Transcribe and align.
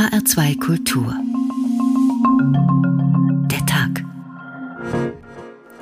HR2 0.00 0.58
Kultur. 0.58 1.14
Der 3.50 3.66
Tag. 3.66 4.02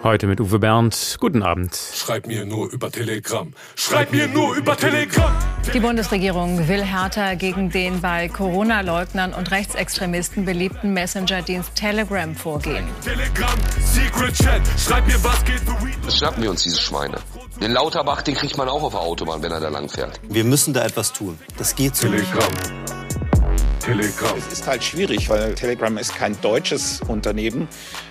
Heute 0.03 0.27
mit 0.27 0.41
Uwe 0.41 0.59
Bernd. 0.59 1.19
Guten 1.21 1.45
Abend. 1.45 1.79
Schreib 1.95 2.27
mir 2.27 2.45
nur 2.45 2.69
über 2.73 2.91
Telegram. 2.91 3.53
Schreib 3.77 4.11
mir 4.11 4.27
nur 4.27 4.57
über 4.57 4.77
Telegram. 4.77 5.33
Die 5.73 5.79
Bundesregierung 5.79 6.67
will 6.67 6.83
härter 6.83 7.37
gegen 7.37 7.71
den 7.71 8.01
bei 8.01 8.27
Corona-Leugnern 8.29 9.35
und 9.35 9.53
Rechtsextremisten 9.53 10.45
beliebten 10.45 10.93
Messenger-Dienst 10.95 11.77
Telegram 11.77 12.35
vorgehen. 12.35 12.89
Telegram, 13.05 13.57
Secret 13.81 14.35
Chat. 14.35 14.63
Schreib 14.77 15.07
mir, 15.07 15.23
was 15.23 15.45
geht. 15.45 15.63
Das 16.05 16.19
schnappen 16.19 16.43
wir 16.43 16.51
uns, 16.51 16.65
diese 16.65 16.81
Schweine. 16.83 17.19
Den 17.61 17.71
Lauterbach, 17.71 18.23
den 18.23 18.35
kriegt 18.35 18.59
man 18.59 18.69
auch 18.69 18.83
auf 18.83 18.95
der 18.95 19.01
Autobahn, 19.01 19.45
wenn 19.45 19.53
er 19.53 19.61
da 19.61 19.69
lang 19.69 19.89
fährt. 19.89 20.19
Wir 20.29 20.43
müssen 20.43 20.75
da 20.75 20.85
etwas 20.85 21.13
tun. 21.13 21.39
Das 21.57 21.77
geht 21.77 21.95
so 21.95 22.09
nicht. 22.09 22.25
Telegram. 22.33 22.98
Telegram. 23.89 24.37
Es 24.37 24.53
ist 24.53 24.67
halt 24.67 24.85
schwierig, 24.85 25.31
weil 25.31 25.55
Telegram 25.55 25.97
ist 25.97 26.15
kein 26.15 26.39
deutsches 26.43 27.01
Unternehmen. 27.09 27.69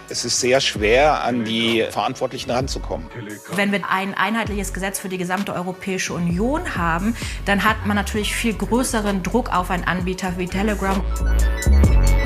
Es 0.09 0.25
ist 0.25 0.39
sehr 0.39 0.59
schwer, 0.59 1.23
an 1.23 1.45
die 1.45 1.85
Verantwortlichen 1.91 2.49
ranzukommen. 2.49 3.07
Wenn 3.55 3.71
wir 3.71 3.81
ein 3.87 4.15
einheitliches 4.15 4.73
Gesetz 4.73 4.97
für 4.97 5.09
die 5.09 5.19
gesamte 5.19 5.53
Europäische 5.53 6.13
Union 6.13 6.75
haben, 6.75 7.15
dann 7.45 7.63
hat 7.63 7.85
man 7.85 7.95
natürlich 7.95 8.33
viel 8.33 8.55
größeren 8.55 9.21
Druck 9.21 9.53
auf 9.53 9.69
einen 9.69 9.83
Anbieter 9.83 10.33
wie 10.37 10.47
Telegram. 10.47 11.03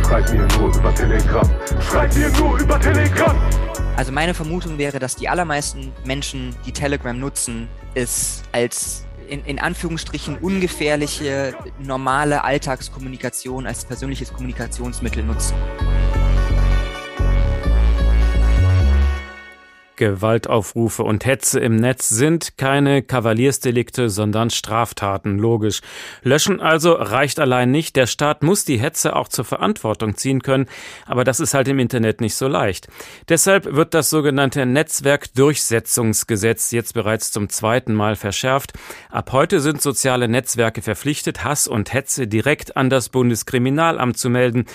Schreib 0.05 0.31
mir 0.31 0.47
nur 0.57 0.73
über 0.73 0.95
Telegram. 0.95 1.49
Schreib 1.81 2.15
mir 2.15 2.29
nur 2.29 2.57
über 2.57 2.79
Telegram. 2.79 3.35
Also 3.97 4.13
meine 4.13 4.33
Vermutung 4.33 4.77
wäre, 4.77 4.99
dass 4.99 5.17
die 5.17 5.27
allermeisten 5.27 5.91
Menschen, 6.05 6.55
die 6.65 6.71
Telegram 6.71 7.19
nutzen, 7.19 7.67
es 7.95 8.43
als 8.53 9.05
in, 9.31 9.45
in 9.45 9.59
Anführungsstrichen 9.59 10.37
ungefährliche, 10.37 11.55
normale 11.79 12.43
Alltagskommunikation 12.43 13.65
als 13.65 13.85
persönliches 13.85 14.33
Kommunikationsmittel 14.33 15.23
nutzen. 15.23 15.55
Gewaltaufrufe 20.01 21.03
und 21.03 21.27
Hetze 21.27 21.59
im 21.59 21.75
Netz 21.75 22.09
sind 22.09 22.57
keine 22.57 23.03
Kavaliersdelikte, 23.03 24.09
sondern 24.09 24.49
Straftaten, 24.49 25.37
logisch. 25.37 25.81
Löschen 26.23 26.59
also 26.59 26.93
reicht 26.93 27.39
allein 27.39 27.69
nicht. 27.69 27.95
Der 27.95 28.07
Staat 28.07 28.41
muss 28.41 28.65
die 28.65 28.79
Hetze 28.79 29.15
auch 29.15 29.27
zur 29.27 29.45
Verantwortung 29.45 30.17
ziehen 30.17 30.41
können, 30.41 30.65
aber 31.05 31.23
das 31.23 31.39
ist 31.39 31.53
halt 31.53 31.67
im 31.67 31.77
Internet 31.77 32.19
nicht 32.19 32.33
so 32.33 32.47
leicht. 32.47 32.87
Deshalb 33.29 33.75
wird 33.75 33.93
das 33.93 34.09
sogenannte 34.09 34.65
Netzwerkdurchsetzungsgesetz 34.65 36.71
jetzt 36.71 36.95
bereits 36.95 37.31
zum 37.31 37.49
zweiten 37.49 37.93
Mal 37.93 38.15
verschärft. 38.15 38.73
Ab 39.11 39.31
heute 39.33 39.59
sind 39.59 39.83
soziale 39.83 40.27
Netzwerke 40.27 40.81
verpflichtet, 40.81 41.43
Hass 41.43 41.67
und 41.67 41.93
Hetze 41.93 42.25
direkt 42.25 42.75
an 42.75 42.89
das 42.89 43.09
Bundeskriminalamt 43.09 44.17
zu 44.17 44.31
melden. 44.31 44.65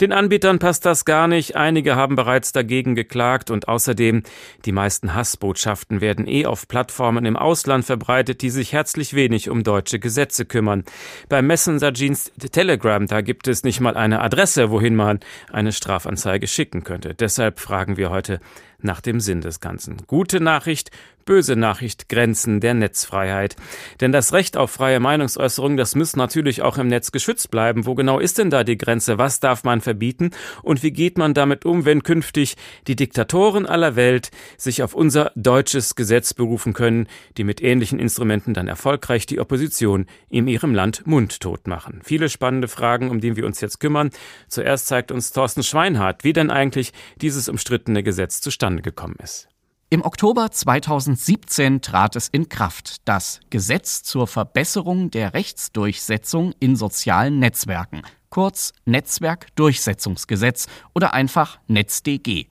Den 0.00 0.12
Anbietern 0.12 0.58
passt 0.60 0.86
das 0.86 1.04
gar 1.04 1.26
nicht. 1.26 1.56
Einige 1.56 1.96
haben 1.96 2.14
bereits 2.14 2.52
dagegen 2.52 2.94
geklagt 2.94 3.50
und 3.50 3.66
außerdem 3.66 4.22
die 4.64 4.72
meisten 4.72 5.14
Hassbotschaften 5.14 6.00
werden 6.00 6.28
eh 6.28 6.46
auf 6.46 6.68
Plattformen 6.68 7.24
im 7.24 7.36
Ausland 7.36 7.84
verbreitet, 7.84 8.42
die 8.42 8.50
sich 8.50 8.72
herzlich 8.72 9.14
wenig 9.14 9.50
um 9.50 9.64
deutsche 9.64 9.98
Gesetze 9.98 10.44
kümmern. 10.44 10.84
Beim 11.28 11.46
Messenger-Dienst 11.48 12.32
Telegram, 12.52 13.06
da 13.06 13.20
gibt 13.20 13.48
es 13.48 13.64
nicht 13.64 13.80
mal 13.80 13.96
eine 13.96 14.20
Adresse, 14.20 14.70
wohin 14.70 14.94
man 14.94 15.18
eine 15.52 15.72
Strafanzeige 15.72 16.46
schicken 16.46 16.84
könnte. 16.84 17.14
Deshalb 17.14 17.58
fragen 17.58 17.96
wir 17.96 18.10
heute 18.10 18.40
nach 18.80 19.00
dem 19.00 19.20
Sinn 19.20 19.40
des 19.40 19.60
Ganzen. 19.60 19.96
Gute 20.06 20.40
Nachricht, 20.40 20.90
böse 21.24 21.56
Nachricht, 21.56 22.08
Grenzen 22.08 22.60
der 22.60 22.74
Netzfreiheit. 22.74 23.56
Denn 24.00 24.12
das 24.12 24.32
Recht 24.32 24.56
auf 24.56 24.70
freie 24.70 25.00
Meinungsäußerung, 25.00 25.76
das 25.76 25.94
muss 25.94 26.16
natürlich 26.16 26.62
auch 26.62 26.78
im 26.78 26.86
Netz 26.86 27.12
geschützt 27.12 27.50
bleiben. 27.50 27.86
Wo 27.86 27.94
genau 27.94 28.18
ist 28.18 28.38
denn 28.38 28.50
da 28.50 28.64
die 28.64 28.78
Grenze? 28.78 29.18
Was 29.18 29.40
darf 29.40 29.64
man 29.64 29.80
verbieten? 29.80 30.30
Und 30.62 30.82
wie 30.82 30.92
geht 30.92 31.18
man 31.18 31.34
damit 31.34 31.66
um, 31.66 31.84
wenn 31.84 32.02
künftig 32.02 32.56
die 32.86 32.96
Diktatoren 32.96 33.66
aller 33.66 33.96
Welt 33.96 34.30
sich 34.56 34.82
auf 34.82 34.94
unser 34.94 35.32
deutsches 35.34 35.96
Gesetz 35.96 36.32
berufen 36.32 36.72
können, 36.72 37.08
die 37.36 37.44
mit 37.44 37.60
ähnlichen 37.62 37.98
Instrumenten 37.98 38.54
dann 38.54 38.68
erfolgreich 38.68 39.26
die 39.26 39.40
Opposition 39.40 40.06
in 40.30 40.46
ihrem 40.46 40.74
Land 40.74 41.06
mundtot 41.06 41.66
machen? 41.66 42.00
Viele 42.04 42.30
spannende 42.30 42.68
Fragen, 42.68 43.10
um 43.10 43.20
die 43.20 43.36
wir 43.36 43.44
uns 43.44 43.60
jetzt 43.60 43.80
kümmern. 43.80 44.10
Zuerst 44.46 44.86
zeigt 44.86 45.12
uns 45.12 45.32
Thorsten 45.32 45.62
Schweinhardt, 45.62 46.24
wie 46.24 46.32
denn 46.32 46.50
eigentlich 46.50 46.92
dieses 47.20 47.48
umstrittene 47.48 48.02
Gesetz 48.02 48.40
zustande 48.40 48.67
gekommen 48.76 49.16
ist. 49.22 49.48
Im 49.90 50.04
Oktober 50.04 50.50
2017 50.50 51.80
trat 51.80 52.14
es 52.14 52.28
in 52.28 52.50
Kraft, 52.50 52.96
das 53.06 53.40
Gesetz 53.48 54.02
zur 54.02 54.26
Verbesserung 54.26 55.10
der 55.10 55.32
Rechtsdurchsetzung 55.32 56.52
in 56.60 56.76
sozialen 56.76 57.38
Netzwerken, 57.38 58.02
kurz 58.28 58.74
Netzwerkdurchsetzungsgesetz 58.84 60.66
oder 60.94 61.14
einfach 61.14 61.58
NetzDG. 61.68 62.48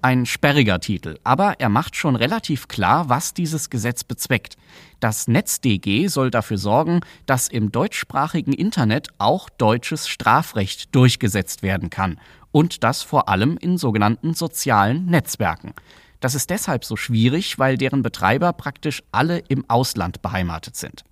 Ein 0.00 0.26
sperriger 0.26 0.78
Titel, 0.78 1.18
aber 1.24 1.58
er 1.58 1.70
macht 1.70 1.96
schon 1.96 2.14
relativ 2.14 2.68
klar, 2.68 3.08
was 3.08 3.34
dieses 3.34 3.68
Gesetz 3.68 4.04
bezweckt. 4.04 4.56
Das 5.00 5.26
NetzDG 5.26 6.06
soll 6.06 6.30
dafür 6.30 6.58
sorgen, 6.58 7.00
dass 7.26 7.48
im 7.48 7.72
deutschsprachigen 7.72 8.52
Internet 8.52 9.08
auch 9.18 9.50
deutsches 9.50 10.06
Strafrecht 10.06 10.94
durchgesetzt 10.94 11.64
werden 11.64 11.90
kann 11.90 12.20
und 12.56 12.84
das 12.84 13.02
vor 13.02 13.28
allem 13.28 13.58
in 13.58 13.76
sogenannten 13.76 14.32
sozialen 14.32 15.04
Netzwerken. 15.04 15.74
Das 16.20 16.34
ist 16.34 16.48
deshalb 16.48 16.86
so 16.86 16.96
schwierig, 16.96 17.58
weil 17.58 17.76
deren 17.76 18.00
Betreiber 18.00 18.54
praktisch 18.54 19.02
alle 19.12 19.40
im 19.48 19.68
Ausland 19.68 20.22
beheimatet 20.22 20.74
sind. 20.74 21.04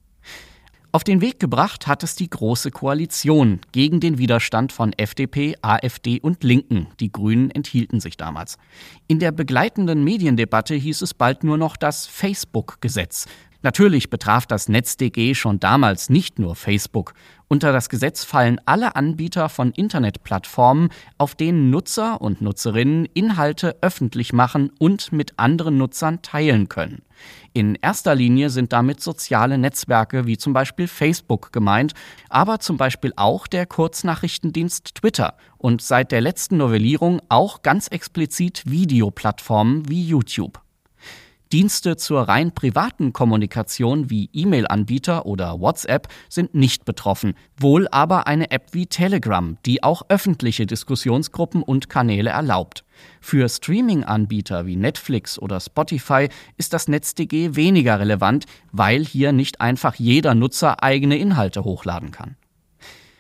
Auf 0.91 1.05
den 1.05 1.21
Weg 1.21 1.41
gebracht 1.41 1.87
hat 1.87 2.03
es 2.03 2.17
die 2.17 2.31
Große 2.31 2.71
Koalition 2.71 3.61
gegen 3.73 4.01
den 4.01 4.17
Widerstand 4.17 4.73
von 4.73 4.95
FDP, 4.95 5.55
AfD 5.61 6.19
und 6.19 6.45
Linken. 6.45 6.87
Die 6.99 7.13
Grünen 7.13 7.51
enthielten 7.51 8.01
sich 8.01 8.17
damals. 8.17 8.57
In 9.07 9.19
der 9.19 9.31
begleitenden 9.31 10.03
Mediendebatte 10.03 10.75
hieß 10.75 11.03
es 11.03 11.13
bald 11.13 11.45
nur 11.45 11.59
noch 11.59 11.77
das 11.77 12.07
Facebook-Gesetz. 12.07 13.27
Natürlich 13.65 14.09
betraf 14.09 14.47
das 14.47 14.69
NetzDG 14.71 15.35
schon 15.35 15.61
damals 15.61 16.09
nicht 16.09 16.39
nur 16.39 16.55
Facebook. 16.55 17.13
Unter 17.49 17.73
das 17.73 17.89
Gesetz 17.89 18.25
fallen 18.25 18.61
alle 18.65 18.97
Anbieter 18.97 19.49
von 19.49 19.73
Internetplattformen, 19.73 20.89
auf 21.19 21.35
denen 21.35 21.71
Nutzer 21.71 22.21
und 22.21 22.41
Nutzerinnen 22.41 23.07
Inhalte 23.13 23.77
öffentlich 23.83 24.33
machen 24.33 24.71
und 24.79 25.13
mit 25.13 25.35
anderen 25.39 25.77
Nutzern 25.77 26.23
teilen 26.23 26.69
können. 26.69 27.03
In 27.53 27.77
erster 27.77 28.15
Linie 28.15 28.51
sind 28.51 28.73
damit 28.73 29.01
soziale 29.01 29.59
Netzwerke 29.59 30.27
wie 30.27 30.39
zum 30.39 30.53
Beispiel 30.53 30.89
Facebook 30.89 31.53
gemeint, 31.53 31.93
aber 32.29 32.59
zum 32.61 32.77
Beispiel 32.77 33.13
auch 33.17 33.47
der 33.47 33.67
Kurznachrichtendienst 33.67 34.97
Twitter 34.97 35.35
und 35.59 35.83
seit 35.83 36.13
der 36.13 36.23
letzten 36.23 36.57
Novellierung 36.57 37.21
auch 37.29 37.63
ganz 37.63 37.89
explizit 37.89 38.63
Videoplattformen 38.67 39.89
wie 39.89 40.05
YouTube. 40.05 40.64
Dienste 41.53 41.97
zur 41.97 42.23
rein 42.23 42.53
privaten 42.53 43.13
Kommunikation 43.13 44.11
wie 44.11 44.29
E-Mail-Anbieter 44.33 45.27
oder 45.27 45.61
WhatsApp 45.61 46.09
sind 46.29 46.55
nicht 46.55 46.85
betroffen, 46.85 47.35
wohl 47.57 47.87
aber 47.89 48.27
eine 48.27 48.51
App 48.51 48.69
wie 48.73 48.87
Telegram, 48.87 49.57
die 49.65 49.83
auch 49.83 50.03
öffentliche 50.09 50.67
Diskussionsgruppen 50.67 51.63
und 51.63 51.89
Kanäle 51.89 52.31
erlaubt. 52.31 52.85
Für 53.21 53.49
Streaming-Anbieter 53.49 54.67
wie 54.67 54.77
Netflix 54.77 55.39
oder 55.39 55.61
Spotify 55.61 56.29
ist 56.57 56.73
das 56.73 56.89
NetzDG 56.89 57.55
weniger 57.55 58.01
relevant, 58.01 58.47
weil 58.73 59.05
hier 59.05 59.33
nicht 59.33 59.61
einfach 59.61 59.95
jeder 59.95 60.35
Nutzer 60.35 60.83
eigene 60.83 61.19
Inhalte 61.19 61.65
hochladen 61.65 62.11
kann. 62.11 62.37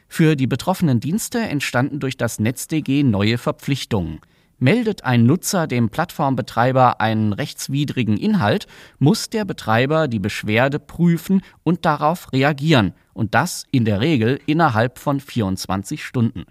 Für 0.08 0.36
die 0.36 0.46
betroffenen 0.46 1.00
Dienste 1.00 1.40
entstanden 1.40 2.00
durch 2.00 2.16
das 2.16 2.38
NetzDG 2.38 3.02
neue 3.02 3.36
Verpflichtungen. 3.36 4.20
Meldet 4.64 5.04
ein 5.04 5.26
Nutzer 5.26 5.66
dem 5.66 5.90
Plattformbetreiber 5.90 6.98
einen 6.98 7.34
rechtswidrigen 7.34 8.16
Inhalt, 8.16 8.66
muss 8.98 9.28
der 9.28 9.44
Betreiber 9.44 10.08
die 10.08 10.18
Beschwerde 10.18 10.78
prüfen 10.78 11.42
und 11.64 11.84
darauf 11.84 12.32
reagieren, 12.32 12.94
und 13.12 13.34
das 13.34 13.66
in 13.72 13.84
der 13.84 14.00
Regel 14.00 14.40
innerhalb 14.46 14.98
von 14.98 15.20
24 15.20 16.02
Stunden. 16.02 16.44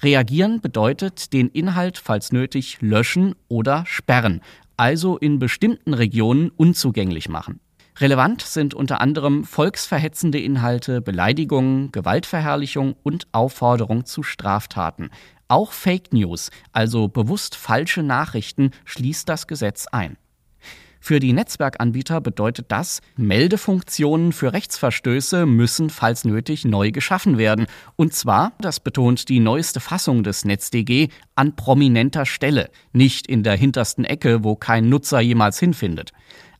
Reagieren 0.00 0.60
bedeutet 0.60 1.32
den 1.32 1.48
Inhalt, 1.48 1.98
falls 1.98 2.30
nötig, 2.30 2.78
löschen 2.82 3.34
oder 3.48 3.82
sperren, 3.84 4.42
also 4.76 5.18
in 5.18 5.40
bestimmten 5.40 5.92
Regionen 5.92 6.50
unzugänglich 6.50 7.28
machen. 7.28 7.58
Relevant 7.98 8.42
sind 8.42 8.74
unter 8.74 9.00
anderem 9.00 9.42
volksverhetzende 9.42 10.38
Inhalte, 10.38 11.00
Beleidigungen, 11.00 11.90
Gewaltverherrlichung 11.92 12.94
und 13.02 13.26
Aufforderung 13.32 14.04
zu 14.04 14.22
Straftaten. 14.22 15.08
Auch 15.48 15.72
Fake 15.72 16.12
News, 16.12 16.50
also 16.72 17.08
bewusst 17.08 17.54
falsche 17.54 18.02
Nachrichten, 18.02 18.70
schließt 18.84 19.28
das 19.28 19.46
Gesetz 19.46 19.86
ein. 19.86 20.16
Für 21.06 21.20
die 21.20 21.32
Netzwerkanbieter 21.32 22.20
bedeutet 22.20 22.66
das, 22.72 23.00
Meldefunktionen 23.16 24.32
für 24.32 24.52
Rechtsverstöße 24.52 25.46
müssen, 25.46 25.88
falls 25.88 26.24
nötig, 26.24 26.64
neu 26.64 26.90
geschaffen 26.90 27.38
werden. 27.38 27.66
Und 27.94 28.12
zwar, 28.12 28.54
das 28.58 28.80
betont 28.80 29.28
die 29.28 29.38
neueste 29.38 29.78
Fassung 29.78 30.24
des 30.24 30.44
NetzDG, 30.44 31.10
an 31.36 31.54
prominenter 31.54 32.26
Stelle, 32.26 32.70
nicht 32.92 33.28
in 33.28 33.44
der 33.44 33.54
hintersten 33.54 34.04
Ecke, 34.04 34.42
wo 34.42 34.56
kein 34.56 34.88
Nutzer 34.88 35.20
jemals 35.20 35.60
hinfindet. 35.60 36.10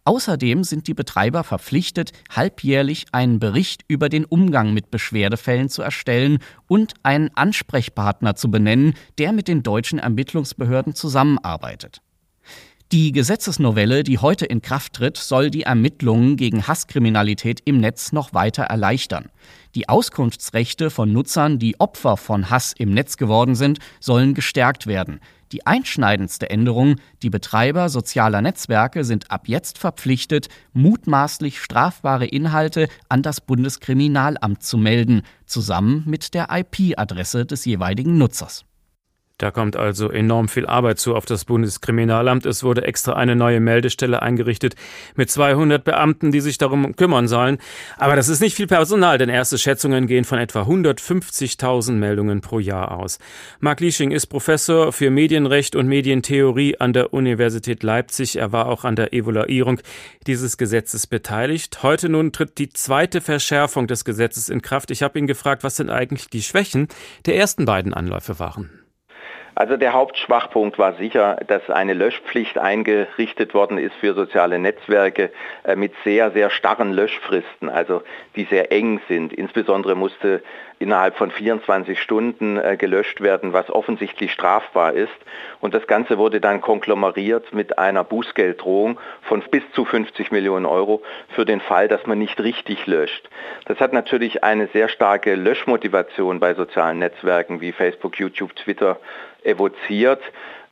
Außerdem 0.07 0.63
sind 0.63 0.87
die 0.87 0.95
Betreiber 0.95 1.43
verpflichtet, 1.43 2.13
halbjährlich 2.31 3.07
einen 3.11 3.41
Bericht 3.41 3.83
über 3.89 4.09
den 4.09 4.25
Umgang 4.25 4.73
mit 4.73 4.93
Beschwerdefällen 4.93 5.69
zu 5.69 5.83
erstellen 5.83 6.39
und 6.69 6.95
einen 7.03 7.31
Ansprechpartner 7.35 8.37
zu 8.37 8.49
benennen, 8.49 8.95
der 9.19 9.33
mit 9.33 9.49
den 9.49 9.65
deutschen 9.65 9.99
Ermittlungsbehörden 9.99 10.95
zusammenarbeitet. 10.95 12.03
Die 12.93 13.11
Gesetzesnovelle, 13.11 14.05
die 14.05 14.19
heute 14.19 14.47
in 14.47 14.63
Kraft 14.63 14.93
tritt, 14.93 15.17
soll 15.17 15.51
die 15.51 15.63
Ermittlungen 15.63 16.37
gegen 16.37 16.69
Hasskriminalität 16.69 17.61
im 17.65 17.79
Netz 17.79 18.13
noch 18.13 18.33
weiter 18.33 18.63
erleichtern. 18.63 19.31
Die 19.75 19.89
Auskunftsrechte 19.89 20.91
von 20.91 21.13
Nutzern, 21.13 21.59
die 21.59 21.81
Opfer 21.81 22.17
von 22.17 22.49
Hass 22.49 22.73
im 22.79 22.95
Netz 22.95 23.17
geworden 23.17 23.57
sind, 23.57 23.81
sollen 23.99 24.35
gestärkt 24.35 24.87
werden. 24.87 25.19
Die 25.53 25.67
einschneidendste 25.67 26.51
Änderung, 26.51 26.97
die 27.23 27.31
Betreiber 27.31 27.89
sozialer 27.89 28.43
Netzwerke 28.43 29.05
sind 29.05 29.31
ab 29.31 29.49
jetzt 29.49 29.79
verpflichtet, 29.79 30.49
mutmaßlich 30.73 31.61
strafbare 31.61 32.27
Inhalte 32.27 32.89
an 33.09 33.23
das 33.23 33.41
Bundeskriminalamt 33.41 34.63
zu 34.63 34.77
melden, 34.77 35.23
zusammen 35.45 36.03
mit 36.07 36.35
der 36.35 36.49
IP-Adresse 36.51 37.47
des 37.47 37.65
jeweiligen 37.65 38.19
Nutzers. 38.19 38.65
Da 39.39 39.51
kommt 39.51 39.77
also 39.77 40.11
enorm 40.11 40.49
viel 40.49 40.65
Arbeit 40.65 40.99
zu 40.99 41.15
auf 41.15 41.27
das 41.27 41.45
Bundeskriminalamt. 41.45 42.47
Es 42.47 42.65
wurde 42.65 42.85
extra 42.85 43.13
eine 43.13 43.37
neue 43.37 43.61
Meldestelle 43.61 44.23
eingerichtet 44.23 44.77
mit 45.15 45.31
200 45.31 45.85
Beamten, 45.85 46.33
die 46.33 46.41
sich 46.41 46.57
darum 46.57 46.97
kümmern 46.97 47.29
sollen. 47.29 47.59
Aber 47.99 48.17
das 48.17 48.31
ist 48.31 48.41
nicht 48.41 48.57
viel 48.57 48.67
Personal, 48.67 49.19
denn 49.19 49.29
erste 49.29 49.59
Schätzungen 49.59 50.07
gehen 50.07 50.25
von 50.25 50.39
etwa 50.39 50.63
150.000 50.63 51.93
Meldungen 51.93 52.41
pro 52.41 52.61
Jahr 52.61 52.99
aus. 52.99 53.19
Marc 53.61 53.81
Liesching 53.81 54.11
ist 54.11 54.29
Professor 54.29 54.91
für 54.91 55.11
Medienrecht 55.11 55.77
und 55.77 55.87
Medientheorie 55.87 56.79
an 56.79 56.95
der 56.95 57.13
Universität 57.13 57.83
Leipzig. 57.83 58.37
Er 58.37 58.53
war 58.53 58.69
auch 58.69 58.85
an 58.85 58.97
der 58.97 59.13
Evaluierung 59.13 59.83
dieses 60.27 60.57
Gesetzes 60.57 61.07
beteiligt. 61.07 61.83
Heute 61.83 62.09
nun 62.09 62.33
tritt 62.33 62.57
die 62.57 62.71
zweite 62.71 63.21
Verschärfung 63.21 63.87
des 63.87 64.07
Gesetzes 64.07 64.49
in 64.49 64.63
Kraft. 64.63 64.91
Ich 64.91 65.03
habe 65.03 65.19
ihn 65.19 65.27
gefragt, 65.27 65.63
was 65.63 65.77
denn 65.77 65.91
eigentlich 65.91 66.31
die 66.31 66.43
Schwächen 66.43 66.89
der 67.27 67.37
ersten 67.37 67.67
beiden 67.67 67.93
Anläufe 67.93 68.39
waren. 68.39 68.86
Also 69.57 69.79
der 69.79 69.95
Hauptschwachpunkt 69.95 70.79
war 70.79 70.93
sicher, 70.97 71.39
dass 71.47 71.71
eine 71.71 71.95
Löschpflicht 71.95 72.59
eingerichtet 72.59 73.55
worden 73.55 73.79
ist 73.79 73.95
für 73.95 74.13
soziale 74.13 74.59
Netzwerke 74.59 75.33
äh, 75.65 75.77
mit 75.77 75.95
sehr, 76.05 76.31
sehr 76.33 76.51
starren 76.51 76.93
Löschfristen, 76.93 77.71
also 77.71 78.03
die 78.37 78.45
sehr 78.45 78.71
eng 78.71 79.01
sind. 79.09 79.33
Insbesondere 79.33 79.95
musste 79.95 80.43
innerhalb 80.79 81.17
von 81.17 81.31
24 81.31 82.01
Stunden 82.01 82.59
äh, 82.59 82.77
gelöscht 82.77 83.21
werden, 83.21 83.53
was 83.53 83.71
offensichtlich 83.71 84.33
strafbar 84.33 84.93
ist. 84.93 85.15
Und 85.61 85.75
das 85.75 85.87
Ganze 85.87 86.19
wurde 86.19 86.41
dann 86.41 86.61
konglomeriert 86.61 87.55
mit 87.55 87.79
einer 87.79 88.05
Bußgelddrohung 88.05 89.01
von 89.23 89.43
bis 89.51 89.63
zu 89.73 89.85
50 89.85 90.33
Millionen 90.33 90.67
Euro 90.67 91.03
für 91.29 91.45
den 91.45 91.61
Fall, 91.61 91.89
dass 91.89 92.07
man 92.07 92.19
nicht 92.19 92.41
richtig 92.41 92.87
löscht. 92.87 93.29
Das 93.65 93.81
hat 93.81 93.93
natürlich 93.93 94.45
eine 94.45 94.67
sehr 94.69 94.89
starke 94.89 95.35
Löschmotivation 95.35 96.41
bei 96.41 96.55
sozialen 96.55 96.99
Netzwerken 96.99 97.61
wie 97.61 97.73
Facebook, 97.73 98.19
YouTube, 98.19 98.55
Twitter 98.57 98.99
evoziert. 99.43 100.21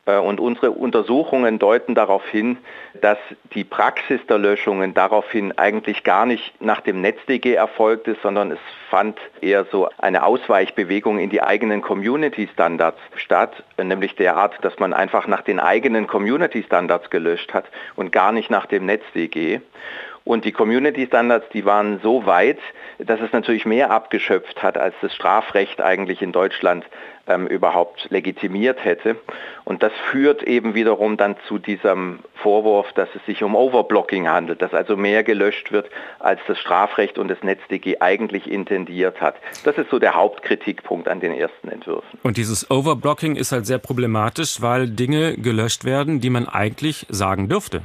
Äh, 0.06 0.18
und 0.18 0.40
unsere 0.40 0.70
Untersuchungen 0.70 1.58
deuten 1.58 1.94
darauf 1.94 2.26
hin, 2.28 2.58
dass 3.00 3.18
die 3.54 3.64
Praxis 3.64 4.20
der 4.28 4.38
Löschungen 4.38 4.94
daraufhin 4.94 5.56
eigentlich 5.56 6.04
gar 6.04 6.26
nicht 6.26 6.60
nach 6.60 6.80
dem 6.80 7.00
NetzDG 7.00 7.54
erfolgt 7.54 8.08
ist, 8.08 8.22
sondern 8.22 8.52
es 8.52 8.58
fand 8.90 9.18
eher 9.40 9.64
so 9.64 9.88
eine 9.98 10.24
Ausweichbewegung 10.24 11.18
in 11.18 11.30
die 11.30 11.42
eigenen 11.42 11.82
Community-Standards 11.82 12.98
statt, 13.16 13.64
nämlich 13.82 14.14
der 14.16 14.36
Art, 14.36 14.64
dass 14.64 14.78
man 14.78 14.92
einfach 14.92 15.26
nach 15.26 15.42
den 15.42 15.58
eigenen 15.58 16.06
Community-Standards 16.06 17.10
gelöscht 17.10 17.52
hat 17.54 17.66
und 17.96 18.12
gar 18.12 18.32
nicht 18.32 18.50
nach 18.50 18.66
dem 18.66 18.86
NetzDG. 18.86 19.60
Und 20.24 20.46
die 20.46 20.52
Community 20.52 21.06
Standards, 21.06 21.46
die 21.52 21.66
waren 21.66 22.00
so 22.02 22.24
weit, 22.24 22.58
dass 22.98 23.20
es 23.20 23.32
natürlich 23.32 23.66
mehr 23.66 23.90
abgeschöpft 23.90 24.62
hat, 24.62 24.78
als 24.78 24.94
das 25.02 25.14
Strafrecht 25.14 25.82
eigentlich 25.82 26.22
in 26.22 26.32
Deutschland 26.32 26.84
ähm, 27.26 27.46
überhaupt 27.46 28.06
legitimiert 28.10 28.82
hätte. 28.82 29.16
Und 29.64 29.82
das 29.82 29.92
führt 30.10 30.42
eben 30.42 30.74
wiederum 30.74 31.18
dann 31.18 31.36
zu 31.46 31.58
diesem 31.58 32.20
Vorwurf, 32.36 32.90
dass 32.94 33.08
es 33.14 33.24
sich 33.26 33.42
um 33.42 33.54
Overblocking 33.54 34.26
handelt, 34.26 34.62
dass 34.62 34.72
also 34.72 34.96
mehr 34.96 35.24
gelöscht 35.24 35.72
wird, 35.72 35.90
als 36.20 36.40
das 36.46 36.58
Strafrecht 36.58 37.18
und 37.18 37.28
das 37.28 37.42
NetzDG 37.42 37.98
eigentlich 38.00 38.50
intendiert 38.50 39.20
hat. 39.20 39.36
Das 39.64 39.76
ist 39.76 39.90
so 39.90 39.98
der 39.98 40.14
Hauptkritikpunkt 40.14 41.06
an 41.06 41.20
den 41.20 41.34
ersten 41.34 41.68
Entwürfen. 41.68 42.18
Und 42.22 42.38
dieses 42.38 42.70
Overblocking 42.70 43.36
ist 43.36 43.52
halt 43.52 43.66
sehr 43.66 43.78
problematisch, 43.78 44.62
weil 44.62 44.88
Dinge 44.88 45.36
gelöscht 45.36 45.84
werden, 45.84 46.20
die 46.20 46.30
man 46.30 46.48
eigentlich 46.48 47.06
sagen 47.10 47.48
dürfte. 47.48 47.82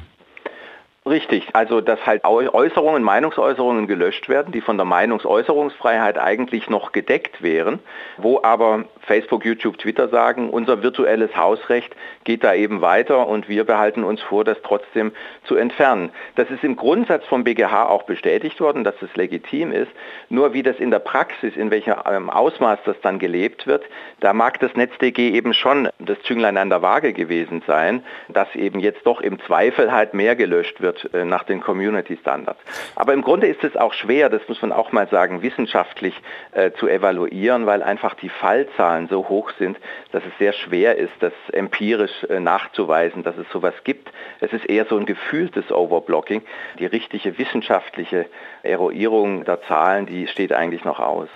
Richtig, 1.05 1.47
also 1.53 1.79
dass 1.79 2.05
halt 2.05 2.25
Äußerungen, 2.25 3.03
Meinungsäußerungen 3.03 3.87
gelöscht 3.87 4.27
werden, 4.27 4.51
die 4.51 4.61
von 4.61 4.77
der 4.77 4.85
Meinungsäußerungsfreiheit 4.85 6.17
eigentlich 6.17 6.69
noch 6.69 6.91
gedeckt 6.91 7.41
wären, 7.41 7.79
wo 8.17 8.41
aber 8.43 8.83
Facebook, 9.01 9.45
YouTube, 9.45 9.77
Twitter 9.77 10.09
sagen, 10.09 10.49
unser 10.49 10.83
virtuelles 10.83 11.35
Hausrecht 11.35 11.95
geht 12.23 12.43
da 12.43 12.53
eben 12.53 12.81
weiter 12.81 13.27
und 13.27 13.49
wir 13.49 13.63
behalten 13.63 14.03
uns 14.03 14.21
vor, 14.21 14.43
das 14.43 14.57
trotzdem 14.63 15.11
zu 15.45 15.55
entfernen. 15.55 16.11
Das 16.35 16.49
ist 16.49 16.63
im 16.63 16.75
Grundsatz 16.75 17.25
vom 17.25 17.43
BGH 17.43 17.87
auch 17.87 18.03
bestätigt 18.03 18.59
worden, 18.59 18.83
dass 18.83 18.95
es 19.01 19.15
legitim 19.15 19.71
ist. 19.71 19.91
Nur 20.29 20.53
wie 20.53 20.63
das 20.63 20.77
in 20.77 20.91
der 20.91 20.99
Praxis, 20.99 21.55
in 21.55 21.71
welchem 21.71 21.95
ähm, 22.05 22.29
Ausmaß 22.29 22.79
das 22.85 22.99
dann 23.01 23.19
gelebt 23.19 23.67
wird, 23.67 23.83
da 24.19 24.33
mag 24.33 24.59
das 24.59 24.75
NetzDG 24.75 25.31
eben 25.31 25.53
schon 25.53 25.89
das 25.99 26.21
Zünglein 26.23 26.57
an 26.57 26.69
der 26.69 26.81
Waage 26.81 27.13
gewesen 27.13 27.63
sein, 27.65 28.03
dass 28.27 28.53
eben 28.55 28.79
jetzt 28.79 29.05
doch 29.05 29.21
im 29.21 29.39
Zweifel 29.41 29.91
halt 29.91 30.13
mehr 30.13 30.35
gelöscht 30.35 30.81
wird 30.81 31.13
äh, 31.13 31.25
nach 31.25 31.43
den 31.43 31.61
Community 31.61 32.17
Standards. 32.17 32.59
Aber 32.95 33.13
im 33.13 33.21
Grunde 33.21 33.47
ist 33.47 33.63
es 33.63 33.75
auch 33.75 33.93
schwer, 33.93 34.29
das 34.29 34.47
muss 34.47 34.61
man 34.61 34.71
auch 34.71 34.91
mal 34.91 35.07
sagen, 35.07 35.41
wissenschaftlich 35.41 36.13
äh, 36.51 36.71
zu 36.73 36.87
evaluieren, 36.87 37.65
weil 37.65 37.81
einfach 37.81 38.13
die 38.13 38.29
Fallzahlen 38.29 38.88
Zahlen 38.89 39.07
so 39.07 39.29
hoch 39.29 39.51
sind, 39.59 39.77
dass 40.11 40.23
es 40.23 40.31
sehr 40.39 40.53
schwer 40.53 40.97
ist, 40.97 41.13
das 41.19 41.33
empirisch 41.51 42.23
äh, 42.27 42.39
nachzuweisen, 42.39 43.23
dass 43.23 43.37
es 43.37 43.45
sowas 43.51 43.75
gibt. 43.83 44.11
Es 44.39 44.51
ist 44.51 44.67
eher 44.67 44.85
so 44.85 44.97
ein 44.97 45.05
gefühltes 45.05 45.71
Overblocking. 45.71 46.41
Die 46.79 46.87
richtige 46.87 47.37
wissenschaftliche 47.37 48.25
Eruierung 48.63 49.45
der 49.45 49.61
Zahlen, 49.63 50.07
die 50.07 50.27
steht 50.27 50.53
eigentlich 50.53 50.85
noch 50.85 50.99
aus. 50.99 51.29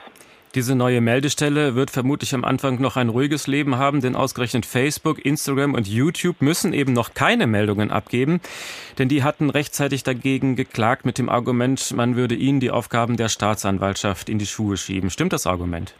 Diese 0.55 0.75
neue 0.75 1.01
Meldestelle 1.01 1.73
wird 1.75 1.89
vermutlich 1.89 2.33
am 2.35 2.45
Anfang 2.45 2.79
noch 2.79 2.95
ein 2.95 3.09
ruhiges 3.09 3.47
Leben 3.47 3.77
haben, 3.77 4.01
denn 4.01 4.15
ausgerechnet 4.15 4.67
Facebook, 4.67 5.23
Instagram 5.23 5.73
und 5.73 5.87
YouTube 5.87 6.41
müssen 6.41 6.73
eben 6.73 6.93
noch 6.93 7.15
keine 7.15 7.47
Meldungen 7.47 7.89
abgeben, 7.89 8.39
denn 8.99 9.09
die 9.09 9.23
hatten 9.23 9.49
rechtzeitig 9.49 10.03
dagegen 10.03 10.55
geklagt 10.55 11.05
mit 11.05 11.17
dem 11.17 11.27
Argument, 11.27 11.91
man 11.95 12.15
würde 12.15 12.35
ihnen 12.35 12.59
die 12.59 12.69
Aufgaben 12.69 13.17
der 13.17 13.29
Staatsanwaltschaft 13.29 14.29
in 14.29 14.37
die 14.37 14.45
Schuhe 14.45 14.77
schieben. 14.77 15.09
Stimmt 15.09 15.33
das 15.33 15.47
Argument? 15.47 15.95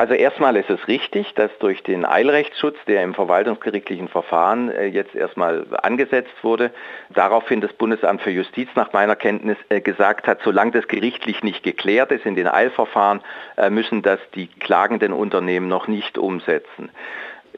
Also 0.00 0.14
erstmal 0.14 0.56
ist 0.56 0.70
es 0.70 0.88
richtig, 0.88 1.34
dass 1.34 1.50
durch 1.58 1.82
den 1.82 2.06
Eilrechtsschutz, 2.06 2.78
der 2.86 3.02
im 3.02 3.12
verwaltungsgerichtlichen 3.12 4.08
Verfahren 4.08 4.70
äh, 4.70 4.86
jetzt 4.86 5.14
erstmal 5.14 5.66
angesetzt 5.82 6.32
wurde, 6.40 6.70
daraufhin 7.10 7.60
das 7.60 7.70
Bundesamt 7.74 8.22
für 8.22 8.30
Justiz 8.30 8.70
nach 8.76 8.94
meiner 8.94 9.14
Kenntnis 9.14 9.58
äh, 9.68 9.82
gesagt 9.82 10.26
hat, 10.26 10.38
solange 10.42 10.70
das 10.70 10.88
gerichtlich 10.88 11.42
nicht 11.42 11.62
geklärt 11.62 12.12
ist 12.12 12.24
in 12.24 12.34
den 12.34 12.48
Eilverfahren, 12.48 13.20
äh, 13.58 13.68
müssen 13.68 14.00
das 14.00 14.20
die 14.34 14.46
klagenden 14.46 15.12
Unternehmen 15.12 15.68
noch 15.68 15.86
nicht 15.86 16.16
umsetzen 16.16 16.88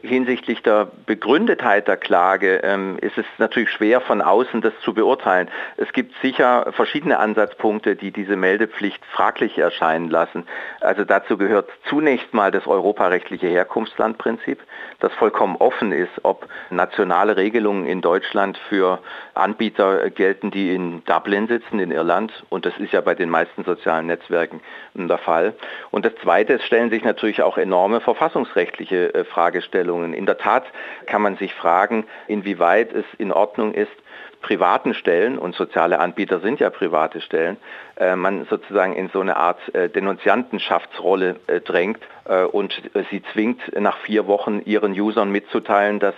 hinsichtlich 0.02 0.62
der 0.62 0.88
Begründetheit 1.06 1.88
der 1.88 1.96
Klage 1.96 2.56
ähm, 2.64 2.98
ist 3.00 3.16
es 3.16 3.24
natürlich 3.38 3.70
schwer 3.70 4.00
von 4.00 4.20
außen 4.20 4.60
das 4.60 4.72
zu 4.84 4.94
beurteilen. 4.94 5.48
Es 5.76 5.92
gibt 5.92 6.14
sicher 6.20 6.72
verschiedene 6.72 7.18
Ansatzpunkte, 7.18 7.96
die 7.96 8.10
diese 8.10 8.36
Meldepflicht 8.36 9.04
fraglich 9.06 9.58
erscheinen 9.58 10.10
lassen. 10.10 10.46
Also 10.80 11.04
dazu 11.04 11.38
gehört 11.38 11.70
zunächst 11.88 12.34
mal 12.34 12.50
das 12.50 12.66
europarechtliche 12.66 13.46
Herkunftslandprinzip, 13.46 14.60
das 14.98 15.12
vollkommen 15.14 15.56
offen 15.56 15.92
ist, 15.92 16.12
ob 16.24 16.48
nationale 16.70 17.36
Regelungen 17.36 17.86
in 17.86 18.00
Deutschland 18.00 18.58
für 18.68 18.98
Anbieter 19.34 20.10
gelten, 20.10 20.50
die 20.50 20.74
in 20.74 21.04
Dublin 21.04 21.46
sitzen, 21.46 21.78
in 21.78 21.90
Irland. 21.90 22.32
Und 22.48 22.66
das 22.66 22.76
ist 22.78 22.92
ja 22.92 23.00
bei 23.00 23.14
den 23.14 23.30
meisten 23.30 23.64
sozialen 23.64 24.06
Netzwerken 24.06 24.60
der 24.94 25.18
Fall. 25.18 25.54
Und 25.90 26.04
das 26.04 26.14
Zweite, 26.22 26.54
es 26.54 26.64
stellen 26.64 26.90
sich 26.90 27.04
natürlich 27.04 27.42
auch 27.42 27.58
enorme 27.58 28.00
verfassungsrechtliche 28.00 29.14
äh, 29.14 29.24
Fragestellungen. 29.24 30.14
In 30.14 30.26
der 30.26 30.38
Tat 30.38 30.64
kann 31.06 31.22
man 31.22 31.36
sich 31.36 31.54
fragen, 31.54 32.04
inwieweit 32.26 32.92
es 32.92 33.04
in 33.18 33.32
Ordnung 33.32 33.74
ist, 33.74 33.92
privaten 34.42 34.92
Stellen, 34.92 35.38
und 35.38 35.54
soziale 35.54 36.00
Anbieter 36.00 36.40
sind 36.40 36.60
ja 36.60 36.68
private 36.68 37.20
Stellen, 37.20 37.56
äh, 37.96 38.16
man 38.16 38.44
sozusagen 38.50 38.94
in 38.94 39.08
so 39.08 39.20
eine 39.20 39.36
Art 39.36 39.74
äh, 39.74 39.88
Denunziantenschaftsrolle 39.88 41.36
äh, 41.46 41.60
drängt 41.60 42.00
äh, 42.24 42.42
und 42.42 42.74
sie 43.10 43.22
zwingt, 43.32 43.60
nach 43.80 43.96
vier 43.98 44.26
Wochen 44.26 44.60
ihren 44.64 44.92
Usern 44.92 45.30
mitzuteilen, 45.30 46.00
dass 46.00 46.14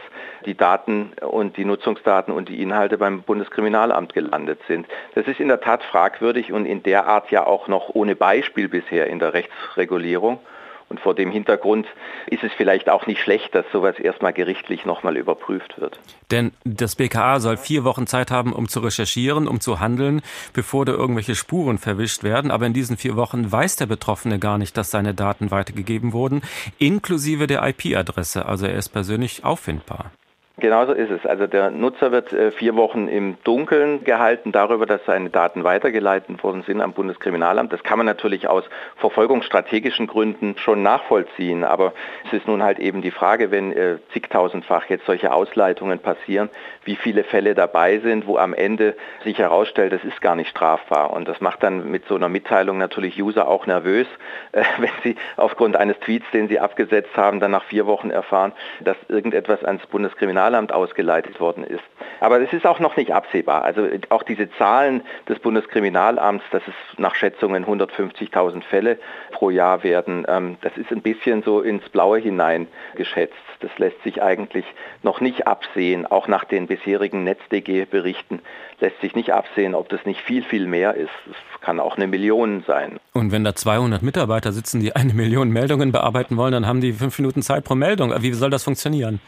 die 0.47 0.57
Daten 0.57 1.13
und 1.21 1.57
die 1.57 1.65
Nutzungsdaten 1.65 2.33
und 2.33 2.49
die 2.49 2.61
Inhalte 2.61 2.99
beim 2.99 3.23
Bundeskriminalamt 3.23 4.15
gelandet 4.15 4.61
sind. 4.67 4.87
Das 5.15 5.27
ist 5.27 5.41
in 5.41 5.49
der 5.49 5.61
Tat 5.61 5.83
fragwürdig 5.85 6.53
und 6.53 6.67
in 6.67 6.83
der 6.83 7.07
Art 7.07 7.31
ja 7.31 7.47
auch 7.47 7.69
noch 7.69 7.91
ohne 7.95 8.17
Beispiel 8.17 8.69
bisher 8.69 9.07
in 9.07 9.19
der 9.19 9.35
Rechtsregulierung. 9.35 10.41
Und 10.89 11.01
vor 11.01 11.15
dem 11.15 11.31
Hintergrund 11.31 11.87
ist 12.27 12.45
es 12.45 12.53
vielleicht 12.53 12.89
auch 12.89 13.07
nicht 13.07 13.21
schlecht, 13.21 13.55
dass 13.55 13.65
sowas 13.73 13.99
erstmal 13.99 14.33
gerichtlich 14.33 14.85
nochmal 14.85 15.17
überprüft 15.17 15.81
wird. 15.81 15.99
Denn 16.31 16.53
das 16.65 16.95
BKA 16.97 17.41
soll 17.41 17.57
vier 17.57 17.85
Wochen 17.85 18.07
Zeit 18.07 18.31
haben, 18.31 18.53
um 18.53 18.69
zu 18.69 18.81
recherchieren, 18.81 19.49
um 19.49 19.61
zu 19.61 19.81
handeln, 19.81 20.23
bevor 20.53 20.85
da 20.85 20.93
irgendwelche 20.93 21.35
Spuren 21.35 21.79
verwischt 21.79 22.23
werden. 22.23 22.51
Aber 22.51 22.67
in 22.67 22.73
diesen 22.75 22.97
vier 22.97 23.17
Wochen 23.17 23.51
weiß 23.51 23.77
der 23.77 23.87
Betroffene 23.87 24.39
gar 24.39 24.59
nicht, 24.59 24.77
dass 24.77 24.91
seine 24.91 25.15
Daten 25.15 25.51
weitergegeben 25.51 26.13
wurden, 26.13 26.43
inklusive 26.79 27.47
der 27.47 27.67
IP-Adresse. 27.67 28.47
Also 28.47 28.67
er 28.67 28.77
ist 28.77 28.91
persönlich 28.91 29.45
auffindbar. 29.45 30.11
Genauso 30.57 30.93
ist 30.93 31.11
es. 31.11 31.27
Also 31.27 31.49
der 31.49 31.73
Nutzer 31.73 32.13
wird 32.13 32.33
äh, 32.33 32.53
vier 32.53 32.77
Wochen 32.77 33.09
im 33.09 33.37
Dunkeln 33.43 34.05
gehalten 34.05 34.53
darüber, 34.53 34.87
dass 34.87 35.05
seine 35.05 35.29
Daten 35.29 35.65
weitergeleitet 35.65 36.45
worden 36.45 36.63
sind 36.63 36.81
am 36.81 36.93
Bundeskriminalamt. 36.93 37.73
Das 37.73 37.83
kann 37.83 37.99
man 37.99 38.07
natürlich 38.07 38.47
aus 38.47 38.63
verfolgungsstrategischen 38.97 40.07
Gründen 40.07 40.57
schon 40.57 40.81
nachvollziehen. 40.85 41.65
Aber 41.65 41.93
es 42.27 42.35
ist 42.35 42.47
nun 42.47 42.63
halt 42.63 42.79
eben 42.79 43.03
die 43.03 43.11
Frage, 43.11 43.51
wenn 43.51 43.73
äh, 43.73 43.99
zigtausendfach 44.13 44.87
jetzt 44.87 45.07
solche 45.07 45.33
Ausleitungen 45.33 45.99
passieren, 45.99 46.51
wie 46.85 46.97
viele 46.97 47.25
Fälle 47.25 47.55
dabei 47.55 47.99
sind, 47.99 48.27
wo 48.27 48.37
am 48.37 48.55
Ende 48.55 48.97
sich 49.25 49.39
herausstellt, 49.39 49.93
das 49.93 50.05
ist 50.05 50.21
gar 50.21 50.37
nicht 50.37 50.51
strafbar. 50.51 51.13
Und 51.13 51.29
das 51.29 51.41
macht 51.41 51.63
dann 51.63 51.91
mit 51.91 52.07
so 52.07 52.17
einer 52.17 52.29
Mitteilung 52.29 52.79
natürlich 52.79 53.21
User 53.21 53.49
auch 53.49 53.67
nervös, 53.67 54.07
äh, 54.53 54.63
wenn 54.79 54.91
sie 55.03 55.17
aufgrund 55.37 55.77
eines 55.77 55.99
Tweets, 56.01 56.27
den 56.33 56.49
sie 56.49 56.61
abgesetzt 56.61 57.17
haben, 57.17 57.41
dann 57.41 57.51
nach 57.51 57.65
vier 57.65 57.87
Wochen 57.87 58.11
erfahren, 58.11 58.53
dass 58.81 58.97
irgendetwas 59.09 59.65
ans 59.65 59.85
Bundeskriminalamt 59.87 60.35
Kriminalamt 60.35 60.73
ausgeleitet 60.73 61.41
worden 61.41 61.65
ist. 61.65 61.83
Aber 62.21 62.41
es 62.41 62.53
ist 62.53 62.67
auch 62.67 62.79
noch 62.79 62.97
nicht 62.97 63.13
absehbar. 63.13 63.63
Also 63.63 63.89
auch 64.09 64.23
diese 64.23 64.51
Zahlen 64.53 65.03
des 65.29 65.39
Bundeskriminalamts, 65.39 66.45
dass 66.51 66.63
es 66.67 66.75
nach 66.99 67.15
Schätzungen 67.15 67.65
150.000 67.65 68.63
Fälle 68.63 68.99
pro 69.33 69.51
Jahr 69.51 69.83
werden, 69.83 70.25
ähm, 70.29 70.57
das 70.63 70.77
ist 70.77 70.91
ein 70.91 71.03
bisschen 71.03 71.43
so 71.43 71.61
ins 71.61 71.89
Blaue 71.89 72.19
hinein 72.19 72.69
geschätzt. 72.95 73.35
Das 73.61 73.71
lässt 73.79 74.03
sich 74.03 74.23
eigentlich 74.23 74.67
noch 75.03 75.21
nicht 75.21 75.47
absehen. 75.47 76.07
Auch 76.07 76.29
nach 76.29 76.45
den 76.45 76.67
bisherigen 76.75 77.25
NetzDG-Berichten 77.25 78.41
lässt 78.81 79.01
sich 79.01 79.15
nicht 79.15 79.33
absehen, 79.33 79.75
ob 79.75 79.89
das 79.89 80.05
nicht 80.05 80.21
viel, 80.21 80.43
viel 80.43 80.67
mehr 80.67 80.95
ist. 80.95 81.11
Es 81.31 81.61
kann 81.61 81.79
auch 81.79 81.97
eine 81.97 82.07
Million 82.07 82.65
sein. 82.67 82.99
Und 83.13 83.31
wenn 83.31 83.45
da 83.45 83.55
200 83.55 84.03
Mitarbeiter 84.03 84.53
sitzen, 84.53 84.81
die 84.81 84.95
eine 84.95 85.15
Million 85.15 85.51
Meldungen 85.51 85.93
bearbeiten 85.93 86.37
wollen, 86.37 86.53
dann 86.53 86.67
haben 86.67 86.81
die 86.81 86.93
fünf 86.93 87.19
Minuten 87.19 87.43
Zeit 87.43 87.65
pro 87.65 87.75
Meldung. 87.75 88.13
Wie 88.21 88.33
soll 88.33 88.51
das 88.51 88.65
funktionieren? 88.65 89.21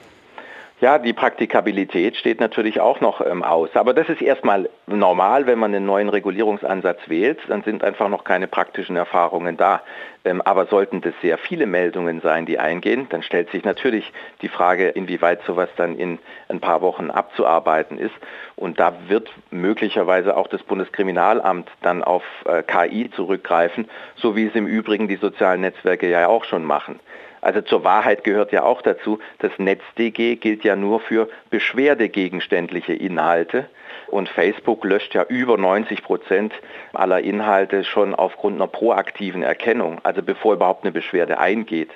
Ja, 0.78 0.98
die 0.98 1.14
Praktikabilität 1.14 2.18
steht 2.18 2.38
natürlich 2.38 2.80
auch 2.80 3.00
noch 3.00 3.22
ähm, 3.22 3.42
aus. 3.42 3.70
Aber 3.74 3.94
das 3.94 4.10
ist 4.10 4.20
erstmal 4.20 4.68
normal, 4.86 5.46
wenn 5.46 5.58
man 5.58 5.74
einen 5.74 5.86
neuen 5.86 6.10
Regulierungsansatz 6.10 6.98
wählt, 7.06 7.38
dann 7.48 7.62
sind 7.62 7.82
einfach 7.82 8.10
noch 8.10 8.24
keine 8.24 8.46
praktischen 8.46 8.94
Erfahrungen 8.94 9.56
da. 9.56 9.80
Ähm, 10.26 10.42
aber 10.42 10.66
sollten 10.66 11.00
das 11.00 11.14
sehr 11.22 11.38
viele 11.38 11.64
Meldungen 11.64 12.20
sein, 12.20 12.44
die 12.44 12.58
eingehen, 12.58 13.06
dann 13.08 13.22
stellt 13.22 13.50
sich 13.52 13.64
natürlich 13.64 14.12
die 14.42 14.48
Frage, 14.48 14.88
inwieweit 14.88 15.42
sowas 15.46 15.70
dann 15.78 15.96
in 15.96 16.18
ein 16.50 16.60
paar 16.60 16.82
Wochen 16.82 17.10
abzuarbeiten 17.10 17.98
ist. 17.98 18.14
Und 18.54 18.78
da 18.78 18.92
wird 19.08 19.30
möglicherweise 19.50 20.36
auch 20.36 20.48
das 20.48 20.62
Bundeskriminalamt 20.62 21.70
dann 21.80 22.04
auf 22.04 22.22
äh, 22.44 22.62
KI 22.62 23.10
zurückgreifen, 23.12 23.88
so 24.16 24.36
wie 24.36 24.46
es 24.46 24.54
im 24.54 24.66
Übrigen 24.66 25.08
die 25.08 25.16
sozialen 25.16 25.62
Netzwerke 25.62 26.10
ja 26.10 26.28
auch 26.28 26.44
schon 26.44 26.64
machen. 26.64 27.00
Also 27.46 27.60
zur 27.60 27.84
Wahrheit 27.84 28.24
gehört 28.24 28.50
ja 28.50 28.64
auch 28.64 28.82
dazu, 28.82 29.20
das 29.38 29.52
NetzDG 29.58 30.34
gilt 30.34 30.64
ja 30.64 30.74
nur 30.74 30.98
für 30.98 31.28
beschwerdegegenständliche 31.50 32.92
Inhalte. 32.92 33.66
Und 34.08 34.28
Facebook 34.28 34.84
löscht 34.84 35.14
ja 35.14 35.22
über 35.28 35.56
90 35.56 36.02
Prozent 36.02 36.52
aller 36.92 37.20
Inhalte 37.20 37.84
schon 37.84 38.16
aufgrund 38.16 38.56
einer 38.56 38.66
proaktiven 38.66 39.44
Erkennung, 39.44 40.00
also 40.02 40.22
bevor 40.22 40.54
überhaupt 40.54 40.82
eine 40.82 40.90
Beschwerde 40.90 41.38
eingeht. 41.38 41.90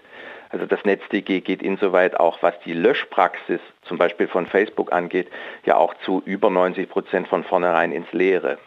Also 0.50 0.66
das 0.66 0.84
NetzDG 0.84 1.40
geht 1.40 1.64
insoweit 1.64 2.20
auch, 2.20 2.40
was 2.42 2.54
die 2.64 2.72
Löschpraxis 2.72 3.60
zum 3.82 3.98
Beispiel 3.98 4.28
von 4.28 4.46
Facebook 4.46 4.92
angeht, 4.92 5.26
ja 5.64 5.78
auch 5.78 5.94
zu 6.04 6.22
über 6.24 6.48
90 6.48 6.88
Prozent 6.88 7.26
von 7.26 7.42
vornherein 7.42 7.90
ins 7.90 8.12
Leere. 8.12 8.58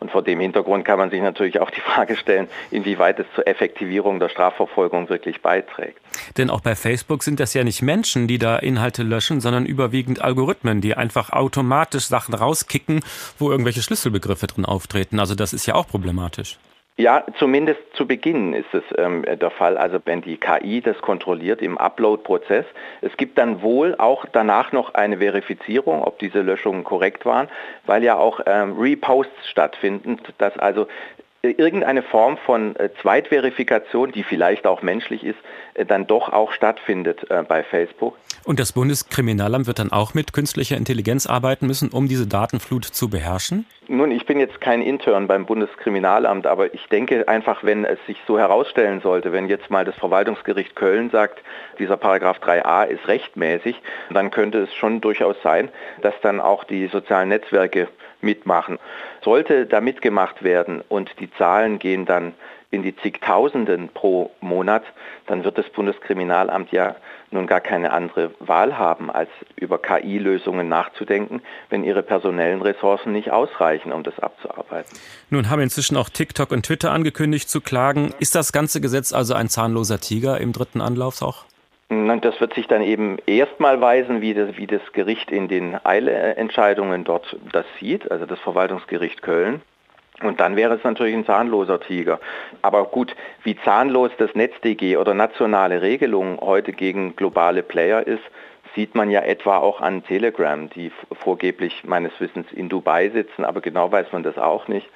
Und 0.00 0.10
vor 0.10 0.22
dem 0.22 0.40
Hintergrund 0.40 0.84
kann 0.84 0.98
man 0.98 1.10
sich 1.10 1.20
natürlich 1.20 1.60
auch 1.60 1.70
die 1.70 1.80
Frage 1.80 2.16
stellen, 2.16 2.48
inwieweit 2.70 3.18
es 3.18 3.26
zur 3.34 3.46
Effektivierung 3.46 4.18
der 4.18 4.28
Strafverfolgung 4.28 5.08
wirklich 5.08 5.42
beiträgt. 5.42 5.98
Denn 6.36 6.50
auch 6.50 6.60
bei 6.60 6.74
Facebook 6.74 7.22
sind 7.22 7.38
das 7.40 7.54
ja 7.54 7.64
nicht 7.64 7.82
Menschen, 7.82 8.26
die 8.26 8.38
da 8.38 8.56
Inhalte 8.56 9.02
löschen, 9.02 9.40
sondern 9.40 9.64
überwiegend 9.66 10.20
Algorithmen, 10.20 10.80
die 10.80 10.96
einfach 10.96 11.30
automatisch 11.30 12.04
Sachen 12.04 12.34
rauskicken, 12.34 13.00
wo 13.38 13.50
irgendwelche 13.50 13.82
Schlüsselbegriffe 13.82 14.46
drin 14.46 14.64
auftreten. 14.64 15.20
Also 15.20 15.34
das 15.34 15.52
ist 15.52 15.66
ja 15.66 15.74
auch 15.74 15.86
problematisch. 15.86 16.58
Ja, 16.98 17.24
zumindest 17.38 17.80
zu 17.94 18.06
Beginn 18.06 18.52
ist 18.52 18.74
es 18.74 18.82
ähm, 18.98 19.24
der 19.24 19.50
Fall, 19.50 19.78
also 19.78 19.98
wenn 20.04 20.20
die 20.20 20.36
KI 20.36 20.82
das 20.82 20.98
kontrolliert 21.00 21.62
im 21.62 21.78
Upload-Prozess. 21.78 22.66
Es 23.00 23.16
gibt 23.16 23.38
dann 23.38 23.62
wohl 23.62 23.94
auch 23.96 24.26
danach 24.30 24.72
noch 24.72 24.92
eine 24.92 25.16
Verifizierung, 25.16 26.02
ob 26.02 26.18
diese 26.18 26.42
Löschungen 26.42 26.84
korrekt 26.84 27.24
waren, 27.24 27.48
weil 27.86 28.04
ja 28.04 28.16
auch 28.16 28.40
ähm, 28.44 28.78
Reposts 28.78 29.48
stattfinden, 29.48 30.18
dass 30.36 30.58
also 30.58 30.86
irgendeine 31.42 32.02
Form 32.02 32.36
von 32.36 32.76
äh, 32.76 32.90
Zweitverifikation, 33.00 34.12
die 34.12 34.22
vielleicht 34.22 34.66
auch 34.66 34.82
menschlich 34.82 35.24
ist, 35.24 35.38
äh, 35.74 35.84
dann 35.84 36.06
doch 36.06 36.32
auch 36.32 36.52
stattfindet 36.52 37.28
äh, 37.30 37.42
bei 37.42 37.64
Facebook. 37.64 38.16
Und 38.44 38.60
das 38.60 38.72
Bundeskriminalamt 38.72 39.66
wird 39.66 39.78
dann 39.78 39.92
auch 39.92 40.14
mit 40.14 40.32
künstlicher 40.32 40.76
Intelligenz 40.76 41.26
arbeiten 41.26 41.66
müssen, 41.66 41.90
um 41.90 42.08
diese 42.08 42.26
Datenflut 42.26 42.84
zu 42.84 43.08
beherrschen? 43.08 43.66
Nun, 43.88 44.10
ich 44.12 44.26
bin 44.26 44.38
jetzt 44.38 44.60
kein 44.60 44.82
Intern 44.82 45.26
beim 45.26 45.46
Bundeskriminalamt, 45.46 46.46
aber 46.46 46.72
ich 46.74 46.86
denke 46.86 47.26
einfach, 47.26 47.64
wenn 47.64 47.84
es 47.84 47.98
sich 48.06 48.16
so 48.26 48.38
herausstellen 48.38 49.00
sollte, 49.00 49.32
wenn 49.32 49.48
jetzt 49.48 49.70
mal 49.70 49.84
das 49.84 49.96
Verwaltungsgericht 49.96 50.76
Köln 50.76 51.10
sagt, 51.10 51.40
dieser 51.78 51.96
Paragraph 51.96 52.38
3a 52.38 52.86
ist 52.86 53.06
rechtmäßig, 53.08 53.76
dann 54.10 54.30
könnte 54.30 54.58
es 54.62 54.74
schon 54.74 55.00
durchaus 55.00 55.36
sein, 55.42 55.68
dass 56.00 56.14
dann 56.22 56.40
auch 56.40 56.64
die 56.64 56.86
sozialen 56.86 57.28
Netzwerke 57.28 57.88
mitmachen. 58.22 58.78
Sollte 59.24 59.66
da 59.66 59.80
mitgemacht 59.80 60.42
werden 60.42 60.82
und 60.88 61.10
die 61.20 61.30
Zahlen 61.32 61.78
gehen 61.78 62.06
dann 62.06 62.34
in 62.72 62.82
die 62.82 62.96
zigtausenden 62.96 63.90
pro 63.90 64.30
Monat, 64.40 64.82
dann 65.26 65.44
wird 65.44 65.58
das 65.58 65.68
Bundeskriminalamt 65.68 66.72
ja 66.72 66.96
nun 67.30 67.46
gar 67.46 67.60
keine 67.60 67.92
andere 67.92 68.32
Wahl 68.40 68.78
haben, 68.78 69.10
als 69.10 69.28
über 69.56 69.78
KI-Lösungen 69.78 70.68
nachzudenken, 70.68 71.42
wenn 71.68 71.84
ihre 71.84 72.02
personellen 72.02 72.62
Ressourcen 72.62 73.12
nicht 73.12 73.30
ausreichen, 73.30 73.92
um 73.92 74.02
das 74.02 74.18
abzuarbeiten. 74.18 74.98
Nun 75.30 75.50
haben 75.50 75.60
inzwischen 75.60 75.96
auch 75.96 76.08
TikTok 76.08 76.50
und 76.50 76.64
Twitter 76.64 76.92
angekündigt 76.92 77.48
zu 77.48 77.60
klagen. 77.60 78.14
Ist 78.18 78.34
das 78.34 78.52
ganze 78.52 78.80
Gesetz 78.80 79.12
also 79.12 79.34
ein 79.34 79.48
zahnloser 79.48 80.00
Tiger 80.00 80.40
im 80.40 80.52
dritten 80.52 80.80
Anlauf 80.80 81.20
auch? 81.20 81.44
Das 82.20 82.40
wird 82.40 82.54
sich 82.54 82.68
dann 82.68 82.82
eben 82.82 83.18
erstmal 83.26 83.80
weisen, 83.80 84.20
wie 84.20 84.34
das, 84.34 84.56
wie 84.56 84.66
das 84.66 84.80
Gericht 84.92 85.30
in 85.30 85.48
den 85.48 85.76
Eileentscheidungen 85.84 87.04
dort 87.04 87.36
das 87.52 87.66
sieht, 87.80 88.10
also 88.10 88.26
das 88.26 88.38
Verwaltungsgericht 88.40 89.22
Köln. 89.22 89.60
Und 90.22 90.40
dann 90.40 90.56
wäre 90.56 90.74
es 90.74 90.84
natürlich 90.84 91.14
ein 91.14 91.26
zahnloser 91.26 91.80
Tiger. 91.80 92.20
Aber 92.62 92.84
gut, 92.84 93.14
wie 93.42 93.56
zahnlos 93.56 94.12
das 94.18 94.34
NetzDG 94.34 94.96
oder 94.96 95.14
nationale 95.14 95.82
Regelungen 95.82 96.38
heute 96.40 96.72
gegen 96.72 97.16
globale 97.16 97.62
Player 97.62 98.06
ist, 98.06 98.22
sieht 98.74 98.94
man 98.94 99.10
ja 99.10 99.20
etwa 99.20 99.58
auch 99.58 99.80
an 99.80 100.04
Telegram, 100.04 100.70
die 100.70 100.92
vorgeblich 101.12 101.84
meines 101.84 102.12
Wissens 102.20 102.50
in 102.52 102.68
Dubai 102.68 103.10
sitzen, 103.10 103.44
aber 103.44 103.60
genau 103.60 103.90
weiß 103.90 104.12
man 104.12 104.22
das 104.22 104.38
auch 104.38 104.68
nicht. 104.68 104.88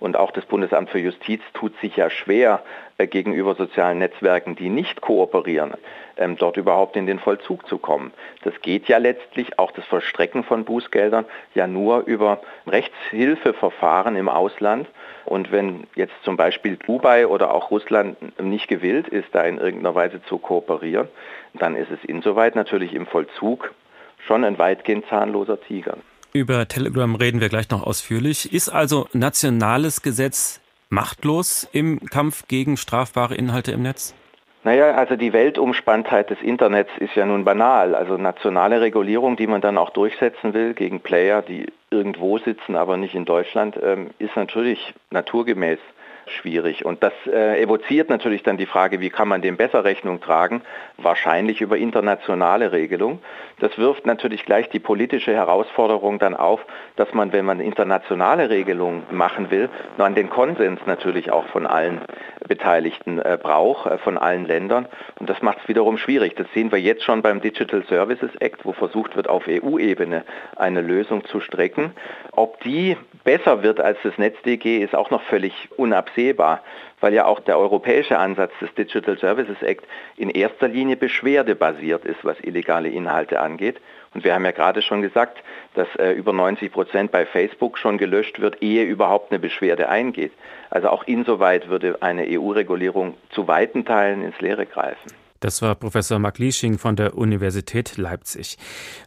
Und 0.00 0.16
auch 0.16 0.30
das 0.30 0.46
Bundesamt 0.46 0.88
für 0.88 0.98
Justiz 0.98 1.42
tut 1.52 1.78
sich 1.80 1.96
ja 1.96 2.08
schwer 2.08 2.62
äh, 2.96 3.06
gegenüber 3.06 3.54
sozialen 3.54 3.98
Netzwerken, 3.98 4.56
die 4.56 4.70
nicht 4.70 5.02
kooperieren, 5.02 5.74
ähm, 6.20 6.36
dort 6.36 6.56
überhaupt 6.56 6.94
in 6.96 7.06
den 7.06 7.18
Vollzug 7.18 7.66
zu 7.66 7.78
kommen. 7.78 8.12
Das 8.44 8.54
geht 8.62 8.86
ja 8.88 8.98
letztlich, 8.98 9.58
auch 9.58 9.72
das 9.72 9.84
Vollstrecken 9.86 10.44
von 10.44 10.64
Bußgeldern, 10.64 11.24
ja 11.54 11.66
nur 11.66 12.04
über 12.06 12.40
Rechtshilfeverfahren 12.66 14.14
im 14.14 14.28
Ausland. 14.28 14.86
Und 15.24 15.50
wenn 15.50 15.86
jetzt 15.96 16.14
zum 16.22 16.36
Beispiel 16.36 16.76
Dubai 16.76 17.26
oder 17.26 17.52
auch 17.52 17.70
Russland 17.70 18.16
nicht 18.40 18.68
gewillt 18.68 19.08
ist, 19.08 19.28
da 19.32 19.42
in 19.42 19.58
irgendeiner 19.58 19.94
Weise 19.94 20.22
zu 20.22 20.38
kooperieren, 20.38 21.08
dann 21.54 21.74
ist 21.74 21.90
es 21.90 22.04
insoweit 22.04 22.54
natürlich 22.54 22.94
im 22.94 23.06
Vollzug 23.06 23.72
schon 24.26 24.44
ein 24.44 24.58
weitgehend 24.58 25.06
zahnloser 25.06 25.60
Tiger. 25.60 25.96
Über 26.32 26.68
Telegram 26.68 27.14
reden 27.16 27.40
wir 27.40 27.48
gleich 27.48 27.70
noch 27.70 27.82
ausführlich. 27.82 28.52
Ist 28.52 28.68
also 28.68 29.08
nationales 29.12 30.02
Gesetz 30.02 30.60
machtlos 30.88 31.68
im 31.72 32.00
Kampf 32.06 32.46
gegen 32.46 32.76
strafbare 32.76 33.34
Inhalte 33.34 33.72
im 33.72 33.82
Netz? 33.82 34.14
Naja, 34.62 34.92
also 34.94 35.16
die 35.16 35.32
Weltumspanntheit 35.32 36.28
des 36.28 36.42
Internets 36.42 36.90
ist 36.98 37.14
ja 37.14 37.24
nun 37.24 37.44
banal. 37.44 37.94
Also 37.94 38.18
nationale 38.18 38.82
Regulierung, 38.82 39.36
die 39.36 39.46
man 39.46 39.62
dann 39.62 39.78
auch 39.78 39.90
durchsetzen 39.90 40.52
will 40.52 40.74
gegen 40.74 41.00
Player, 41.00 41.40
die 41.40 41.66
irgendwo 41.90 42.36
sitzen, 42.38 42.76
aber 42.76 42.98
nicht 42.98 43.14
in 43.14 43.24
Deutschland, 43.24 43.78
ähm, 43.82 44.10
ist 44.18 44.36
natürlich 44.36 44.92
naturgemäß 45.10 45.78
schwierig. 46.26 46.84
Und 46.84 47.02
das 47.02 47.12
äh, 47.26 47.60
evoziert 47.62 48.10
natürlich 48.10 48.42
dann 48.42 48.58
die 48.58 48.66
Frage, 48.66 49.00
wie 49.00 49.10
kann 49.10 49.28
man 49.28 49.42
dem 49.42 49.56
besser 49.56 49.84
Rechnung 49.84 50.20
tragen? 50.20 50.62
Wahrscheinlich 50.98 51.60
über 51.60 51.76
internationale 51.78 52.72
Regelung. 52.72 53.20
Das 53.60 53.76
wirft 53.78 54.06
natürlich 54.06 54.44
gleich 54.44 54.68
die 54.70 54.80
politische 54.80 55.32
Herausforderung 55.32 56.18
dann 56.18 56.34
auf, 56.34 56.60
dass 56.96 57.12
man, 57.14 57.32
wenn 57.32 57.44
man 57.44 57.60
internationale 57.60 58.50
Regelungen 58.50 59.04
machen 59.10 59.50
will, 59.50 59.68
dann 59.98 60.14
den 60.14 60.30
Konsens 60.30 60.80
natürlich 60.86 61.30
auch 61.30 61.46
von 61.46 61.66
allen 61.66 62.00
Beteiligten 62.48 63.18
äh, 63.18 63.38
braucht, 63.40 63.86
äh, 63.86 63.98
von 63.98 64.18
allen 64.18 64.46
Ländern. 64.46 64.86
Und 65.18 65.30
das 65.30 65.42
macht 65.42 65.58
es 65.62 65.68
wiederum 65.68 65.98
schwierig. 65.98 66.34
Das 66.36 66.46
sehen 66.54 66.72
wir 66.72 66.80
jetzt 66.80 67.04
schon 67.04 67.22
beim 67.22 67.40
Digital 67.40 67.84
Services 67.84 68.34
Act, 68.36 68.64
wo 68.64 68.72
versucht 68.72 69.14
wird, 69.16 69.28
auf 69.28 69.44
EU-Ebene 69.46 70.24
eine 70.56 70.80
Lösung 70.80 71.24
zu 71.26 71.40
strecken. 71.40 71.92
Ob 72.32 72.60
die 72.62 72.96
besser 73.24 73.62
wird 73.62 73.80
als 73.80 73.98
das 74.02 74.16
NetzDG, 74.18 74.78
ist 74.78 74.94
auch 74.94 75.10
noch 75.10 75.22
völlig 75.22 75.68
unabsehbar, 75.76 76.62
weil 77.00 77.14
ja 77.14 77.24
auch 77.26 77.40
der 77.40 77.58
europäische 77.58 78.18
Ansatz 78.18 78.52
des 78.60 78.72
Digital 78.74 79.18
Services 79.18 79.62
Act 79.62 79.86
in 80.16 80.30
erster 80.30 80.68
Linie 80.68 80.96
beschwerdebasiert 80.96 82.04
ist, 82.04 82.24
was 82.24 82.38
illegale 82.40 82.88
Inhalte 82.88 83.40
angeht. 83.40 83.80
Und 84.12 84.24
wir 84.24 84.34
haben 84.34 84.44
ja 84.44 84.50
gerade 84.50 84.82
schon 84.82 85.02
gesagt, 85.02 85.38
dass 85.74 85.88
äh, 85.96 86.12
über 86.12 86.32
90 86.32 86.72
Prozent 86.72 87.12
bei 87.12 87.26
Facebook 87.26 87.78
schon 87.78 87.96
gelöscht 87.96 88.40
wird, 88.40 88.60
ehe 88.60 88.84
überhaupt 88.84 89.30
eine 89.30 89.38
Beschwerde 89.38 89.88
eingeht. 89.88 90.32
Also 90.68 90.88
auch 90.88 91.04
insoweit 91.04 91.68
würde 91.68 91.98
eine 92.00 92.26
EU-Regulierung 92.28 93.14
zu 93.30 93.46
weiten 93.46 93.84
Teilen 93.84 94.22
ins 94.22 94.40
Leere 94.40 94.66
greifen. 94.66 95.12
Das 95.40 95.60
war 95.62 95.74
Professor 95.74 96.18
Mark 96.18 96.38
Liesching 96.38 96.76
von 96.76 96.96
der 96.96 97.16
Universität 97.16 97.96
Leipzig. 97.96 98.58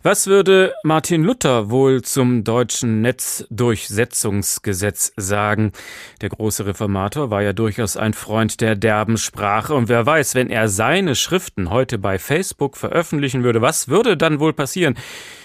Was 0.02 0.26
würde 0.26 0.74
Martin 0.84 1.24
Luther 1.24 1.70
wohl 1.70 2.02
zum 2.02 2.44
deutschen 2.44 3.02
Netzdurchsetzungsgesetz 3.02 5.14
sagen? 5.16 5.74
Der 6.22 6.30
große 6.30 6.66
Reformator 6.66 7.30
war 7.30 7.44
ja 7.44 7.54
durchaus 7.54 7.98
ein 7.98 8.14
Freund 8.14 8.62
der 8.62 8.76
derben 8.76 9.18
Sprache 9.18 9.76
und 9.76 9.90
wer 9.90 10.08
weiß, 10.08 10.34
wenn 10.34 10.50
er 10.50 10.70
seine 10.70 11.14
Schriften 11.14 11.70
heute 11.70 12.00
bei 12.00 12.18
Facebook 12.18 12.78
veröffentlichen 12.78 13.44
würde, 13.44 13.62
was 13.62 13.88
würde 13.88 14.18
dann 14.18 14.40
wohl 14.40 14.54
passieren? 14.54 14.96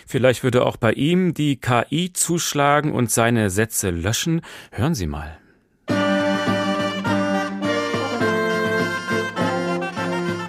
Vielleicht 0.07 0.43
würde 0.43 0.65
auch 0.65 0.79
bei 0.79 0.95
ihm 0.95 1.35
die 1.35 1.61
KI 1.61 2.15
zuschlagen 2.15 2.93
und 2.93 3.11
seine 3.11 3.51
Sätze 3.51 3.91
löschen. 3.91 4.41
Hören 4.73 4.95
Sie 4.95 5.07
mal. 5.07 5.39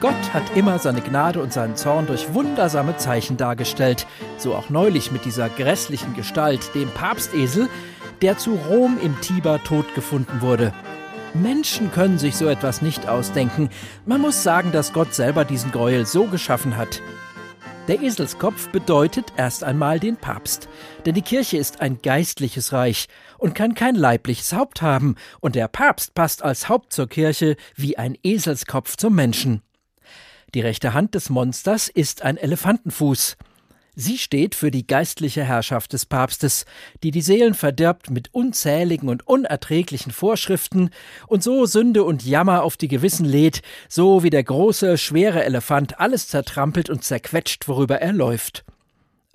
Gott 0.01 0.33
hat 0.33 0.55
immer 0.55 0.79
seine 0.79 1.01
Gnade 1.01 1.41
und 1.41 1.51
seinen 1.51 1.75
Zorn 1.75 2.07
durch 2.07 2.33
wundersame 2.33 2.95
Zeichen 2.95 3.35
dargestellt, 3.35 4.07
so 4.37 4.55
auch 4.55 4.69
neulich 4.69 5.11
mit 5.11 5.25
dieser 5.25 5.49
grässlichen 5.49 6.13
Gestalt, 6.13 6.73
dem 6.73 6.89
Papstesel, 6.91 7.67
der 8.21 8.37
zu 8.37 8.55
Rom 8.55 8.97
im 9.03 9.19
Tiber 9.19 9.61
tot 9.61 9.93
gefunden 9.95 10.39
wurde. 10.39 10.73
Menschen 11.33 11.91
können 11.91 12.17
sich 12.17 12.37
so 12.37 12.47
etwas 12.47 12.81
nicht 12.81 13.09
ausdenken. 13.09 13.69
Man 14.05 14.21
muss 14.21 14.41
sagen, 14.41 14.71
dass 14.71 14.93
Gott 14.93 15.13
selber 15.13 15.43
diesen 15.43 15.71
Gräuel 15.71 16.05
so 16.05 16.27
geschaffen 16.27 16.77
hat. 16.77 17.01
Der 17.89 18.01
Eselskopf 18.01 18.69
bedeutet 18.69 19.33
erst 19.35 19.65
einmal 19.65 19.99
den 19.99 20.15
Papst, 20.15 20.69
denn 21.05 21.15
die 21.15 21.23
Kirche 21.23 21.57
ist 21.57 21.81
ein 21.81 22.01
geistliches 22.01 22.71
Reich 22.71 23.07
und 23.37 23.53
kann 23.53 23.73
kein 23.73 23.95
leibliches 23.95 24.53
Haupt 24.53 24.81
haben, 24.81 25.15
und 25.41 25.55
der 25.55 25.67
Papst 25.67 26.13
passt 26.13 26.41
als 26.41 26.69
Haupt 26.69 26.93
zur 26.93 27.09
Kirche 27.09 27.57
wie 27.75 27.97
ein 27.97 28.17
Eselskopf 28.23 28.95
zum 28.95 29.13
Menschen. 29.15 29.61
Die 30.53 30.61
rechte 30.61 30.93
Hand 30.93 31.15
des 31.15 31.29
Monsters 31.29 31.89
ist 31.89 32.23
ein 32.23 32.37
Elefantenfuß. 32.37 33.37
Sie 33.95 34.17
steht 34.17 34.55
für 34.55 34.71
die 34.71 34.87
geistliche 34.87 35.43
Herrschaft 35.43 35.93
des 35.93 36.05
Papstes, 36.05 36.65
die 37.03 37.11
die 37.11 37.21
Seelen 37.21 37.53
verdirbt 37.53 38.09
mit 38.09 38.33
unzähligen 38.33 39.09
und 39.09 39.27
unerträglichen 39.27 40.11
Vorschriften 40.11 40.89
und 41.27 41.43
so 41.43 41.65
Sünde 41.65 42.03
und 42.03 42.25
Jammer 42.25 42.63
auf 42.63 42.77
die 42.77 42.87
Gewissen 42.87 43.25
lädt, 43.25 43.61
so 43.89 44.23
wie 44.23 44.29
der 44.29 44.43
große, 44.43 44.97
schwere 44.97 45.43
Elefant 45.43 45.99
alles 45.99 46.29
zertrampelt 46.29 46.89
und 46.89 47.03
zerquetscht, 47.03 47.67
worüber 47.67 48.01
er 48.01 48.13
läuft. 48.13 48.63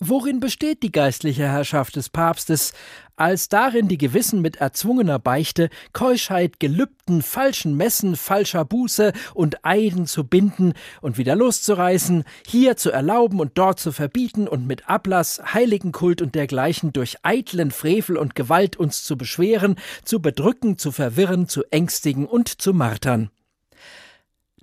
Worin 0.00 0.40
besteht 0.40 0.82
die 0.82 0.90
geistliche 0.90 1.44
Herrschaft 1.44 1.94
des 1.94 2.08
Papstes, 2.08 2.72
als 3.14 3.48
darin 3.48 3.86
die 3.86 3.96
Gewissen 3.96 4.42
mit 4.42 4.56
erzwungener 4.56 5.20
Beichte, 5.20 5.70
Keuschheit, 5.92 6.58
Gelübden, 6.58 7.22
falschen 7.22 7.76
Messen, 7.76 8.16
falscher 8.16 8.64
Buße 8.64 9.12
und 9.34 9.64
Eiden 9.64 10.06
zu 10.06 10.24
binden 10.24 10.74
und 11.00 11.16
wieder 11.16 11.36
loszureißen, 11.36 12.24
hier 12.44 12.76
zu 12.76 12.90
erlauben 12.90 13.38
und 13.38 13.52
dort 13.56 13.78
zu 13.78 13.92
verbieten 13.92 14.48
und 14.48 14.66
mit 14.66 14.88
Ablass, 14.88 15.40
Heiligenkult 15.54 16.22
und 16.22 16.34
dergleichen 16.34 16.92
durch 16.92 17.18
eitlen 17.22 17.70
Frevel 17.70 18.16
und 18.16 18.34
Gewalt 18.34 18.76
uns 18.76 19.04
zu 19.04 19.16
beschweren, 19.16 19.76
zu 20.04 20.20
bedrücken, 20.20 20.76
zu 20.76 20.90
verwirren, 20.90 21.48
zu 21.48 21.62
ängstigen 21.70 22.26
und 22.26 22.48
zu 22.48 22.74
martern. 22.74 23.30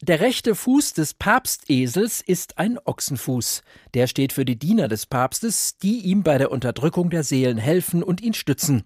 Der 0.03 0.19
rechte 0.19 0.55
Fuß 0.55 0.93
des 0.93 1.13
Papstesels 1.13 2.21
ist 2.21 2.57
ein 2.57 2.79
Ochsenfuß. 2.83 3.61
Der 3.93 4.07
steht 4.07 4.33
für 4.33 4.45
die 4.45 4.57
Diener 4.57 4.87
des 4.87 5.05
Papstes, 5.05 5.77
die 5.77 5.99
ihm 5.99 6.23
bei 6.23 6.39
der 6.39 6.51
Unterdrückung 6.51 7.11
der 7.11 7.23
Seelen 7.23 7.59
helfen 7.59 8.01
und 8.01 8.19
ihn 8.19 8.33
stützen. 8.33 8.81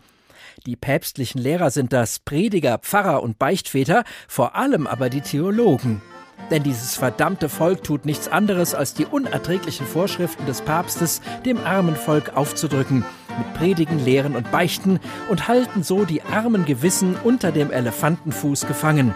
Die 0.65 0.75
päpstlichen 0.75 1.39
Lehrer 1.39 1.71
sind 1.71 1.93
das 1.93 2.19
Prediger, 2.19 2.79
Pfarrer 2.79 3.23
und 3.23 3.39
Beichtväter, 3.39 4.03
vor 4.27 4.55
allem 4.55 4.87
aber 4.87 5.09
die 5.09 5.21
Theologen. 5.21 6.01
Denn 6.51 6.63
dieses 6.63 6.97
verdammte 6.97 7.47
Volk 7.47 7.81
tut 7.85 8.05
nichts 8.05 8.27
anderes, 8.27 8.75
als 8.75 8.93
die 8.93 9.05
unerträglichen 9.05 9.87
Vorschriften 9.87 10.45
des 10.45 10.63
Papstes 10.63 11.21
dem 11.45 11.59
armen 11.59 11.95
Volk 11.95 12.35
aufzudrücken, 12.35 13.05
mit 13.37 13.53
Predigen, 13.53 14.03
Lehren 14.03 14.35
und 14.35 14.51
Beichten 14.51 14.99
und 15.29 15.47
halten 15.47 15.81
so 15.81 16.03
die 16.03 16.23
armen 16.23 16.65
Gewissen 16.65 17.15
unter 17.23 17.53
dem 17.53 17.71
Elefantenfuß 17.71 18.67
gefangen. 18.67 19.15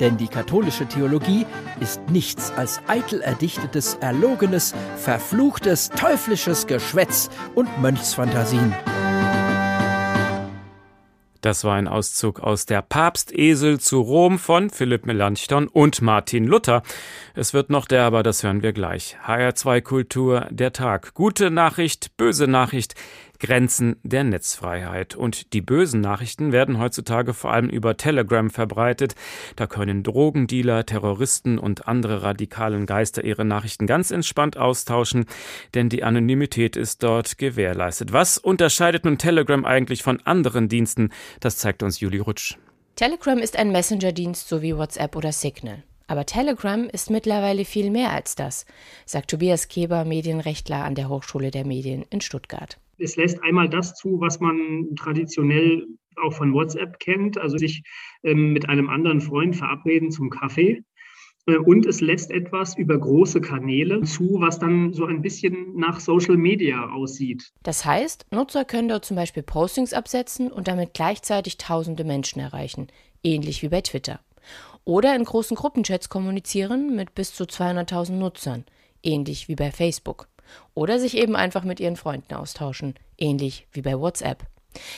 Denn 0.00 0.16
die 0.16 0.28
katholische 0.28 0.86
Theologie 0.86 1.46
ist 1.78 2.00
nichts 2.08 2.52
als 2.56 2.80
eitel 2.88 3.20
erdichtetes, 3.20 3.94
erlogenes, 4.00 4.74
verfluchtes, 4.96 5.90
teuflisches 5.90 6.66
Geschwätz 6.66 7.28
und 7.54 7.68
Mönchsfantasien. 7.80 8.74
Das 11.40 11.64
war 11.64 11.76
ein 11.76 11.88
Auszug 11.88 12.40
aus 12.40 12.66
der 12.66 12.82
Papstesel 12.82 13.80
zu 13.80 14.00
Rom 14.00 14.38
von 14.38 14.68
Philipp 14.68 15.06
Melanchthon 15.06 15.68
und 15.68 16.02
Martin 16.02 16.44
Luther. 16.44 16.82
Es 17.34 17.54
wird 17.54 17.70
noch 17.70 17.86
derber, 17.86 18.22
das 18.22 18.42
hören 18.42 18.62
wir 18.62 18.74
gleich. 18.74 19.16
HR2 19.26 19.80
Kultur, 19.80 20.46
der 20.50 20.74
Tag. 20.74 21.14
Gute 21.14 21.50
Nachricht, 21.50 22.16
böse 22.18 22.46
Nachricht. 22.46 22.94
Grenzen 23.40 23.96
der 24.04 24.22
Netzfreiheit. 24.22 25.16
Und 25.16 25.52
die 25.52 25.62
bösen 25.62 26.00
Nachrichten 26.00 26.52
werden 26.52 26.78
heutzutage 26.78 27.34
vor 27.34 27.52
allem 27.52 27.68
über 27.68 27.96
Telegram 27.96 28.50
verbreitet. 28.50 29.14
Da 29.56 29.66
können 29.66 30.02
Drogendealer, 30.02 30.86
Terroristen 30.86 31.58
und 31.58 31.88
andere 31.88 32.22
radikalen 32.22 32.86
Geister 32.86 33.24
ihre 33.24 33.44
Nachrichten 33.44 33.86
ganz 33.86 34.10
entspannt 34.10 34.56
austauschen, 34.56 35.24
denn 35.74 35.88
die 35.88 36.04
Anonymität 36.04 36.76
ist 36.76 37.02
dort 37.02 37.38
gewährleistet. 37.38 38.12
Was 38.12 38.38
unterscheidet 38.38 39.04
nun 39.04 39.18
Telegram 39.18 39.64
eigentlich 39.64 40.02
von 40.02 40.20
anderen 40.24 40.68
Diensten? 40.68 41.10
Das 41.40 41.56
zeigt 41.56 41.82
uns 41.82 42.00
Juli 42.00 42.18
Rutsch. 42.18 42.56
Telegram 42.94 43.38
ist 43.38 43.58
ein 43.58 43.72
Messenger-Dienst 43.72 44.48
so 44.48 44.62
wie 44.62 44.76
WhatsApp 44.76 45.16
oder 45.16 45.32
Signal. 45.32 45.82
Aber 46.06 46.26
Telegram 46.26 46.88
ist 46.88 47.08
mittlerweile 47.08 47.64
viel 47.64 47.90
mehr 47.90 48.10
als 48.10 48.34
das, 48.34 48.66
sagt 49.06 49.30
Tobias 49.30 49.68
Keber, 49.68 50.04
Medienrechtler 50.04 50.84
an 50.84 50.96
der 50.96 51.08
Hochschule 51.08 51.50
der 51.50 51.64
Medien 51.64 52.04
in 52.10 52.20
Stuttgart 52.20 52.78
es 53.00 53.16
lässt 53.16 53.42
einmal 53.42 53.68
das 53.68 53.94
zu, 53.94 54.20
was 54.20 54.40
man 54.40 54.94
traditionell 54.96 55.86
auch 56.16 56.32
von 56.32 56.52
WhatsApp 56.52 56.98
kennt, 56.98 57.38
also 57.38 57.56
sich 57.56 57.82
ähm, 58.22 58.52
mit 58.52 58.68
einem 58.68 58.88
anderen 58.88 59.20
Freund 59.20 59.56
verabreden 59.56 60.10
zum 60.10 60.30
Kaffee. 60.30 60.82
Äh, 61.46 61.56
und 61.56 61.86
es 61.86 62.00
lässt 62.00 62.30
etwas 62.30 62.76
über 62.76 62.98
große 62.98 63.40
Kanäle 63.40 64.02
zu, 64.02 64.40
was 64.40 64.58
dann 64.58 64.92
so 64.92 65.06
ein 65.06 65.22
bisschen 65.22 65.74
nach 65.76 66.00
Social 66.00 66.36
Media 66.36 66.90
aussieht. 66.90 67.50
Das 67.62 67.84
heißt, 67.84 68.26
Nutzer 68.32 68.64
können 68.64 68.88
dort 68.88 69.04
zum 69.04 69.16
Beispiel 69.16 69.42
Postings 69.42 69.92
absetzen 69.92 70.50
und 70.50 70.68
damit 70.68 70.94
gleichzeitig 70.94 71.58
tausende 71.58 72.04
Menschen 72.04 72.40
erreichen, 72.40 72.88
ähnlich 73.22 73.62
wie 73.62 73.68
bei 73.68 73.80
Twitter. 73.80 74.20
Oder 74.84 75.14
in 75.14 75.24
großen 75.24 75.56
Gruppenchats 75.56 76.08
kommunizieren 76.08 76.96
mit 76.96 77.14
bis 77.14 77.34
zu 77.34 77.44
200.000 77.44 78.12
Nutzern, 78.12 78.64
ähnlich 79.02 79.48
wie 79.48 79.54
bei 79.54 79.70
Facebook. 79.70 80.28
Oder 80.74 80.98
sich 80.98 81.16
eben 81.16 81.36
einfach 81.36 81.64
mit 81.64 81.80
ihren 81.80 81.96
Freunden 81.96 82.34
austauschen, 82.34 82.94
ähnlich 83.18 83.66
wie 83.72 83.82
bei 83.82 83.98
WhatsApp. 83.98 84.44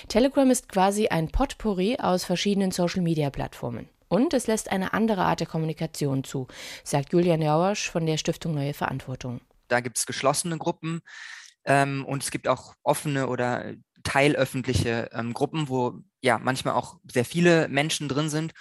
Telegram 0.08 0.50
ist 0.50 0.68
quasi 0.68 1.08
ein 1.08 1.28
Potpourri 1.28 1.96
aus 1.98 2.24
verschiedenen 2.24 2.70
Social-Media-Plattformen. 2.70 3.88
Und 4.08 4.34
es 4.34 4.46
lässt 4.46 4.70
eine 4.70 4.92
andere 4.92 5.24
Art 5.24 5.40
der 5.40 5.46
Kommunikation 5.46 6.22
zu, 6.22 6.46
sagt 6.84 7.12
Julian 7.12 7.40
Jauersch 7.40 7.90
von 7.90 8.04
der 8.04 8.18
Stiftung 8.18 8.54
Neue 8.54 8.74
Verantwortung. 8.74 9.40
Da 9.68 9.80
gibt 9.80 9.96
es 9.96 10.04
geschlossene 10.04 10.58
Gruppen 10.58 11.00
ähm, 11.64 12.04
und 12.04 12.22
es 12.22 12.30
gibt 12.30 12.46
auch 12.46 12.74
offene 12.82 13.28
oder 13.28 13.72
teilöffentliche 14.02 15.08
ähm, 15.14 15.32
Gruppen, 15.32 15.70
wo 15.70 15.94
ja 16.20 16.38
manchmal 16.38 16.74
auch 16.74 16.98
sehr 17.10 17.24
viele 17.24 17.68
Menschen 17.68 18.08
drin 18.08 18.28
sind 18.28 18.52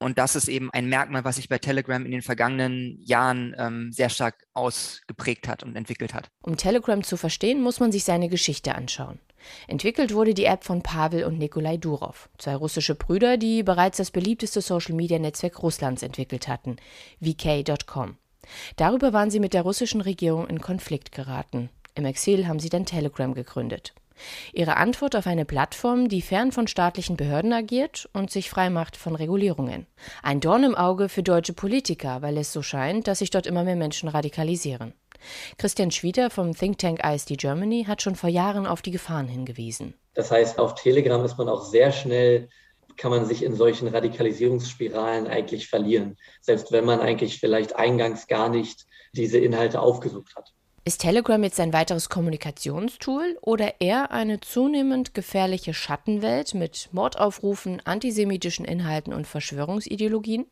und 0.00 0.18
das 0.18 0.34
ist 0.34 0.48
eben 0.48 0.70
ein 0.72 0.88
Merkmal, 0.88 1.24
was 1.24 1.36
sich 1.36 1.48
bei 1.48 1.58
Telegram 1.58 2.04
in 2.04 2.10
den 2.10 2.22
vergangenen 2.22 2.98
Jahren 3.02 3.54
ähm, 3.58 3.92
sehr 3.92 4.08
stark 4.08 4.46
ausgeprägt 4.54 5.46
hat 5.46 5.62
und 5.62 5.76
entwickelt 5.76 6.14
hat. 6.14 6.30
Um 6.42 6.56
Telegram 6.56 7.02
zu 7.02 7.16
verstehen, 7.16 7.62
muss 7.62 7.80
man 7.80 7.92
sich 7.92 8.04
seine 8.04 8.28
Geschichte 8.28 8.74
anschauen. 8.74 9.20
Entwickelt 9.68 10.14
wurde 10.14 10.34
die 10.34 10.44
App 10.44 10.64
von 10.64 10.82
Pavel 10.82 11.24
und 11.24 11.38
Nikolai 11.38 11.76
Durov, 11.76 12.28
zwei 12.38 12.56
russische 12.56 12.94
Brüder, 12.94 13.36
die 13.36 13.62
bereits 13.62 13.98
das 13.98 14.10
beliebteste 14.10 14.60
Social-Media-Netzwerk 14.60 15.62
Russlands 15.62 16.02
entwickelt 16.02 16.48
hatten, 16.48 16.76
VK.com. 17.22 18.16
Darüber 18.76 19.12
waren 19.12 19.30
sie 19.30 19.40
mit 19.40 19.54
der 19.54 19.62
russischen 19.62 20.00
Regierung 20.00 20.46
in 20.48 20.60
Konflikt 20.60 21.12
geraten. 21.12 21.70
Im 21.94 22.04
Exil 22.04 22.46
haben 22.46 22.58
sie 22.58 22.68
dann 22.68 22.86
Telegram 22.86 23.34
gegründet. 23.34 23.94
Ihre 24.52 24.76
Antwort 24.76 25.16
auf 25.16 25.26
eine 25.26 25.44
Plattform, 25.44 26.08
die 26.08 26.22
fern 26.22 26.52
von 26.52 26.66
staatlichen 26.66 27.16
Behörden 27.16 27.52
agiert 27.52 28.08
und 28.12 28.30
sich 28.30 28.50
frei 28.50 28.70
macht 28.70 28.96
von 28.96 29.14
Regulierungen. 29.14 29.86
Ein 30.22 30.40
Dorn 30.40 30.64
im 30.64 30.74
Auge 30.74 31.08
für 31.08 31.22
deutsche 31.22 31.52
Politiker, 31.52 32.22
weil 32.22 32.36
es 32.38 32.52
so 32.52 32.62
scheint, 32.62 33.06
dass 33.08 33.20
sich 33.20 33.30
dort 33.30 33.46
immer 33.46 33.64
mehr 33.64 33.76
Menschen 33.76 34.08
radikalisieren. 34.08 34.94
Christian 35.58 35.90
Schwieder 35.90 36.30
vom 36.30 36.54
Think 36.54 36.78
Tank 36.78 37.00
ISD 37.04 37.36
Germany 37.36 37.84
hat 37.86 38.02
schon 38.02 38.16
vor 38.16 38.30
Jahren 38.30 38.66
auf 38.66 38.82
die 38.82 38.90
Gefahren 38.90 39.28
hingewiesen. 39.28 39.94
Das 40.14 40.30
heißt, 40.30 40.58
auf 40.58 40.74
Telegram 40.74 41.24
ist 41.24 41.38
man 41.38 41.48
auch 41.48 41.64
sehr 41.64 41.92
schnell 41.92 42.48
kann 43.00 43.10
man 43.10 43.24
sich 43.24 43.42
in 43.42 43.54
solchen 43.54 43.88
Radikalisierungsspiralen 43.88 45.26
eigentlich 45.26 45.68
verlieren, 45.68 46.18
selbst 46.42 46.70
wenn 46.70 46.84
man 46.84 47.00
eigentlich 47.00 47.40
vielleicht 47.40 47.74
eingangs 47.74 48.26
gar 48.26 48.50
nicht 48.50 48.86
diese 49.14 49.38
Inhalte 49.38 49.80
aufgesucht 49.80 50.36
hat. 50.36 50.52
Ist 50.82 51.02
Telegram 51.02 51.42
jetzt 51.42 51.60
ein 51.60 51.74
weiteres 51.74 52.08
Kommunikationstool 52.08 53.36
oder 53.42 53.82
eher 53.82 54.12
eine 54.12 54.40
zunehmend 54.40 55.12
gefährliche 55.12 55.74
Schattenwelt 55.74 56.54
mit 56.54 56.88
Mordaufrufen, 56.92 57.82
antisemitischen 57.84 58.64
Inhalten 58.64 59.12
und 59.12 59.26
Verschwörungsideologien? 59.26 60.46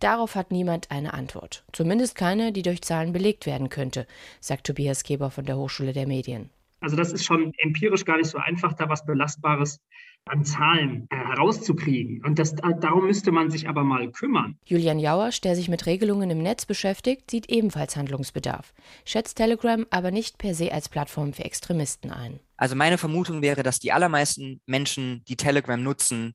Darauf 0.00 0.34
hat 0.34 0.50
niemand 0.50 0.90
eine 0.90 1.14
Antwort. 1.14 1.62
Zumindest 1.72 2.16
keine, 2.16 2.50
die 2.50 2.62
durch 2.62 2.82
Zahlen 2.82 3.12
belegt 3.12 3.46
werden 3.46 3.68
könnte, 3.68 4.08
sagt 4.40 4.66
Tobias 4.66 5.04
Keber 5.04 5.30
von 5.30 5.44
der 5.44 5.56
Hochschule 5.56 5.92
der 5.92 6.08
Medien. 6.08 6.50
Also 6.80 6.96
das 6.96 7.12
ist 7.12 7.24
schon 7.24 7.52
empirisch 7.58 8.04
gar 8.04 8.16
nicht 8.16 8.30
so 8.30 8.38
einfach, 8.38 8.72
da 8.72 8.88
was 8.88 9.06
Belastbares 9.06 9.80
an 10.24 10.44
Zahlen 10.44 11.06
äh, 11.10 11.16
herauszukriegen. 11.16 12.24
Und 12.24 12.38
das, 12.38 12.54
darum 12.54 13.06
müsste 13.06 13.32
man 13.32 13.50
sich 13.50 13.68
aber 13.68 13.84
mal 13.84 14.10
kümmern. 14.10 14.56
Julian 14.64 14.98
Jauersch, 14.98 15.40
der 15.40 15.56
sich 15.56 15.68
mit 15.68 15.86
Regelungen 15.86 16.30
im 16.30 16.42
Netz 16.42 16.66
beschäftigt, 16.66 17.30
sieht 17.30 17.50
ebenfalls 17.50 17.96
Handlungsbedarf, 17.96 18.72
schätzt 19.04 19.36
Telegram 19.36 19.86
aber 19.90 20.10
nicht 20.10 20.38
per 20.38 20.54
se 20.54 20.72
als 20.72 20.88
Plattform 20.88 21.32
für 21.32 21.44
Extremisten 21.44 22.10
ein. 22.10 22.40
Also 22.56 22.76
meine 22.76 22.98
Vermutung 22.98 23.42
wäre, 23.42 23.62
dass 23.62 23.80
die 23.80 23.92
allermeisten 23.92 24.60
Menschen, 24.66 25.24
die 25.24 25.36
Telegram 25.36 25.82
nutzen, 25.82 26.34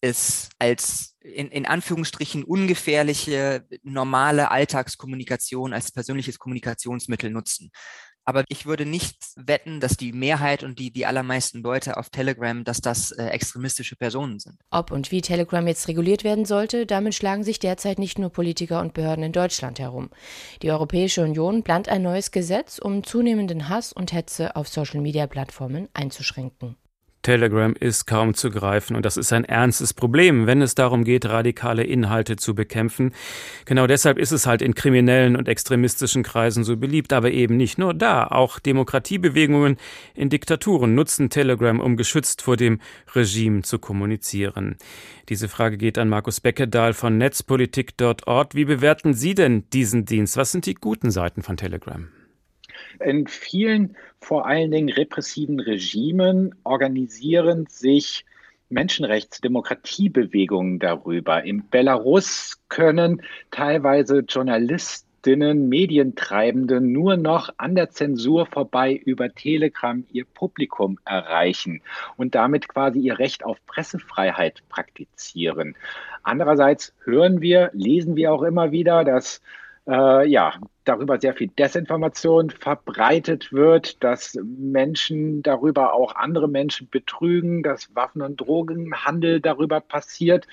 es 0.00 0.50
als 0.58 1.16
in, 1.20 1.48
in 1.48 1.66
Anführungsstrichen 1.66 2.44
ungefährliche, 2.44 3.66
normale 3.82 4.50
Alltagskommunikation 4.50 5.72
als 5.72 5.92
persönliches 5.92 6.38
Kommunikationsmittel 6.38 7.30
nutzen. 7.30 7.70
Aber 8.24 8.44
ich 8.48 8.66
würde 8.66 8.86
nicht 8.86 9.16
wetten, 9.36 9.80
dass 9.80 9.96
die 9.96 10.12
Mehrheit 10.12 10.62
und 10.62 10.78
die, 10.78 10.90
die 10.90 11.06
allermeisten 11.06 11.62
Leute 11.62 11.96
auf 11.96 12.10
Telegram, 12.10 12.64
dass 12.64 12.80
das 12.80 13.12
äh, 13.12 13.26
extremistische 13.26 13.96
Personen 13.96 14.38
sind. 14.38 14.56
Ob 14.70 14.90
und 14.90 15.10
wie 15.10 15.20
Telegram 15.20 15.66
jetzt 15.66 15.88
reguliert 15.88 16.24
werden 16.24 16.44
sollte, 16.44 16.86
damit 16.86 17.14
schlagen 17.14 17.44
sich 17.44 17.58
derzeit 17.58 17.98
nicht 17.98 18.18
nur 18.18 18.30
Politiker 18.30 18.80
und 18.80 18.94
Behörden 18.94 19.24
in 19.24 19.32
Deutschland 19.32 19.78
herum. 19.78 20.10
Die 20.62 20.70
Europäische 20.70 21.22
Union 21.22 21.62
plant 21.62 21.88
ein 21.88 22.02
neues 22.02 22.30
Gesetz, 22.30 22.78
um 22.78 23.04
zunehmenden 23.04 23.68
Hass 23.68 23.92
und 23.92 24.12
Hetze 24.12 24.56
auf 24.56 24.68
Social-Media-Plattformen 24.68 25.88
einzuschränken. 25.92 26.76
Telegram 27.24 27.74
ist 27.74 28.06
kaum 28.06 28.34
zu 28.34 28.50
greifen 28.50 28.94
und 28.94 29.04
das 29.04 29.16
ist 29.16 29.32
ein 29.32 29.44
ernstes 29.44 29.92
Problem, 29.92 30.46
wenn 30.46 30.62
es 30.62 30.76
darum 30.76 31.02
geht, 31.02 31.26
radikale 31.26 31.82
Inhalte 31.82 32.36
zu 32.36 32.54
bekämpfen. 32.54 33.12
Genau 33.64 33.88
deshalb 33.88 34.18
ist 34.18 34.30
es 34.30 34.46
halt 34.46 34.62
in 34.62 34.74
kriminellen 34.74 35.34
und 35.34 35.48
extremistischen 35.48 36.22
Kreisen 36.22 36.62
so 36.62 36.76
beliebt, 36.76 37.12
aber 37.12 37.32
eben 37.32 37.56
nicht 37.56 37.78
nur 37.78 37.94
da. 37.94 38.28
Auch 38.28 38.60
Demokratiebewegungen 38.60 39.78
in 40.14 40.28
Diktaturen 40.28 40.94
nutzen 40.94 41.30
Telegram, 41.30 41.80
um 41.80 41.96
geschützt 41.96 42.42
vor 42.42 42.56
dem 42.56 42.80
Regime 43.14 43.62
zu 43.62 43.78
kommunizieren. 43.78 44.76
Diese 45.28 45.48
Frage 45.48 45.78
geht 45.78 45.98
an 45.98 46.08
Markus 46.08 46.40
Beckedahl 46.40 46.92
von 46.92 47.16
netzpolitik.org. 47.16 48.54
Wie 48.54 48.66
bewerten 48.66 49.14
Sie 49.14 49.34
denn 49.34 49.64
diesen 49.72 50.04
Dienst? 50.04 50.36
Was 50.36 50.52
sind 50.52 50.66
die 50.66 50.74
guten 50.74 51.10
Seiten 51.10 51.42
von 51.42 51.56
Telegram? 51.56 52.08
In 53.00 53.26
vielen, 53.26 53.96
vor 54.20 54.46
allen 54.46 54.70
Dingen 54.70 54.88
repressiven 54.88 55.60
Regimen 55.60 56.54
organisieren 56.64 57.66
sich 57.68 58.24
Menschenrechts-Demokratiebewegungen 58.70 60.78
darüber. 60.78 61.44
In 61.44 61.68
Belarus 61.68 62.58
können 62.68 63.22
teilweise 63.50 64.20
Journalistinnen, 64.20 65.68
Medientreibende 65.68 66.80
nur 66.80 67.16
noch 67.16 67.50
an 67.56 67.74
der 67.74 67.90
Zensur 67.90 68.46
vorbei 68.46 68.94
über 68.94 69.32
Telegram 69.32 70.04
ihr 70.12 70.26
Publikum 70.26 70.98
erreichen 71.04 71.82
und 72.16 72.34
damit 72.34 72.68
quasi 72.68 73.00
ihr 73.00 73.18
Recht 73.18 73.44
auf 73.44 73.58
Pressefreiheit 73.66 74.62
praktizieren. 74.68 75.76
Andererseits 76.22 76.94
hören 77.04 77.40
wir, 77.40 77.70
lesen 77.72 78.16
wir 78.16 78.32
auch 78.32 78.42
immer 78.42 78.70
wieder, 78.70 79.04
dass 79.04 79.40
äh, 79.86 80.28
ja, 80.28 80.54
darüber 80.84 81.18
sehr 81.18 81.34
viel 81.34 81.48
Desinformation 81.48 82.50
verbreitet 82.50 83.52
wird, 83.52 84.02
dass 84.02 84.38
Menschen 84.42 85.42
darüber 85.42 85.94
auch 85.94 86.14
andere 86.14 86.48
Menschen 86.48 86.88
betrügen, 86.90 87.62
dass 87.62 87.94
Waffen- 87.94 88.22
und 88.22 88.36
Drogenhandel 88.36 89.40
darüber 89.40 89.80
passiert. 89.80 90.46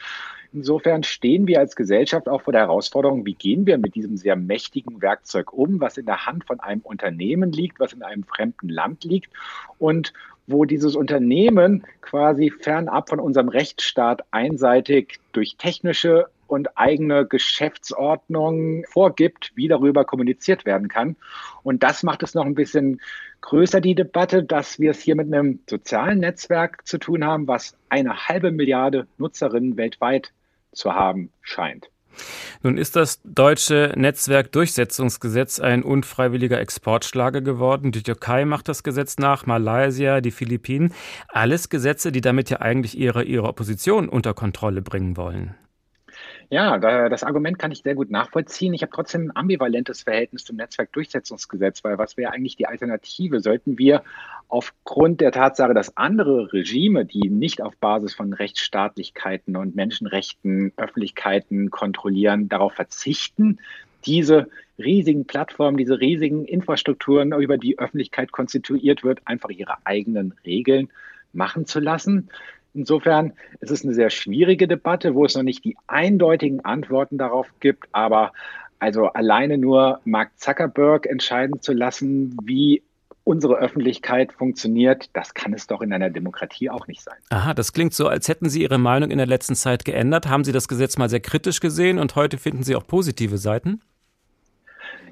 Insofern 0.54 1.04
stehen 1.04 1.48
wir 1.48 1.60
als 1.60 1.78
Gesellschaft 1.78 2.28
auch 2.28 2.41
vor 2.41 2.52
der 2.52 2.63
Herausforderung, 2.63 3.26
wie 3.26 3.36
gehen 3.36 3.65
wir 3.65 3.78
mit 3.78 3.96
diesem 3.96 4.17
sehr 4.17 4.36
mächtigen 4.36 5.02
Werkzeug 5.02 5.54
um, 5.54 5.80
was 5.80 5.98
in 5.98 6.06
der 6.06 6.26
Hand 6.26 6.46
von 6.46 6.60
einem 6.60 6.82
Unternehmen 6.82 7.54
liegt, 7.54 7.80
was 7.80 7.94
in 7.94 8.04
einem 8.04 8.24
fremden 8.24 8.67
Land 8.67 9.06
liegt 9.06 9.32
und 9.80 10.12
wo 10.48 10.65
dieses 10.65 10.96
Unternehmen 10.98 11.86
quasi 12.02 12.50
fernab 12.50 13.10
von 13.10 13.22
unserem 13.22 13.48
Rechtsstaat 13.48 14.24
einseitig 14.32 15.20
durch 15.32 15.56
technische 15.58 16.28
und 16.52 16.78
eigene 16.78 17.26
Geschäftsordnung 17.26 18.84
vorgibt, 18.90 19.54
wie 19.56 19.70
darüber 19.70 20.04
kommuniziert 20.04 20.66
werden 20.66 20.90
kann. 20.90 21.16
Und 21.64 21.82
das 21.82 22.04
macht 22.04 22.24
es 22.24 22.34
noch 22.34 22.46
ein 22.46 22.56
bisschen 22.56 23.00
größer, 23.40 23.80
die 23.80 23.96
Debatte, 23.96 24.44
dass 24.44 24.78
wir 24.78 24.92
es 24.92 25.00
hier 25.00 25.16
mit 25.16 25.34
einem 25.34 25.62
sozialen 25.70 26.20
Netzwerk 26.20 26.86
zu 26.86 26.98
tun 26.98 27.26
haben, 27.26 27.48
was 27.48 27.78
eine 27.88 28.28
halbe 28.28 28.52
Milliarde 28.52 29.08
Nutzerinnen 29.18 29.78
weltweit 29.78 30.34
zu 30.74 30.94
haben 30.94 31.32
scheint. 31.42 31.90
Nun 32.64 32.78
ist 32.78 32.98
das 32.98 33.22
deutsche 33.24 33.94
Netzwerkdurchsetzungsgesetz 33.96 35.62
ein 35.62 35.84
unfreiwilliger 35.84 36.60
Exportschlager 36.60 37.40
geworden. 37.40 37.94
Die 37.94 38.04
Türkei 38.04 38.44
macht 38.44 38.68
das 38.68 38.84
Gesetz 38.84 39.18
nach, 39.18 39.46
Malaysia, 39.46 40.20
die 40.20 40.32
Philippinen. 40.32 40.94
Alles 41.30 41.70
Gesetze, 41.70 42.12
die 42.12 42.20
damit 42.20 42.50
ja 42.50 42.60
eigentlich 42.60 42.98
ihre, 42.98 43.24
ihre 43.24 43.48
Opposition 43.48 44.10
unter 44.10 44.34
Kontrolle 44.34 44.82
bringen 44.82 45.16
wollen. 45.16 45.56
Ja, 46.54 46.78
das 47.08 47.24
Argument 47.24 47.58
kann 47.58 47.72
ich 47.72 47.82
sehr 47.82 47.96
gut 47.96 48.12
nachvollziehen. 48.12 48.74
Ich 48.74 48.82
habe 48.82 48.92
trotzdem 48.94 49.28
ein 49.28 49.36
ambivalentes 49.38 50.02
Verhältnis 50.02 50.44
zum 50.44 50.58
Netzwerkdurchsetzungsgesetz, 50.58 51.82
weil 51.86 51.98
was 51.98 52.18
wäre 52.18 52.34
eigentlich 52.34 52.58
die 52.58 52.66
Alternative? 52.66 53.40
Sollten 53.40 53.78
wir 53.78 54.04
aufgrund 54.50 55.22
der 55.22 55.32
Tatsache, 55.32 55.74
dass 55.74 55.96
andere 55.96 56.52
Regime, 56.52 57.06
die 57.06 57.30
nicht 57.30 57.62
auf 57.62 57.78
Basis 57.78 58.14
von 58.14 58.34
Rechtsstaatlichkeiten 58.34 59.56
und 59.56 59.78
Menschenrechten 59.78 60.74
Öffentlichkeiten 60.76 61.72
kontrollieren, 61.72 62.50
darauf 62.50 62.74
verzichten, 62.74 63.60
diese 64.06 64.50
riesigen 64.78 65.24
Plattformen, 65.24 65.78
diese 65.78 66.02
riesigen 66.02 66.44
Infrastrukturen, 66.44 67.32
über 67.32 67.58
die 67.58 67.80
Öffentlichkeit 67.80 68.34
konstituiert 68.34 69.06
wird, 69.06 69.22
einfach 69.24 69.52
ihre 69.52 69.78
eigenen 69.86 70.34
Regeln 70.46 70.90
machen 71.32 71.66
zu 71.66 71.80
lassen? 71.80 72.30
Insofern 72.74 73.34
ist 73.60 73.72
es 73.72 73.84
eine 73.84 73.94
sehr 73.94 74.10
schwierige 74.10 74.68
Debatte, 74.68 75.14
wo 75.14 75.26
es 75.26 75.36
noch 75.36 75.44
nicht 75.44 75.66
die 75.66 75.76
eindeutigen 75.88 76.64
Antworten 76.64 77.18
darauf 77.18 77.48
gibt, 77.60 77.88
aber 77.92 78.32
also 78.80 79.08
alleine 79.08 79.58
nur 79.58 80.00
Mark 80.06 80.32
Zuckerberg 80.38 81.06
entscheiden 81.06 81.62
zu 81.62 81.74
lassen, 81.74 82.36
wie 82.44 82.82
unsere 83.24 83.56
Öffentlichkeit 83.56 84.34
funktioniert, 84.34 85.10
das 85.14 85.34
kann 85.34 85.54
es 85.54 85.68
doch 85.68 85.82
in 85.82 85.94
einer 85.94 86.10
Demokratie 86.10 86.70
auch 86.70 86.88
nicht 86.88 87.02
sein. 87.02 87.18
Aha, 87.30 87.54
das 87.54 87.74
klingt 87.74 87.94
so, 87.94 88.08
als 88.08 88.28
hätten 88.28 88.50
Sie 88.50 88.64
Ihre 88.64 88.80
Meinung 88.80 89.12
in 89.12 89.18
der 89.18 89.28
letzten 89.28 89.56
Zeit 89.56 89.86
geändert. 89.86 90.28
Haben 90.28 90.44
Sie 90.44 90.52
das 90.52 90.68
Gesetz 90.68 90.98
mal 90.98 91.10
sehr 91.10 91.20
kritisch 91.20 91.60
gesehen 91.60 92.00
und 92.00 92.16
heute 92.16 92.38
finden 92.38 92.64
Sie 92.64 92.76
auch 92.76 92.88
positive 92.88 93.38
Seiten? 93.38 93.82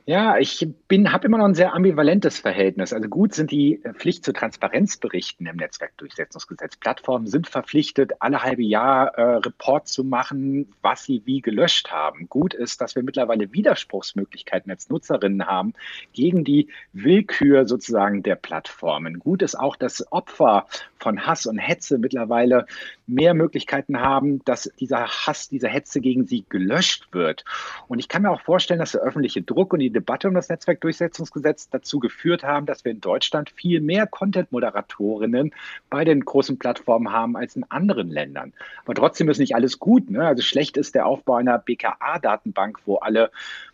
Ja, 0.10 0.40
ich 0.40 0.68
habe 0.90 1.28
immer 1.28 1.38
noch 1.38 1.46
ein 1.46 1.54
sehr 1.54 1.76
ambivalentes 1.76 2.40
Verhältnis. 2.40 2.94
Also 2.94 3.08
gut 3.10 3.36
sind 3.36 3.52
die 3.52 3.80
Pflicht 3.94 4.26
zu 4.26 4.34
Transparenzberichten 4.34 5.46
im 5.46 5.58
Netzwerkdurchsetzungsgesetz. 5.58 6.78
Plattformen 6.78 7.28
sind 7.28 7.48
verpflichtet, 7.48 8.14
alle 8.20 8.42
halbe 8.42 8.64
Jahr 8.64 9.10
äh, 9.20 9.36
Report 9.36 9.88
zu 9.88 10.04
machen, 10.04 10.74
was 10.82 11.04
sie 11.04 11.22
wie 11.26 11.42
gelöscht 11.42 11.92
haben. 11.92 12.28
Gut 12.28 12.56
ist, 12.56 12.82
dass 12.82 12.96
wir 12.96 13.04
mittlerweile 13.04 13.54
Widerspruchsmöglichkeiten 13.54 14.72
als 14.72 14.90
Nutzerinnen 14.90 15.46
haben 15.46 15.74
gegen 16.12 16.44
die 16.44 16.70
Willkür 16.92 17.68
sozusagen 17.68 18.24
der 18.24 18.36
Plattformen. 18.36 19.20
Gut 19.20 19.44
ist 19.44 19.60
auch, 19.60 19.76
dass 19.76 20.12
Opfer 20.12 20.66
von 20.98 21.28
Hass 21.28 21.46
und 21.46 21.60
Hetze 21.60 22.00
mittlerweile 22.00 22.66
mehr 23.06 23.36
Möglichkeiten 23.36 24.00
haben, 24.00 24.44
dass 24.46 24.72
dieser 24.80 25.08
Hass, 25.08 25.50
diese 25.50 25.68
Hetze 25.68 26.02
gegen 26.02 26.26
sie 26.26 26.46
gelöscht 26.50 27.08
wird. 27.12 27.46
Und 27.88 28.00
ich 28.00 28.08
kann 28.08 28.24
mir 28.24 28.32
auch 28.32 28.42
vorstellen, 28.42 28.80
dass 28.80 28.94
der 28.94 29.02
öffentliche 29.02 29.42
Druck 29.42 29.74
und 29.74 29.80
die 29.80 29.99
Debatte 30.00 30.28
um 30.30 30.34
das 30.34 30.50
Netzwerkdurchsetzungsgesetz 30.50 31.70
dazu 31.70 32.00
geführt 32.00 32.44
haben, 32.44 32.66
dass 32.66 32.86
wir 32.86 32.92
in 32.92 33.02
Deutschland 33.02 33.50
viel 33.50 33.82
mehr 33.82 34.08
Content-Moderatorinnen 34.08 35.52
bei 35.90 36.06
den 36.06 36.24
großen 36.24 36.58
Plattformen 36.58 37.12
haben 37.12 37.36
als 37.36 37.56
in 37.56 37.66
anderen 37.70 38.10
Ländern. 38.10 38.54
Aber 38.86 38.96
trotzdem 38.96 39.30
ist 39.30 39.40
nicht 39.40 39.56
alles 39.56 39.80
gut. 39.80 40.10
Ne? 40.10 40.26
Also 40.26 40.42
schlecht 40.42 40.78
ist 40.78 40.96
der 40.96 41.06
Aufbau 41.06 41.36
einer 41.36 41.60
BKA-Datenbank, 41.60 42.80
wo 42.86 42.96
alle 42.98 43.30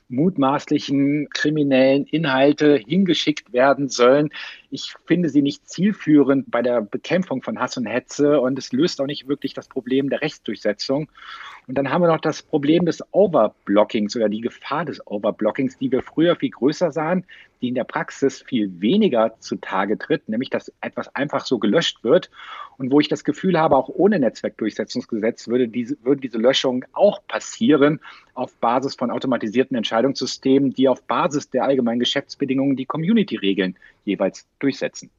mutmaßlichen 0.07 1.29
kriminellen 1.29 2.05
Inhalte 2.05 2.75
hingeschickt 2.75 3.53
werden 3.53 3.89
sollen. 3.89 4.29
Ich 4.69 4.93
finde 5.05 5.29
sie 5.29 5.41
nicht 5.41 5.67
zielführend 5.67 6.51
bei 6.51 6.61
der 6.61 6.81
Bekämpfung 6.81 7.41
von 7.41 7.59
Hass 7.59 7.77
und 7.77 7.85
Hetze 7.85 8.39
und 8.39 8.57
es 8.59 8.71
löst 8.71 9.01
auch 9.01 9.07
nicht 9.07 9.27
wirklich 9.27 9.53
das 9.53 9.67
Problem 9.67 10.09
der 10.09 10.21
Rechtsdurchsetzung. 10.21 11.09
Und 11.67 11.78
dann 11.78 11.89
haben 11.89 12.01
wir 12.01 12.08
noch 12.08 12.21
das 12.21 12.43
Problem 12.43 12.86
des 12.86 13.04
Overblockings 13.12 14.15
oder 14.15 14.30
die 14.30 14.41
Gefahr 14.41 14.86
des 14.86 15.06
Overblockings, 15.08 15.78
die 15.78 15.91
wir 15.91 16.04
früher 16.04 16.36
viel 16.36 16.51
größer 16.51 16.91
sahen, 16.91 17.25
die 17.62 17.69
in 17.69 17.75
der 17.75 17.86
Praxis 17.86 18.41
viel 18.43 18.80
weniger 18.82 19.36
zutage 19.39 19.97
tritt, 19.97 20.30
nämlich 20.30 20.49
dass 20.49 20.71
etwas 20.82 21.13
einfach 21.15 21.45
so 21.45 21.58
gelöscht 21.58 22.04
wird 22.04 22.30
und 22.78 22.91
wo 22.91 22.99
ich 22.99 23.08
das 23.08 23.23
Gefühl 23.23 23.58
habe, 23.58 23.75
auch 23.75 23.89
ohne 23.89 24.19
Netzwerkdurchsetzungsgesetz 24.19 25.47
würde 25.47 25.67
diese, 25.67 25.97
würden 26.04 26.21
diese 26.21 26.38
Löschungen 26.38 26.86
auch 26.93 27.25
passieren 27.28 27.99
auf 28.36 28.54
Basis 28.58 28.95
von 28.95 29.10
automatisierten 29.10 29.75
Entscheidungssystemen, 29.75 30.73
die 30.73 30.88
auf 30.88 31.01
Basis 31.04 31.49
der 31.49 31.63
allgemeinen 31.63 31.99
Geschäftsbedingungen 31.99 32.75
die 32.75 32.86
Community-Regeln 32.86 33.75
jeweils 34.04 34.45
durchsetzen. 34.60 35.10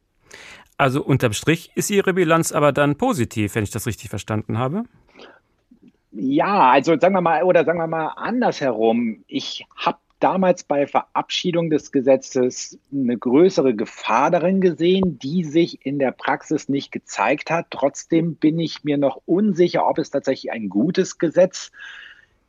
Also 0.76 1.02
unterm 1.02 1.32
Strich 1.32 1.70
ist 1.74 1.90
Ihre 1.90 2.14
Bilanz 2.14 2.52
aber 2.52 2.72
dann 2.72 2.96
positiv, 2.96 3.54
wenn 3.54 3.64
ich 3.64 3.70
das 3.70 3.86
richtig 3.86 4.10
verstanden 4.10 4.58
habe? 4.58 4.84
Ja, 6.18 6.70
also 6.70 6.98
sagen 6.98 7.14
wir 7.14 7.20
mal, 7.20 7.42
oder 7.42 7.64
sagen 7.64 7.78
wir 7.78 7.86
mal 7.86 8.08
andersherum. 8.16 9.24
Ich 9.26 9.66
habe 9.76 9.98
damals 10.18 10.64
bei 10.64 10.86
Verabschiedung 10.86 11.68
des 11.68 11.92
Gesetzes 11.92 12.78
eine 12.90 13.18
größere 13.18 13.74
Gefahr 13.74 14.30
darin 14.30 14.62
gesehen, 14.62 15.18
die 15.18 15.44
sich 15.44 15.84
in 15.84 15.98
der 15.98 16.12
Praxis 16.12 16.70
nicht 16.70 16.90
gezeigt 16.90 17.50
hat. 17.50 17.66
Trotzdem 17.70 18.36
bin 18.36 18.58
ich 18.58 18.82
mir 18.82 18.96
noch 18.96 19.20
unsicher, 19.26 19.86
ob 19.86 19.98
es 19.98 20.10
tatsächlich 20.10 20.52
ein 20.52 20.70
gutes 20.70 21.18
Gesetz 21.18 21.70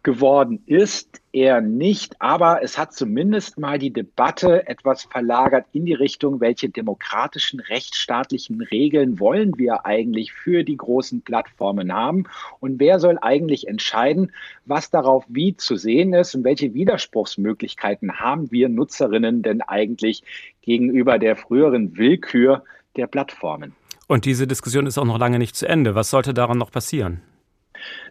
geworden 0.08 0.64
ist, 0.68 1.22
eher 1.34 1.60
nicht, 1.60 2.16
aber 2.22 2.64
es 2.64 2.78
hat 2.78 2.94
zumindest 2.94 3.60
mal 3.60 3.78
die 3.78 3.92
Debatte 3.92 4.66
etwas 4.66 5.04
verlagert 5.04 5.66
in 5.74 5.84
die 5.84 5.96
Richtung, 5.96 6.40
welche 6.40 6.70
demokratischen, 6.70 7.60
rechtsstaatlichen 7.60 8.62
Regeln 8.62 9.20
wollen 9.20 9.58
wir 9.58 9.86
eigentlich 9.86 10.32
für 10.32 10.64
die 10.64 10.78
großen 10.78 11.24
Plattformen 11.24 11.92
haben 11.92 12.24
und 12.62 12.80
wer 12.80 13.00
soll 13.00 13.18
eigentlich 13.22 13.68
entscheiden, 13.68 14.32
was 14.64 14.90
darauf 14.90 15.26
wie 15.28 15.58
zu 15.58 15.76
sehen 15.76 16.14
ist 16.14 16.34
und 16.36 16.46
welche 16.46 16.74
Widerspruchsmöglichkeiten 16.74 18.18
haben 18.18 18.50
wir 18.50 18.70
Nutzerinnen 18.70 19.42
denn 19.42 19.62
eigentlich 19.62 20.24
gegenüber 20.62 21.20
der 21.20 21.36
früheren 21.36 21.98
Willkür 21.98 22.64
der 22.96 23.08
Plattformen. 23.08 23.76
Und 24.08 24.24
diese 24.24 24.48
Diskussion 24.48 24.86
ist 24.86 24.98
auch 24.98 25.04
noch 25.04 25.20
lange 25.20 25.38
nicht 25.38 25.58
zu 25.58 25.68
Ende. 25.68 25.96
Was 25.96 26.12
sollte 26.12 26.34
daran 26.34 26.58
noch 26.58 26.72
passieren? 26.72 27.20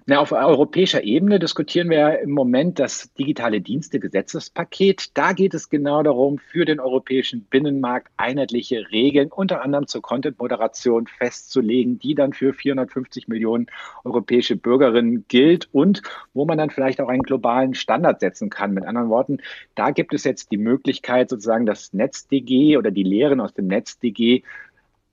Na, 0.09 0.21
auf 0.21 0.31
europäischer 0.31 1.03
Ebene 1.03 1.41
diskutieren 1.41 1.91
wir 1.91 1.99
ja 1.99 2.11
im 2.11 2.31
Moment 2.31 2.79
das 2.79 3.13
digitale 3.15 3.61
Dienste-Gesetzespaket. 3.61 5.11
Da 5.19 5.33
geht 5.33 5.53
es 5.53 5.69
genau 5.69 6.01
darum, 6.05 6.39
für 6.39 6.65
den 6.65 6.79
europäischen 6.79 7.43
Binnenmarkt 7.43 8.13
einheitliche 8.17 8.87
Regeln, 8.93 9.33
unter 9.33 9.63
anderem 9.63 9.89
zur 9.89 10.03
Content-Moderation 10.03 11.09
festzulegen, 11.09 11.99
die 11.99 12.15
dann 12.15 12.35
für 12.35 12.53
450 12.53 13.27
Millionen 13.27 13.67
europäische 14.05 14.55
Bürgerinnen 14.55 15.25
gilt 15.27 15.69
und 15.73 16.03
wo 16.35 16.45
man 16.45 16.59
dann 16.59 16.71
vielleicht 16.71 17.01
auch 17.01 17.09
einen 17.09 17.25
globalen 17.25 17.75
Standard 17.75 18.21
setzen 18.21 18.49
kann. 18.49 18.75
Mit 18.75 18.85
anderen 18.85 19.09
Worten, 19.09 19.39
da 19.75 19.91
gibt 19.91 20.15
es 20.15 20.23
jetzt 20.23 20.53
die 20.53 20.57
Möglichkeit, 20.57 21.31
sozusagen 21.31 21.67
das 21.67 21.93
NetzDG 21.93 22.77
oder 22.77 22.93
die 22.93 23.03
Lehren 23.03 23.41
aus 23.41 23.55
dem 23.55 23.67
NetzDG 23.67 24.45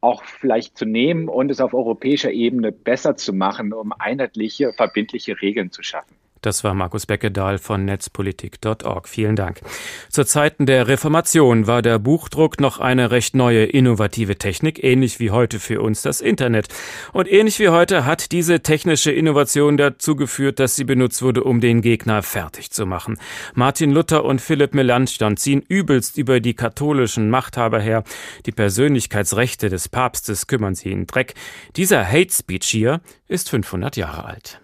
auch 0.04 0.24
vielleicht 0.24 0.78
zu 0.78 0.86
nehmen 0.86 1.30
und 1.30 1.50
es 1.50 1.62
auf 1.62 1.74
europäischer 1.74 2.32
Ebene 2.32 2.72
besser 2.72 3.16
zu 3.16 3.32
machen, 3.32 3.72
um 3.72 3.94
einheitliche, 3.94 4.74
verbindliche 4.74 5.42
Regeln 5.42 5.72
zu 5.72 5.82
schaffen. 5.82 6.16
Das 6.44 6.66
war 6.66 6.74
Markus 6.74 7.06
Beckedahl 7.06 7.58
von 7.58 7.86
netzpolitik.org. 7.86 9.08
Vielen 9.08 9.38
Dank. 9.38 9.62
Zu 10.10 10.26
Zeiten 10.26 10.66
der 10.66 10.90
Reformation 10.90 11.68
war 11.68 11.82
der 11.82 12.00
Buchdruck 12.00 12.60
noch 12.60 12.80
eine 12.80 13.12
recht 13.12 13.34
neue, 13.34 13.64
innovative 13.64 14.38
Technik, 14.38 14.84
ähnlich 14.84 15.22
wie 15.22 15.32
heute 15.32 15.62
für 15.62 15.82
uns 15.82 16.02
das 16.02 16.20
Internet. 16.20 16.68
Und 17.14 17.32
ähnlich 17.32 17.60
wie 17.60 17.70
heute 17.70 18.06
hat 18.06 18.34
diese 18.34 18.62
technische 18.62 19.12
Innovation 19.12 19.78
dazu 19.78 20.18
geführt, 20.18 20.60
dass 20.60 20.76
sie 20.76 20.84
benutzt 20.84 21.22
wurde, 21.22 21.46
um 21.46 21.62
den 21.62 21.82
Gegner 21.82 22.22
fertig 22.24 22.72
zu 22.72 22.86
machen. 22.86 23.18
Martin 23.54 23.92
Luther 23.92 24.26
und 24.26 24.42
Philipp 24.42 24.74
Melanchthon 24.74 25.38
ziehen 25.38 25.64
übelst 25.66 26.18
über 26.18 26.42
die 26.42 26.56
katholischen 26.56 27.30
Machthaber 27.30 27.80
her. 27.80 28.04
Die 28.46 28.52
Persönlichkeitsrechte 28.52 29.70
des 29.70 29.88
Papstes 29.88 30.48
kümmern 30.48 30.76
sie 30.76 30.92
in 30.92 31.08
Dreck. 31.08 31.36
Dieser 31.78 32.06
Hate 32.06 32.34
Speech 32.34 32.66
hier 32.66 33.00
ist 33.30 33.50
500 33.50 33.96
Jahre 33.96 34.26
alt. 34.26 34.60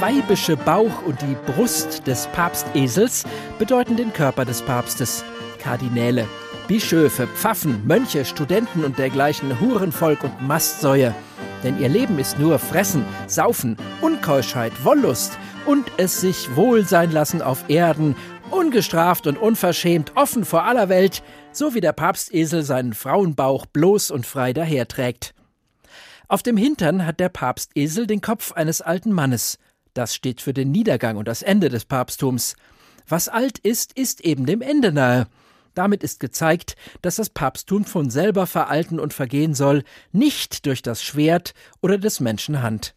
Weibische 0.00 0.56
Bauch 0.56 1.02
und 1.02 1.20
die 1.22 1.36
Brust 1.46 2.06
des 2.06 2.26
Papstesels 2.28 3.24
bedeuten 3.58 3.96
den 3.96 4.12
Körper 4.12 4.44
des 4.44 4.62
Papstes. 4.62 5.24
Kardinäle, 5.58 6.26
Bischöfe, 6.66 7.26
Pfaffen, 7.26 7.86
Mönche, 7.86 8.24
Studenten 8.24 8.84
und 8.84 8.98
dergleichen 8.98 9.60
Hurenvolk 9.60 10.24
und 10.24 10.42
Mastsäue. 10.46 11.14
Denn 11.62 11.80
ihr 11.80 11.88
Leben 11.88 12.18
ist 12.18 12.38
nur 12.38 12.58
Fressen, 12.58 13.04
Saufen, 13.26 13.76
Unkeuschheit, 14.00 14.72
Wollust 14.84 15.38
und 15.66 15.86
es 15.96 16.20
sich 16.20 16.56
wohl 16.56 16.84
sein 16.84 17.12
lassen 17.12 17.42
auf 17.42 17.68
Erden, 17.68 18.16
ungestraft 18.50 19.26
und 19.26 19.36
unverschämt, 19.38 20.12
offen 20.16 20.44
vor 20.44 20.64
aller 20.64 20.88
Welt, 20.88 21.22
so 21.52 21.74
wie 21.74 21.80
der 21.80 21.92
Papstesel 21.92 22.62
seinen 22.62 22.94
Frauenbauch 22.94 23.66
bloß 23.66 24.10
und 24.10 24.26
frei 24.26 24.52
daherträgt. 24.52 25.34
Auf 26.28 26.42
dem 26.42 26.56
Hintern 26.56 27.04
hat 27.04 27.20
der 27.20 27.28
Papstesel 27.28 28.06
den 28.06 28.20
Kopf 28.22 28.52
eines 28.52 28.80
alten 28.80 29.12
Mannes. 29.12 29.58
Das 29.94 30.14
steht 30.14 30.40
für 30.40 30.54
den 30.54 30.70
Niedergang 30.70 31.16
und 31.16 31.28
das 31.28 31.42
Ende 31.42 31.68
des 31.68 31.84
Papsttums. 31.84 32.56
Was 33.08 33.28
alt 33.28 33.58
ist, 33.58 33.96
ist 33.98 34.20
eben 34.22 34.46
dem 34.46 34.62
Ende 34.62 34.92
nahe. 34.92 35.26
Damit 35.74 36.02
ist 36.02 36.20
gezeigt, 36.20 36.76
dass 37.00 37.16
das 37.16 37.30
Papsttum 37.30 37.84
von 37.84 38.10
selber 38.10 38.46
veralten 38.46 39.00
und 39.00 39.14
vergehen 39.14 39.54
soll, 39.54 39.84
nicht 40.12 40.66
durch 40.66 40.82
das 40.82 41.02
Schwert 41.02 41.54
oder 41.80 41.98
des 41.98 42.20
Menschen 42.20 42.62
Hand. 42.62 42.94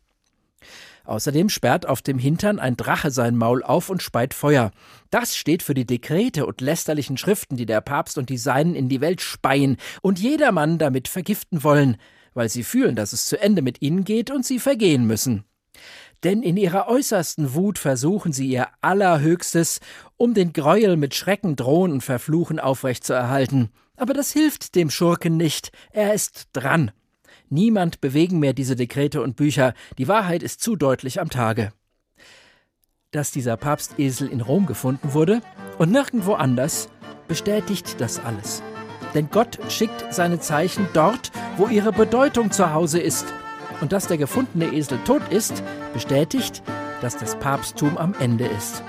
Außerdem 1.05 1.49
sperrt 1.49 1.85
auf 1.85 2.01
dem 2.01 2.17
Hintern 2.17 2.59
ein 2.59 2.77
Drache 2.77 3.11
sein 3.11 3.35
Maul 3.35 3.63
auf 3.63 3.89
und 3.89 4.01
speit 4.01 4.33
Feuer. 4.33 4.71
Das 5.11 5.35
steht 5.35 5.63
für 5.63 5.75
die 5.75 5.85
Dekrete 5.85 6.45
und 6.45 6.61
lästerlichen 6.61 7.17
Schriften, 7.17 7.57
die 7.57 7.67
der 7.67 7.81
Papst 7.81 8.17
und 8.17 8.29
die 8.29 8.37
Seinen 8.37 8.75
in 8.75 8.89
die 8.89 9.01
Welt 9.01 9.21
speien 9.21 9.77
und 10.01 10.19
jedermann 10.19 10.77
damit 10.77 11.07
vergiften 11.07 11.63
wollen 11.63 11.97
weil 12.35 12.49
sie 12.49 12.63
fühlen, 12.63 12.95
dass 12.95 13.13
es 13.13 13.25
zu 13.25 13.41
Ende 13.41 13.63
mit 13.63 13.81
ihnen 13.81 14.03
geht 14.03 14.29
und 14.29 14.45
sie 14.45 14.59
vergehen 14.59 15.07
müssen. 15.07 15.45
Denn 16.23 16.41
in 16.41 16.57
ihrer 16.57 16.87
äußersten 16.87 17.53
Wut 17.53 17.77
versuchen 17.77 18.33
sie 18.33 18.47
ihr 18.47 18.67
Allerhöchstes, 18.81 19.79
um 20.17 20.33
den 20.33 20.53
Gräuel 20.53 20.97
mit 20.97 21.13
Schrecken, 21.13 21.55
Drohen 21.55 21.91
und 21.91 22.01
Verfluchen 22.01 22.59
aufrechtzuerhalten. 22.59 23.69
Aber 23.95 24.13
das 24.13 24.31
hilft 24.31 24.75
dem 24.75 24.89
Schurken 24.89 25.37
nicht, 25.37 25.71
er 25.91 26.13
ist 26.13 26.49
dran. 26.53 26.91
Niemand 27.49 28.01
bewegen 28.01 28.39
mehr 28.39 28.53
diese 28.53 28.75
Dekrete 28.75 29.21
und 29.21 29.35
Bücher, 29.35 29.73
die 29.97 30.07
Wahrheit 30.07 30.41
ist 30.41 30.61
zu 30.61 30.75
deutlich 30.75 31.21
am 31.21 31.29
Tage. 31.29 31.71
Dass 33.11 33.31
dieser 33.31 33.55
Papstesel 33.55 34.27
in 34.27 34.41
Rom 34.41 34.65
gefunden 34.65 35.13
wurde 35.13 35.41
und 35.77 35.91
nirgendwo 35.91 36.33
anders, 36.33 36.89
bestätigt 37.27 38.01
das 38.01 38.19
alles. 38.19 38.61
Denn 39.13 39.29
Gott 39.29 39.59
schickt 39.69 40.13
seine 40.13 40.39
Zeichen 40.39 40.87
dort, 40.93 41.31
wo 41.57 41.67
ihre 41.67 41.93
Bedeutung 41.93 42.51
zu 42.51 42.73
Hause 42.73 42.99
ist. 42.99 43.25
Und 43.81 43.91
dass 43.91 44.07
der 44.07 44.17
gefundene 44.17 44.73
Esel 44.73 44.97
tot 45.05 45.21
ist, 45.29 45.63
bestätigt, 45.93 46.63
dass 47.01 47.17
das 47.17 47.35
Papsttum 47.35 47.97
am 47.97 48.13
Ende 48.19 48.45
ist. 48.45 48.83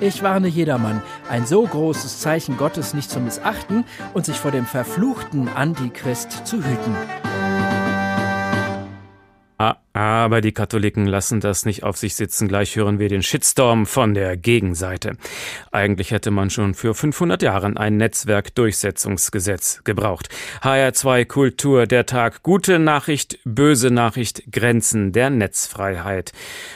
Ich 0.00 0.22
warne 0.22 0.48
jedermann, 0.48 1.00
ein 1.30 1.46
so 1.46 1.62
großes 1.64 2.20
Zeichen 2.20 2.56
Gottes 2.56 2.92
nicht 2.92 3.08
zu 3.08 3.20
missachten 3.20 3.84
und 4.14 4.26
sich 4.26 4.36
vor 4.36 4.50
dem 4.50 4.66
verfluchten 4.66 5.48
Antichrist 5.48 6.44
zu 6.44 6.56
hüten. 6.56 7.31
Aber 9.92 10.40
die 10.40 10.52
Katholiken 10.52 11.06
lassen 11.06 11.40
das 11.40 11.66
nicht 11.66 11.82
auf 11.82 11.96
sich 11.96 12.14
sitzen. 12.14 12.48
Gleich 12.48 12.76
hören 12.76 12.98
wir 12.98 13.08
den 13.08 13.22
Shitstorm 13.22 13.84
von 13.86 14.14
der 14.14 14.36
Gegenseite. 14.36 15.12
Eigentlich 15.70 16.10
hätte 16.10 16.30
man 16.30 16.50
schon 16.50 16.74
für 16.74 16.94
500 16.94 17.42
Jahren 17.42 17.76
ein 17.76 17.98
Netzwerkdurchsetzungsgesetz 17.98 19.82
gebraucht. 19.84 20.30
HR2 20.62 21.26
Kultur, 21.26 21.86
der 21.86 22.06
Tag. 22.06 22.42
Gute 22.42 22.78
Nachricht, 22.78 23.38
böse 23.44 23.90
Nachricht, 23.90 24.50
Grenzen 24.50 25.12
der 25.12 25.28
Netzfreiheit. 25.28 26.32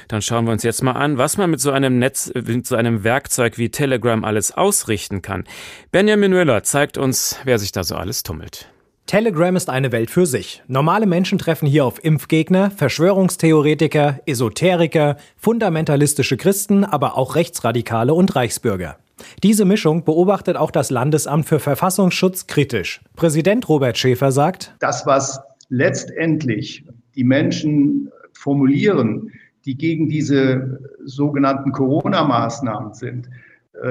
Dann 0.08 0.20
schauen 0.20 0.44
wir 0.44 0.52
uns 0.52 0.62
jetzt 0.62 0.82
mal 0.82 0.92
an, 0.92 1.16
was 1.16 1.38
man 1.38 1.50
mit 1.50 1.60
so 1.60 1.70
einem 1.70 1.98
Netz, 1.98 2.30
mit 2.34 2.66
so 2.66 2.76
einem 2.76 3.02
Werkzeug 3.02 3.56
wie 3.56 3.70
Telegram 3.70 4.24
alles 4.24 4.52
ausrichten 4.52 5.22
kann. 5.22 5.44
Benjamin 5.90 6.32
Müller 6.32 6.62
zeigt 6.64 6.98
uns, 6.98 7.38
wer 7.44 7.58
sich 7.58 7.72
da 7.72 7.82
so 7.82 7.96
alles 7.96 8.22
tummelt. 8.22 8.68
Telegram 9.06 9.54
ist 9.54 9.70
eine 9.70 9.92
Welt 9.92 10.10
für 10.10 10.26
sich. 10.26 10.64
Normale 10.66 11.06
Menschen 11.06 11.38
treffen 11.38 11.68
hier 11.68 11.84
auf 11.84 12.04
Impfgegner, 12.04 12.72
Verschwörungstheoretiker, 12.72 14.18
Esoteriker, 14.26 15.16
fundamentalistische 15.36 16.36
Christen, 16.36 16.84
aber 16.84 17.16
auch 17.16 17.36
Rechtsradikale 17.36 18.12
und 18.14 18.34
Reichsbürger. 18.34 18.96
Diese 19.44 19.64
Mischung 19.64 20.04
beobachtet 20.04 20.56
auch 20.56 20.72
das 20.72 20.90
Landesamt 20.90 21.46
für 21.46 21.60
Verfassungsschutz 21.60 22.48
kritisch. 22.48 23.00
Präsident 23.14 23.68
Robert 23.68 23.96
Schäfer 23.96 24.32
sagt, 24.32 24.74
das, 24.80 25.06
was 25.06 25.40
letztendlich 25.68 26.84
die 27.14 27.24
Menschen 27.24 28.10
formulieren, 28.32 29.30
die 29.66 29.76
gegen 29.76 30.08
diese 30.08 30.80
sogenannten 31.04 31.70
Corona-Maßnahmen 31.70 32.92
sind, 32.94 33.28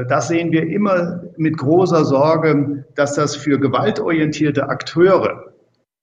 das 0.08 0.28
sehen 0.28 0.52
wir 0.52 0.68
immer 0.68 1.24
mit 1.38 1.58
großer 1.58 2.06
Sorge, 2.06 2.86
dass 2.96 3.16
das 3.16 3.36
für 3.36 3.60
gewaltorientierte 3.60 4.68
Akteure 4.68 5.54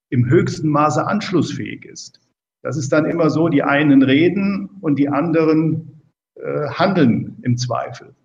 im 0.09 0.29
höchsten 0.29 0.69
Maße 0.69 1.05
anschlussfähig 1.05 1.85
ist. 1.85 2.19
Das 2.61 2.77
ist 2.77 2.93
dann 2.93 3.05
immer 3.05 3.29
so, 3.29 3.49
die 3.49 3.63
einen 3.63 4.03
reden 4.03 4.69
und 4.81 4.97
die 4.97 5.09
anderen 5.09 6.01
äh, 6.35 6.67
handeln 6.69 7.37
im 7.41 7.57
Zweifel. 7.57 8.15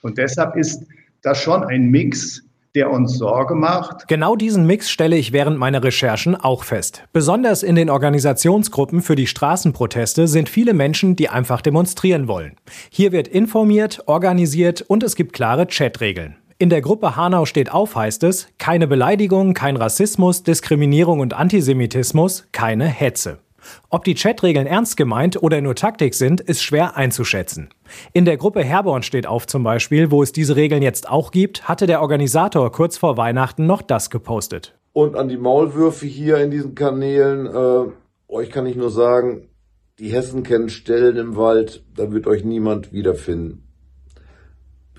Und 0.00 0.18
deshalb 0.18 0.56
ist 0.56 0.86
das 1.22 1.42
schon 1.42 1.62
ein 1.62 1.90
Mix, 1.90 2.42
der 2.74 2.90
uns 2.90 3.18
Sorge 3.18 3.54
macht. 3.54 4.08
Genau 4.08 4.34
diesen 4.34 4.66
Mix 4.66 4.90
stelle 4.90 5.16
ich 5.16 5.32
während 5.32 5.58
meiner 5.58 5.84
Recherchen 5.84 6.34
auch 6.34 6.64
fest. 6.64 7.04
Besonders 7.12 7.62
in 7.62 7.74
den 7.74 7.90
Organisationsgruppen 7.90 9.02
für 9.02 9.16
die 9.16 9.26
Straßenproteste 9.26 10.26
sind 10.26 10.48
viele 10.48 10.72
Menschen, 10.72 11.14
die 11.16 11.28
einfach 11.28 11.60
demonstrieren 11.60 12.28
wollen. 12.28 12.56
Hier 12.90 13.12
wird 13.12 13.28
informiert, 13.28 14.02
organisiert 14.06 14.82
und 14.82 15.02
es 15.02 15.16
gibt 15.16 15.34
klare 15.34 15.66
Chatregeln. 15.66 16.36
In 16.58 16.70
der 16.70 16.80
Gruppe 16.80 17.16
Hanau 17.16 17.44
steht 17.44 17.72
auf 17.72 17.96
heißt 17.96 18.22
es, 18.22 18.46
keine 18.58 18.86
Beleidigung, 18.86 19.52
kein 19.52 19.76
Rassismus, 19.76 20.44
Diskriminierung 20.44 21.20
und 21.20 21.34
Antisemitismus, 21.34 22.46
keine 22.52 22.86
Hetze. 22.86 23.40
Ob 23.88 24.04
die 24.04 24.14
Chatregeln 24.14 24.66
ernst 24.66 24.96
gemeint 24.96 25.42
oder 25.42 25.60
nur 25.60 25.74
Taktik 25.74 26.14
sind, 26.14 26.40
ist 26.40 26.62
schwer 26.62 26.96
einzuschätzen. 26.96 27.68
In 28.12 28.24
der 28.24 28.36
Gruppe 28.36 28.62
Herborn 28.62 29.02
steht 29.02 29.26
auf 29.26 29.46
zum 29.46 29.62
Beispiel, 29.62 30.10
wo 30.10 30.22
es 30.22 30.32
diese 30.32 30.56
Regeln 30.56 30.82
jetzt 30.82 31.08
auch 31.08 31.30
gibt, 31.30 31.68
hatte 31.68 31.86
der 31.86 32.00
Organisator 32.00 32.70
kurz 32.72 32.96
vor 32.96 33.16
Weihnachten 33.16 33.66
noch 33.66 33.82
das 33.82 34.10
gepostet. 34.10 34.74
Und 34.92 35.16
an 35.16 35.28
die 35.28 35.38
Maulwürfe 35.38 36.06
hier 36.06 36.38
in 36.38 36.50
diesen 36.50 36.74
Kanälen, 36.74 37.46
äh, 37.46 37.92
euch 38.28 38.50
kann 38.50 38.66
ich 38.66 38.76
nur 38.76 38.90
sagen, 38.90 39.48
die 39.98 40.08
Hessen 40.08 40.42
kennen 40.42 40.68
Stellen 40.68 41.16
im 41.16 41.36
Wald, 41.36 41.84
da 41.94 42.12
wird 42.12 42.26
euch 42.26 42.44
niemand 42.44 42.92
wiederfinden. 42.92 43.71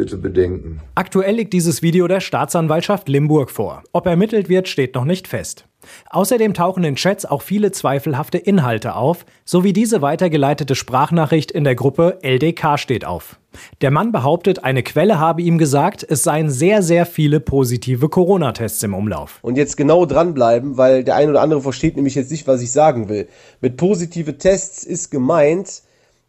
Bitte 0.04 0.18
bedenken. 0.18 0.82
Aktuell 0.96 1.36
liegt 1.36 1.54
dieses 1.54 1.82
Video 1.82 2.10
der 2.10 2.20
Staatsanwaltschaft 2.20 3.08
Limburg 3.08 3.50
vor. 3.50 3.84
Ob 3.94 4.06
ermittelt 4.06 4.50
wird, 4.50 4.68
steht 4.68 4.96
noch 4.96 5.06
nicht 5.06 5.30
fest. 5.30 5.66
Außerdem 6.10 6.54
tauchen 6.54 6.84
in 6.84 6.96
Chats 6.96 7.24
auch 7.24 7.42
viele 7.42 7.72
zweifelhafte 7.72 8.38
Inhalte 8.38 8.98
auf, 8.98 9.26
sowie 9.46 9.72
diese 9.72 10.02
weitergeleitete 10.02 10.76
Sprachnachricht 10.76 11.52
in 11.52 11.64
der 11.64 11.76
Gruppe 11.76 12.20
LDK 12.22 12.78
steht 12.78 13.06
auf. 13.06 13.40
Der 13.80 13.92
Mann 13.92 14.12
behauptet, 14.12 14.66
eine 14.66 14.84
Quelle 14.84 15.20
habe 15.20 15.42
ihm 15.42 15.58
gesagt, 15.58 16.06
es 16.10 16.24
seien 16.24 16.50
sehr, 16.50 16.82
sehr 16.82 17.06
viele 17.06 17.40
positive 17.40 18.10
Corona-Tests 18.10 18.84
im 18.84 18.96
Umlauf. 18.96 19.40
Und 19.42 19.56
jetzt 19.56 19.78
genau 19.78 20.06
dranbleiben, 20.06 20.76
weil 20.76 21.06
der 21.06 21.16
ein 21.16 21.30
oder 21.30 21.40
andere 21.40 21.62
versteht 21.62 21.96
nämlich 21.96 22.16
jetzt 22.16 22.32
nicht, 22.32 22.46
was 22.46 22.62
ich 22.62 22.74
sagen 22.74 23.08
will. 23.08 23.30
Mit 23.62 23.78
positive 23.78 24.38
Tests 24.38 24.84
ist 24.84 25.12
gemeint, 25.12 25.82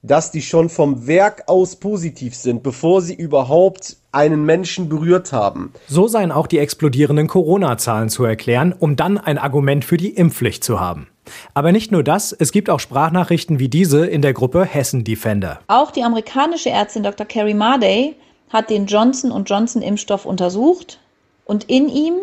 dass 0.04 0.30
die 0.30 0.42
schon 0.42 0.68
vom 0.68 1.06
Werk 1.06 1.44
aus 1.46 1.76
positiv 1.76 2.34
sind, 2.34 2.62
bevor 2.62 3.00
sie 3.00 3.14
überhaupt 3.14 3.96
einen 4.12 4.44
Menschen 4.44 4.88
berührt 4.88 5.32
haben. 5.32 5.72
So 5.88 6.08
seien 6.08 6.30
auch 6.30 6.46
die 6.46 6.58
explodierenden 6.58 7.26
Corona-Zahlen 7.26 8.10
zu 8.10 8.24
erklären, 8.24 8.74
um 8.78 8.96
dann 8.96 9.16
ein 9.16 9.38
Argument 9.38 9.84
für 9.84 9.96
die 9.96 10.10
Impfpflicht 10.10 10.62
zu 10.62 10.78
haben. 10.78 11.08
Aber 11.54 11.72
nicht 11.72 11.90
nur 11.90 12.02
das, 12.02 12.32
es 12.32 12.52
gibt 12.52 12.68
auch 12.68 12.80
Sprachnachrichten 12.80 13.58
wie 13.58 13.68
diese 13.68 14.04
in 14.04 14.20
der 14.20 14.34
Gruppe 14.34 14.66
Hessen 14.66 15.04
Defender. 15.04 15.60
Auch 15.68 15.90
die 15.90 16.02
amerikanische 16.02 16.68
Ärztin 16.68 17.02
Dr. 17.02 17.26
Carrie 17.26 17.54
Marday 17.54 18.14
hat 18.50 18.68
den 18.68 18.86
Johnson 18.86 19.32
Johnson 19.46 19.80
Impfstoff 19.80 20.26
untersucht 20.26 21.00
und 21.46 21.64
in 21.64 21.88
ihm, 21.88 22.14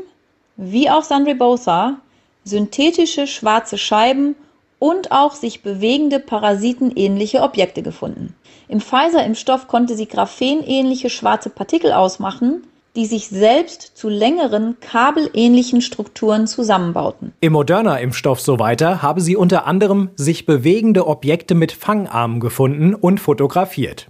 wie 0.56 0.88
auch 0.90 1.04
Sandra 1.04 1.34
Botha, 1.34 1.98
synthetische 2.44 3.26
schwarze 3.26 3.80
Scheiben 3.80 4.36
und 4.82 5.12
auch 5.12 5.34
sich 5.34 5.62
bewegende 5.62 6.20
parasitenähnliche 6.20 7.44
Objekte 7.44 7.84
gefunden. 7.84 8.34
Im 8.68 8.82
Pfizer-Impfstoff 8.82 9.68
konnte 9.68 9.96
sie 9.96 10.08
graphenähnliche 10.08 11.12
schwarze 11.12 11.52
Partikel 11.52 11.92
ausmachen, 11.92 12.64
die 12.96 13.06
sich 13.06 13.28
selbst 13.28 13.96
zu 13.96 14.10
längeren 14.10 14.78
kabelähnlichen 14.80 15.82
Strukturen 15.82 16.48
zusammenbauten. 16.48 17.32
Im 17.42 17.54
Moderna-Impfstoff 17.54 18.42
so 18.42 18.58
weiter 18.58 19.04
habe 19.04 19.22
sie 19.22 19.36
unter 19.36 19.68
anderem 19.68 20.10
sich 20.16 20.48
bewegende 20.48 21.06
Objekte 21.06 21.54
mit 21.54 21.72
Fangarmen 21.72 22.40
gefunden 22.40 22.96
und 22.96 23.20
fotografiert. 23.20 24.08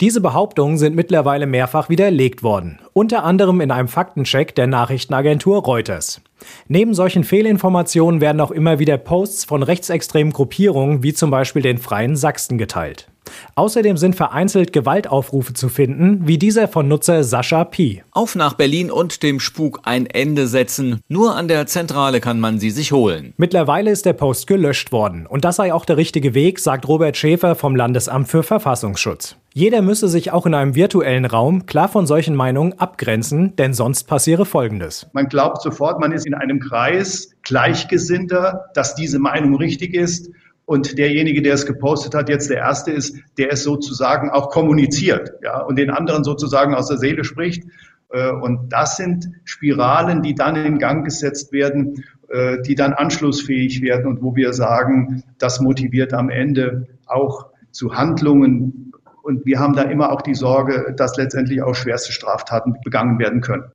Diese 0.00 0.22
Behauptungen 0.22 0.78
sind 0.78 0.96
mittlerweile 0.96 1.46
mehrfach 1.46 1.90
widerlegt 1.90 2.42
worden, 2.42 2.78
unter 2.94 3.22
anderem 3.22 3.60
in 3.60 3.70
einem 3.70 3.88
Faktencheck 3.88 4.54
der 4.54 4.66
Nachrichtenagentur 4.66 5.62
Reuters. 5.62 6.22
Neben 6.68 6.94
solchen 6.94 7.24
Fehlinformationen 7.24 8.20
werden 8.20 8.40
auch 8.40 8.50
immer 8.50 8.78
wieder 8.78 8.98
Posts 8.98 9.44
von 9.44 9.62
rechtsextremen 9.62 10.32
Gruppierungen 10.32 11.02
wie 11.02 11.14
zum 11.14 11.30
Beispiel 11.30 11.62
den 11.62 11.78
Freien 11.78 12.16
Sachsen 12.16 12.58
geteilt. 12.58 13.08
Außerdem 13.54 13.96
sind 13.96 14.14
vereinzelt 14.14 14.72
Gewaltaufrufe 14.72 15.52
zu 15.52 15.68
finden, 15.68 16.26
wie 16.26 16.38
dieser 16.38 16.68
von 16.68 16.88
Nutzer 16.88 17.24
Sascha 17.24 17.64
P. 17.64 18.02
Auf 18.12 18.34
nach 18.34 18.54
Berlin 18.54 18.90
und 18.90 19.22
dem 19.22 19.40
Spuk 19.40 19.80
ein 19.84 20.06
Ende 20.06 20.46
setzen. 20.46 21.00
Nur 21.08 21.34
an 21.34 21.48
der 21.48 21.66
Zentrale 21.66 22.20
kann 22.20 22.40
man 22.40 22.58
sie 22.58 22.70
sich 22.70 22.92
holen. 22.92 23.34
Mittlerweile 23.36 23.90
ist 23.90 24.06
der 24.06 24.12
Post 24.12 24.46
gelöscht 24.46 24.92
worden. 24.92 25.26
Und 25.26 25.44
das 25.44 25.56
sei 25.56 25.72
auch 25.72 25.84
der 25.84 25.96
richtige 25.96 26.34
Weg, 26.34 26.60
sagt 26.60 26.86
Robert 26.88 27.16
Schäfer 27.16 27.54
vom 27.54 27.74
Landesamt 27.74 28.28
für 28.28 28.42
Verfassungsschutz. 28.42 29.36
Jeder 29.56 29.80
müsse 29.80 30.08
sich 30.08 30.32
auch 30.32 30.44
in 30.44 30.52
einem 30.52 30.74
virtuellen 30.74 31.24
Raum 31.24 31.64
klar 31.64 31.88
von 31.88 32.06
solchen 32.06 32.34
Meinungen 32.34 32.74
abgrenzen, 32.74 33.56
denn 33.56 33.72
sonst 33.72 34.04
passiere 34.04 34.44
Folgendes. 34.44 35.08
Man 35.14 35.28
glaubt 35.28 35.62
sofort, 35.62 35.98
man 35.98 36.12
ist 36.12 36.26
in 36.26 36.34
einem 36.34 36.60
Kreis 36.60 37.30
Gleichgesinnter, 37.42 38.66
dass 38.74 38.94
diese 38.94 39.18
Meinung 39.18 39.56
richtig 39.56 39.94
ist 39.94 40.28
und 40.66 40.98
derjenige, 40.98 41.40
der 41.40 41.54
es 41.54 41.64
gepostet 41.64 42.14
hat, 42.14 42.28
jetzt 42.28 42.50
der 42.50 42.58
Erste 42.58 42.90
ist, 42.90 43.16
der 43.38 43.50
es 43.50 43.62
sozusagen 43.62 44.28
auch 44.28 44.50
kommuniziert 44.50 45.32
ja, 45.42 45.62
und 45.62 45.78
den 45.78 45.88
anderen 45.88 46.22
sozusagen 46.22 46.74
aus 46.74 46.88
der 46.88 46.98
Seele 46.98 47.24
spricht. 47.24 47.64
Äh, 48.10 48.32
und 48.32 48.70
das 48.74 48.98
sind 48.98 49.30
Spiralen, 49.44 50.20
die 50.20 50.34
dann 50.34 50.56
in 50.56 50.76
Gang 50.76 51.02
gesetzt 51.02 51.54
werden, 51.54 52.04
äh, 52.28 52.60
die 52.60 52.74
dann 52.74 52.92
anschlussfähig 52.92 53.80
werden 53.80 54.04
und 54.04 54.22
wo 54.22 54.36
wir 54.36 54.52
sagen, 54.52 55.22
das 55.38 55.62
motiviert 55.62 56.12
am 56.12 56.28
Ende 56.28 56.88
auch 57.06 57.46
zu 57.76 57.94
Handlungen. 57.94 58.85
Und 59.26 59.44
wir 59.44 59.58
haben 59.58 59.74
da 59.74 59.82
immer 59.82 60.12
auch 60.12 60.22
die 60.22 60.36
Sorge, 60.36 60.94
dass 60.96 61.16
letztendlich 61.16 61.60
auch 61.60 61.74
schwerste 61.74 62.12
Straftaten 62.12 62.76
begangen 62.84 63.18
werden 63.18 63.40
können. 63.40 63.72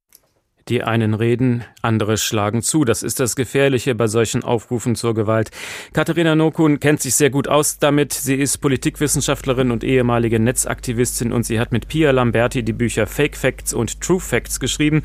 Die 0.67 0.83
einen 0.83 1.13
reden, 1.13 1.63
andere 1.81 2.17
schlagen 2.17 2.61
zu. 2.61 2.85
Das 2.85 3.03
ist 3.03 3.19
das 3.19 3.35
Gefährliche 3.35 3.95
bei 3.95 4.07
solchen 4.07 4.43
Aufrufen 4.43 4.95
zur 4.95 5.13
Gewalt. 5.13 5.51
Katharina 5.93 6.35
Nokun 6.35 6.79
kennt 6.79 7.01
sich 7.01 7.15
sehr 7.15 7.29
gut 7.29 7.47
aus 7.47 7.79
damit. 7.79 8.13
Sie 8.13 8.35
ist 8.35 8.59
Politikwissenschaftlerin 8.59 9.71
und 9.71 9.83
ehemalige 9.83 10.39
Netzaktivistin 10.39 11.33
und 11.33 11.43
sie 11.43 11.59
hat 11.59 11.71
mit 11.71 11.87
Pia 11.87 12.11
Lamberti 12.11 12.63
die 12.63 12.73
Bücher 12.73 13.07
Fake 13.07 13.35
Facts 13.35 13.73
und 13.73 14.01
True 14.01 14.19
Facts 14.19 14.59
geschrieben, 14.59 15.01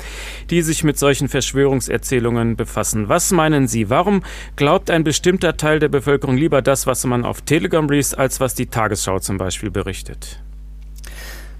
die 0.49 0.61
sich 0.61 0.83
mit 0.83 0.99
solchen 0.99 1.27
Verschwörungserzählungen 1.27 2.55
befassen. 2.55 3.09
Was 3.09 3.31
meinen 3.31 3.67
Sie? 3.67 3.89
Warum 3.89 4.23
glaubt 4.55 4.91
ein 4.91 5.03
bestimmter 5.03 5.57
Teil 5.57 5.79
der 5.79 5.89
Bevölkerung 5.89 6.37
lieber 6.37 6.61
das, 6.61 6.87
was 6.87 7.05
man 7.05 7.25
auf 7.25 7.41
Telegram 7.41 7.89
liest, 7.89 8.17
als 8.17 8.39
was 8.39 8.53
die 8.55 8.67
Tagesschau 8.67 9.19
zum 9.19 9.37
Beispiel 9.37 9.71
berichtet? 9.71 10.41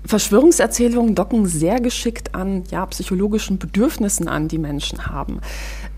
Verschwörungserzählungen 0.07 1.15
docken 1.15 1.45
sehr 1.45 1.79
geschickt 1.79 2.33
an 2.33 2.63
ja, 2.71 2.85
psychologischen 2.85 3.57
Bedürfnissen 3.59 4.27
an, 4.27 4.47
die 4.47 4.57
Menschen 4.57 5.05
haben. 5.05 5.41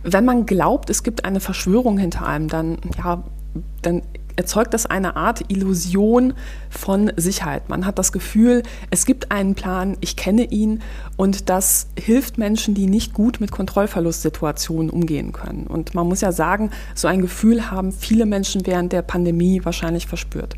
Wenn 0.04 0.26
man 0.26 0.46
glaubt, 0.46 0.90
es 0.90 1.04
gibt 1.04 1.26
eine 1.26 1.40
Verschwörung 1.40 1.98
hinter 1.98 2.26
einem, 2.26 2.48
dann, 2.48 2.78
ja, 2.98 3.24
dann 3.82 4.02
erzeugt 4.40 4.74
das 4.74 4.86
eine 4.86 5.18
Art 5.18 5.44
Illusion 5.50 6.34
von 6.70 7.12
Sicherheit. 7.18 7.68
Man 7.68 7.86
hat 7.86 8.00
das 8.00 8.14
Gefühl, 8.14 8.64
es 8.90 9.06
gibt 9.06 9.32
einen 9.32 9.54
Plan, 9.54 9.98
ich 10.00 10.16
kenne 10.16 10.44
ihn 10.44 10.82
und 11.18 11.50
das 11.50 11.88
hilft 12.00 12.38
Menschen, 12.38 12.74
die 12.74 12.88
nicht 12.88 13.14
gut 13.14 13.42
mit 13.42 13.52
Kontrollverlustsituationen 13.52 14.90
umgehen 14.90 15.34
können. 15.34 15.68
Und 15.68 15.94
man 15.94 16.08
muss 16.08 16.22
ja 16.22 16.32
sagen, 16.32 16.72
so 16.96 17.10
ein 17.10 17.20
Gefühl 17.20 17.70
haben 17.70 17.92
viele 17.92 18.26
Menschen 18.26 18.66
während 18.66 18.94
der 18.94 19.02
Pandemie 19.02 19.60
wahrscheinlich 19.66 20.08
verspürt. 20.08 20.56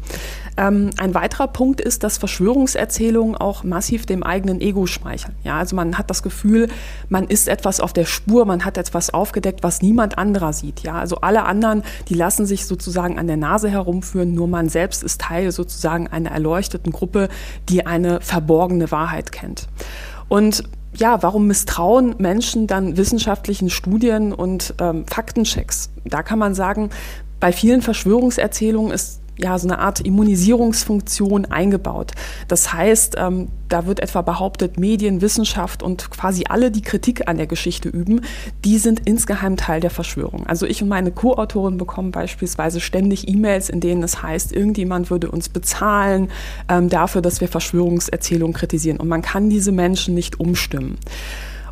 Ähm, 0.58 0.92
ein 1.00 1.16
weiterer 1.16 1.48
Punkt 1.48 1.82
ist, 1.82 2.04
dass 2.04 2.20
Verschwörungserzählungen 2.20 3.36
auch 3.36 3.64
massiv 3.64 4.06
dem 4.06 4.22
eigenen 4.22 4.62
Ego 4.62 4.86
schmeicheln. 4.86 5.34
Ja, 5.44 5.58
also 5.58 5.76
man 5.76 5.98
hat 5.98 6.12
das 6.12 6.22
Gefühl, 6.22 6.68
man 7.10 7.24
ist 7.24 7.48
etwas 7.48 7.80
auf 7.80 7.94
der 7.94 8.06
Spur, 8.06 8.46
man 8.46 8.64
hat 8.64 8.78
etwas 8.78 9.12
aufgedeckt, 9.12 9.64
was 9.64 9.82
niemand 9.82 10.20
anderer 10.20 10.54
sieht. 10.54 10.82
Ja, 10.82 11.00
also 11.00 11.16
alle 11.22 11.46
anderen, 11.46 11.82
die 12.10 12.14
lassen 12.14 12.46
sich 12.46 12.68
sozusagen 12.68 13.18
an 13.18 13.26
der 13.26 13.38
Nase 13.38 13.71
herumführen, 13.72 14.34
nur 14.34 14.48
man 14.48 14.70
selbst 14.70 15.04
ist 15.04 15.22
Teil 15.22 15.52
sozusagen 15.52 16.08
einer 16.08 16.32
erleuchteten 16.32 16.92
Gruppe, 16.92 17.30
die 17.70 17.86
eine 17.86 18.22
verborgene 18.22 18.92
Wahrheit 18.92 19.32
kennt. 19.32 19.68
Und 20.28 20.64
ja, 20.94 21.24
warum 21.24 21.48
misstrauen 21.48 22.16
Menschen 22.18 22.68
dann 22.68 22.98
wissenschaftlichen 22.98 23.70
Studien 23.70 24.34
und 24.34 24.74
ähm, 24.80 25.06
Faktenchecks? 25.08 25.90
Da 26.04 26.22
kann 26.22 26.40
man 26.40 26.54
sagen, 26.54 26.90
bei 27.40 27.52
vielen 27.52 27.82
Verschwörungserzählungen 27.82 28.92
ist 28.92 29.21
ja, 29.42 29.58
so 29.58 29.68
eine 29.68 29.80
Art 29.80 30.02
Immunisierungsfunktion 30.02 31.46
eingebaut. 31.46 32.12
Das 32.48 32.74
heißt, 32.74 33.16
ähm, 33.18 33.50
da 33.70 33.86
wird 33.86 34.02
etwa 34.02 34.22
behauptet, 34.22 34.78
Medien, 34.78 35.22
Wissenschaft 35.22 35.82
und 35.82 36.12
quasi 36.12 36.44
alle, 36.50 36.72
die 36.72 36.82
Kritik 36.82 37.28
an 37.28 37.38
der 37.38 37.48
Geschichte 37.48 37.90
üben, 37.90 38.22
die 38.66 38.78
sind 38.78 39.02
insgeheim 39.06 39.58
Teil 39.58 39.80
der 39.80 39.90
Verschwörung. 39.90 40.46
Also 40.46 40.66
ich 40.66 40.82
und 40.82 40.90
meine 40.90 41.12
Co-Autorin 41.12 41.78
bekommen 41.78 42.12
beispielsweise 42.12 42.80
ständig 42.80 43.28
E-Mails, 43.28 43.70
in 43.70 43.80
denen 43.80 44.04
es 44.04 44.22
heißt, 44.22 44.52
irgendjemand 44.52 45.10
würde 45.10 45.32
uns 45.32 45.50
bezahlen 45.50 46.30
ähm, 46.68 46.90
dafür, 46.90 47.22
dass 47.22 47.42
wir 47.42 47.48
Verschwörungserzählungen 47.48 48.54
kritisieren. 48.54 49.00
Und 49.00 49.08
man 49.08 49.22
kann 49.22 49.50
diese 49.50 49.72
Menschen 49.72 50.16
nicht 50.16 50.40
umstimmen. 50.40 50.98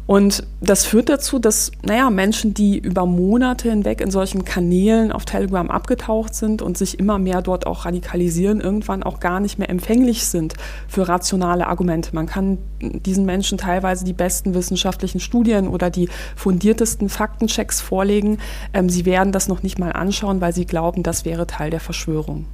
Und 0.10 0.41
das 0.60 0.88
führt 0.88 1.07
dazu, 1.07 1.38
dass, 1.38 1.72
naja, 1.84 2.10
Menschen, 2.10 2.55
die 2.55 2.80
über 2.80 3.05
Monate 3.05 3.70
hinweg 3.70 4.01
in 4.01 4.10
solchen 4.10 4.43
Kanälen 4.43 5.12
auf 5.12 5.24
Telegram 5.24 5.70
abgetaucht 5.70 6.34
sind 6.34 6.64
und 6.64 6.80
sich 6.80 6.97
immer 6.97 7.20
mehr 7.20 7.43
dort 7.43 7.68
auch 7.68 7.86
radikalisieren, 7.86 8.60
irgendwann 8.60 9.03
auch 9.03 9.20
gar 9.20 9.39
nicht 9.39 9.60
mehr 9.60 9.70
empfänglich 9.70 10.26
sind 10.26 10.55
für 10.88 11.07
rationale 11.07 11.68
Argumente. 11.68 12.16
Man 12.16 12.26
kann 12.26 12.57
diesen 12.82 13.28
Menschen 13.28 13.60
teilweise 13.60 14.03
die 14.03 14.14
besten 14.14 14.55
wissenschaftlichen 14.55 15.20
Studien 15.20 15.68
oder 15.68 15.91
die 15.91 16.10
fundiertesten 16.36 17.07
Faktenchecks 17.07 17.80
vorlegen. 17.80 18.39
Ähm, 18.74 18.89
sie 18.89 19.05
werden 19.05 19.32
das 19.32 19.47
noch 19.47 19.62
nicht 19.62 19.78
mal 19.78 19.91
anschauen, 19.91 20.41
weil 20.41 20.53
sie 20.53 20.66
glauben, 20.66 21.03
das 21.03 21.24
wäre 21.24 21.45
Teil 21.45 21.70
der 21.70 21.82
Verschwörung. 21.82 22.47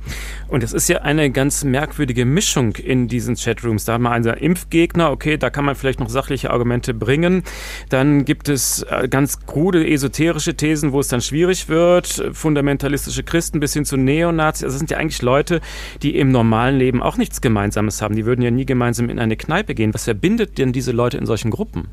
Und 0.49 0.62
es 0.62 0.74
ist 0.74 0.89
ja 0.89 1.03
eine 1.03 1.32
ganz 1.32 1.64
merkwürdige 1.64 2.26
Mischung 2.26 2.76
in 2.76 3.08
diesen 3.08 3.36
Chatrooms. 3.36 3.86
Da 3.86 3.93
haben 3.93 4.03
wir 4.03 4.12
einen 4.12 4.26
Impfgegner, 4.26 5.10
okay, 5.10 5.38
da 5.38 5.49
kann 5.49 5.64
man 5.64 5.76
vielleicht 5.76 6.01
noch 6.01 6.10
sachliche 6.10 6.51
Argumente 6.51 6.93
bringen. 6.93 7.43
Dann 7.89 8.26
gibt 8.26 8.50
es 8.50 8.84
äh, 8.84 9.08
ganz 9.08 9.46
krude 9.46 9.88
esoterische 9.88 10.56
Thesen, 10.56 10.91
wo 10.91 11.00
es 11.00 11.08
dann 11.08 11.22
schwierig 11.22 11.70
wird. 11.70 12.30
Fundamentalistische 12.34 13.24
Christen 13.24 13.60
bis 13.60 13.74
hin 13.74 13.86
zu 13.86 13.98
Neonazis. 13.98 14.64
Also 14.64 14.76
das 14.76 14.80
sind 14.80 14.91
ja 14.91 14.98
eigentlich 14.98 15.22
Leute, 15.22 15.62
die 16.02 16.18
im 16.18 16.32
normalen 16.32 16.78
Leben 16.78 17.02
auch 17.02 17.18
nichts 17.18 17.41
Gemeinsames 17.41 18.02
haben. 18.02 18.16
Die 18.16 18.26
würden 18.26 18.41
ja 18.41 18.52
nie 18.52 18.66
gemeinsam 18.66 19.10
in 19.10 19.20
eine 19.20 19.38
Kneipe 19.38 19.76
gehen. 19.76 19.93
Was 19.93 20.06
verbindet 20.06 20.58
denn 20.58 20.74
diese 20.74 20.91
Leute 20.91 21.18
in 21.18 21.26
solchen 21.26 21.52
Gruppen? 21.52 21.88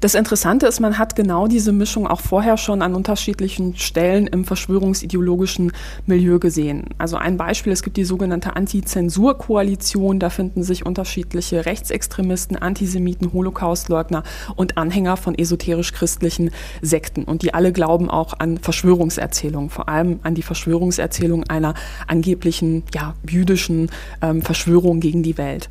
Das 0.00 0.14
Interessante 0.14 0.68
ist, 0.68 0.78
man 0.78 0.96
hat 0.96 1.16
genau 1.16 1.48
diese 1.48 1.72
Mischung 1.72 2.06
auch 2.06 2.20
vorher 2.20 2.56
schon 2.56 2.82
an 2.82 2.94
unterschiedlichen 2.94 3.76
Stellen 3.76 4.28
im 4.28 4.44
verschwörungsideologischen 4.44 5.72
Milieu 6.06 6.38
gesehen. 6.38 6.84
Also 6.98 7.16
ein 7.16 7.36
Beispiel, 7.36 7.72
es 7.72 7.82
gibt 7.82 7.96
die 7.96 8.04
sogenannte 8.04 8.54
Anti-Zensur-Koalition, 8.54 10.20
da 10.20 10.30
finden 10.30 10.62
sich 10.62 10.86
unterschiedliche 10.86 11.66
Rechtsextremisten, 11.66 12.56
Antisemiten, 12.56 13.32
Holocaustleugner 13.32 14.22
und 14.54 14.78
Anhänger 14.78 15.16
von 15.16 15.34
esoterisch-christlichen 15.36 16.52
Sekten. 16.80 17.24
Und 17.24 17.42
die 17.42 17.52
alle 17.52 17.72
glauben 17.72 18.08
auch 18.08 18.34
an 18.38 18.58
Verschwörungserzählungen, 18.58 19.68
vor 19.68 19.88
allem 19.88 20.20
an 20.22 20.36
die 20.36 20.42
Verschwörungserzählung 20.42 21.42
einer 21.48 21.74
angeblichen 22.06 22.84
ja, 22.94 23.14
jüdischen 23.28 23.90
ähm, 24.22 24.42
Verschwörung 24.42 25.00
gegen 25.00 25.24
die 25.24 25.38
Welt. 25.38 25.68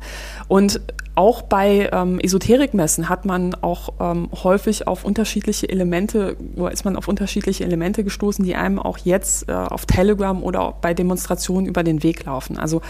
Und 0.48 0.82
auch 1.18 1.42
bei 1.42 1.90
ähm, 1.92 2.20
Esoterikmessen 2.20 3.08
hat 3.08 3.26
man 3.26 3.56
auch 3.56 3.88
ähm, 3.98 4.17
häufig 4.42 4.86
auf 4.86 5.04
unterschiedliche 5.04 5.68
Elemente, 5.68 6.36
oder 6.56 6.72
ist 6.72 6.84
man 6.84 6.96
auf 6.96 7.08
unterschiedliche 7.08 7.64
Elemente 7.64 8.04
gestoßen, 8.04 8.44
die 8.44 8.54
einem 8.54 8.78
auch 8.78 8.98
jetzt 8.98 9.48
äh, 9.48 9.52
auf 9.52 9.86
Telegram 9.86 10.42
oder 10.42 10.74
bei 10.80 10.94
Demonstrationen 10.94 11.66
über 11.66 11.82
den 11.84 12.02
Weg 12.02 12.24
laufen. 12.24 12.58
Also 12.58 12.82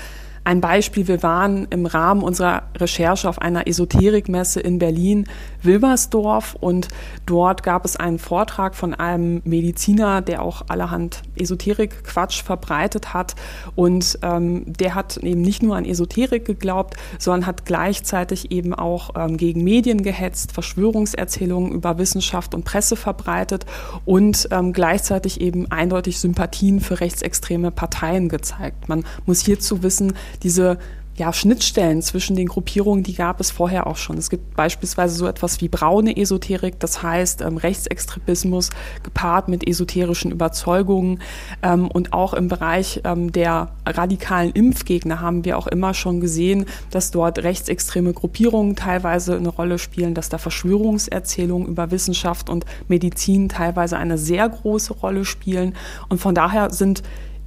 ein 0.48 0.62
Beispiel, 0.62 1.06
wir 1.08 1.22
waren 1.22 1.66
im 1.68 1.84
Rahmen 1.84 2.22
unserer 2.22 2.62
Recherche 2.74 3.28
auf 3.28 3.38
einer 3.38 3.66
Esoterikmesse 3.66 4.60
in 4.60 4.78
Berlin, 4.78 5.26
Wilmersdorf, 5.62 6.56
und 6.58 6.88
dort 7.26 7.62
gab 7.62 7.84
es 7.84 7.96
einen 7.96 8.18
Vortrag 8.18 8.74
von 8.74 8.94
einem 8.94 9.42
Mediziner, 9.44 10.22
der 10.22 10.40
auch 10.40 10.62
allerhand 10.68 11.20
Esoterik-Quatsch 11.36 12.42
verbreitet 12.42 13.12
hat. 13.12 13.34
Und 13.74 14.20
ähm, 14.22 14.64
der 14.66 14.94
hat 14.94 15.18
eben 15.18 15.42
nicht 15.42 15.62
nur 15.62 15.76
an 15.76 15.84
Esoterik 15.84 16.46
geglaubt, 16.46 16.94
sondern 17.18 17.46
hat 17.46 17.66
gleichzeitig 17.66 18.50
eben 18.50 18.72
auch 18.72 19.10
ähm, 19.16 19.36
gegen 19.36 19.62
Medien 19.64 20.02
gehetzt, 20.02 20.52
Verschwörungserzählungen 20.52 21.72
über 21.72 21.98
Wissenschaft 21.98 22.54
und 22.54 22.64
Presse 22.64 22.96
verbreitet 22.96 23.66
und 24.06 24.48
ähm, 24.50 24.72
gleichzeitig 24.72 25.42
eben 25.42 25.70
eindeutig 25.70 26.18
Sympathien 26.18 26.80
für 26.80 27.00
rechtsextreme 27.00 27.70
Parteien 27.70 28.30
gezeigt. 28.30 28.88
Man 28.88 29.04
muss 29.26 29.40
hierzu 29.40 29.82
wissen, 29.82 30.14
diese 30.42 30.78
ja, 31.18 31.32
Schnittstellen 31.32 32.00
zwischen 32.00 32.36
den 32.36 32.46
Gruppierungen, 32.46 33.02
die 33.02 33.14
gab 33.14 33.40
es 33.40 33.50
vorher 33.50 33.88
auch 33.88 33.96
schon. 33.96 34.16
Es 34.18 34.30
gibt 34.30 34.54
beispielsweise 34.54 35.16
so 35.16 35.26
etwas 35.26 35.60
wie 35.60 35.68
braune 35.68 36.16
Esoterik, 36.16 36.78
das 36.78 37.02
heißt 37.02 37.42
ähm, 37.42 37.56
Rechtsextremismus 37.56 38.70
gepaart 39.02 39.48
mit 39.48 39.66
esoterischen 39.66 40.30
Überzeugungen. 40.30 41.20
Ähm, 41.62 41.88
und 41.90 42.12
auch 42.12 42.34
im 42.34 42.46
Bereich 42.46 43.00
ähm, 43.04 43.32
der 43.32 43.72
radikalen 43.84 44.52
Impfgegner 44.52 45.20
haben 45.20 45.44
wir 45.44 45.58
auch 45.58 45.66
immer 45.66 45.92
schon 45.92 46.20
gesehen, 46.20 46.66
dass 46.90 47.10
dort 47.10 47.40
rechtsextreme 47.40 48.12
Gruppierungen 48.12 48.76
teilweise 48.76 49.36
eine 49.36 49.48
Rolle 49.48 49.78
spielen, 49.78 50.14
dass 50.14 50.28
da 50.28 50.38
Verschwörungserzählungen 50.38 51.66
über 51.66 51.90
Wissenschaft 51.90 52.48
und 52.48 52.64
Medizin 52.86 53.48
teilweise 53.48 53.96
eine 53.96 54.18
sehr 54.18 54.48
große 54.48 54.92
Rolle 54.92 55.24
spielen. 55.24 55.74
Und 56.08 56.20
von 56.20 56.36
daher 56.36 56.70
sind 56.70 57.02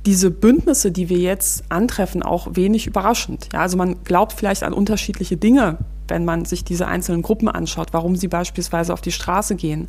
diese 0.05 0.31
Bündnisse, 0.31 0.91
die 0.91 1.09
wir 1.09 1.17
jetzt 1.17 1.63
antreffen, 1.69 2.23
auch 2.23 2.55
wenig 2.55 2.87
überraschend. 2.87 3.49
Ja, 3.53 3.61
also 3.61 3.77
man 3.77 4.03
glaubt 4.03 4.33
vielleicht 4.33 4.63
an 4.63 4.73
unterschiedliche 4.73 5.37
Dinge, 5.37 5.77
wenn 6.07 6.25
man 6.25 6.45
sich 6.45 6.63
diese 6.63 6.87
einzelnen 6.87 7.21
Gruppen 7.21 7.47
anschaut, 7.47 7.89
warum 7.93 8.15
sie 8.15 8.27
beispielsweise 8.27 8.93
auf 8.93 9.01
die 9.01 9.11
Straße 9.11 9.55
gehen. 9.55 9.87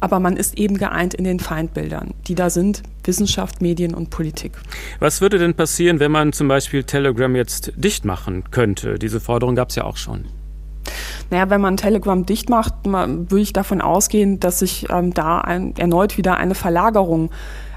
Aber 0.00 0.20
man 0.20 0.36
ist 0.36 0.58
eben 0.58 0.78
geeint 0.78 1.14
in 1.14 1.24
den 1.24 1.40
Feindbildern, 1.40 2.14
die 2.28 2.34
da 2.34 2.50
sind, 2.50 2.82
Wissenschaft, 3.02 3.60
Medien 3.60 3.94
und 3.94 4.10
Politik. 4.10 4.52
Was 5.00 5.20
würde 5.20 5.38
denn 5.38 5.54
passieren, 5.54 5.98
wenn 5.98 6.12
man 6.12 6.32
zum 6.32 6.46
Beispiel 6.46 6.84
Telegram 6.84 7.34
jetzt 7.34 7.72
dicht 7.76 8.04
machen 8.04 8.44
könnte? 8.50 8.98
Diese 8.98 9.18
Forderung 9.18 9.54
gab 9.54 9.70
es 9.70 9.76
ja 9.76 9.84
auch 9.84 9.96
schon. 9.96 10.26
Naja, 11.30 11.48
wenn 11.50 11.60
man 11.60 11.76
Telegram 11.76 12.24
dicht 12.26 12.50
macht, 12.50 12.74
würde 12.84 13.40
ich 13.40 13.52
davon 13.52 13.80
ausgehen, 13.80 14.38
dass 14.40 14.58
sich 14.58 14.86
ähm, 14.90 15.14
da 15.14 15.38
ein, 15.38 15.74
erneut 15.76 16.18
wieder 16.18 16.36
eine 16.36 16.54
Verlagerung 16.54 17.30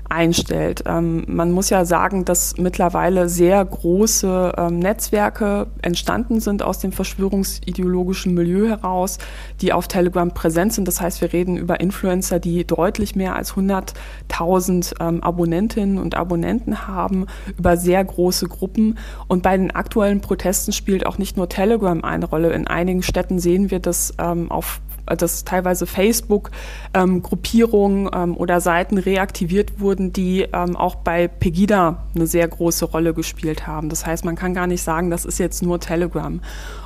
einstellt. 0.09 0.83
Ähm, 0.85 1.23
man 1.27 1.51
muss 1.51 1.69
ja 1.69 1.85
sagen, 1.85 2.25
dass 2.25 2.57
mittlerweile 2.57 3.29
sehr 3.29 3.63
große 3.63 4.53
ähm, 4.57 4.79
Netzwerke 4.79 5.67
entstanden 5.81 6.39
sind 6.39 6.63
aus 6.63 6.79
dem 6.79 6.91
verschwörungsideologischen 6.91 8.33
Milieu 8.33 8.67
heraus, 8.67 9.17
die 9.61 9.73
auf 9.73 9.87
Telegram 9.87 10.31
präsent 10.31 10.73
sind. 10.73 10.87
Das 10.87 11.01
heißt, 11.01 11.21
wir 11.21 11.33
reden 11.33 11.57
über 11.57 11.79
Influencer, 11.79 12.39
die 12.39 12.65
deutlich 12.65 13.15
mehr 13.15 13.35
als 13.35 13.53
100.000 13.53 14.95
ähm, 14.99 15.23
Abonnentinnen 15.23 15.97
und 15.97 16.15
Abonnenten 16.15 16.87
haben, 16.87 17.25
über 17.57 17.77
sehr 17.77 18.03
große 18.03 18.47
Gruppen. 18.47 18.97
Und 19.27 19.43
bei 19.43 19.57
den 19.57 19.71
aktuellen 19.71 20.21
Protesten 20.21 20.71
spielt 20.71 21.05
auch 21.05 21.17
nicht 21.17 21.37
nur 21.37 21.49
Telegram 21.49 22.03
eine 22.03 22.25
Rolle. 22.25 22.53
In 22.53 22.67
einigen 22.67 23.03
Städten 23.03 23.39
sehen 23.39 23.71
wir 23.71 23.79
das 23.79 24.13
ähm, 24.19 24.51
auf 24.51 24.81
dass 25.15 25.45
teilweise 25.45 25.85
Facebook-Gruppierungen 25.85 28.07
ähm, 28.07 28.11
ähm, 28.13 28.37
oder 28.37 28.61
Seiten 28.61 28.97
reaktiviert 28.97 29.79
wurden, 29.79 30.13
die 30.13 30.47
ähm, 30.53 30.75
auch 30.75 30.95
bei 30.95 31.27
Pegida 31.27 32.05
eine 32.15 32.27
sehr 32.27 32.47
große 32.47 32.85
Rolle 32.85 33.13
gespielt 33.13 33.67
haben. 33.67 33.89
Das 33.89 34.05
heißt, 34.05 34.25
man 34.25 34.35
kann 34.35 34.53
gar 34.53 34.67
nicht 34.67 34.81
sagen, 34.81 35.09
das 35.09 35.25
ist 35.25 35.39
jetzt 35.39 35.63
nur 35.63 35.79
Telegram. 35.79 36.41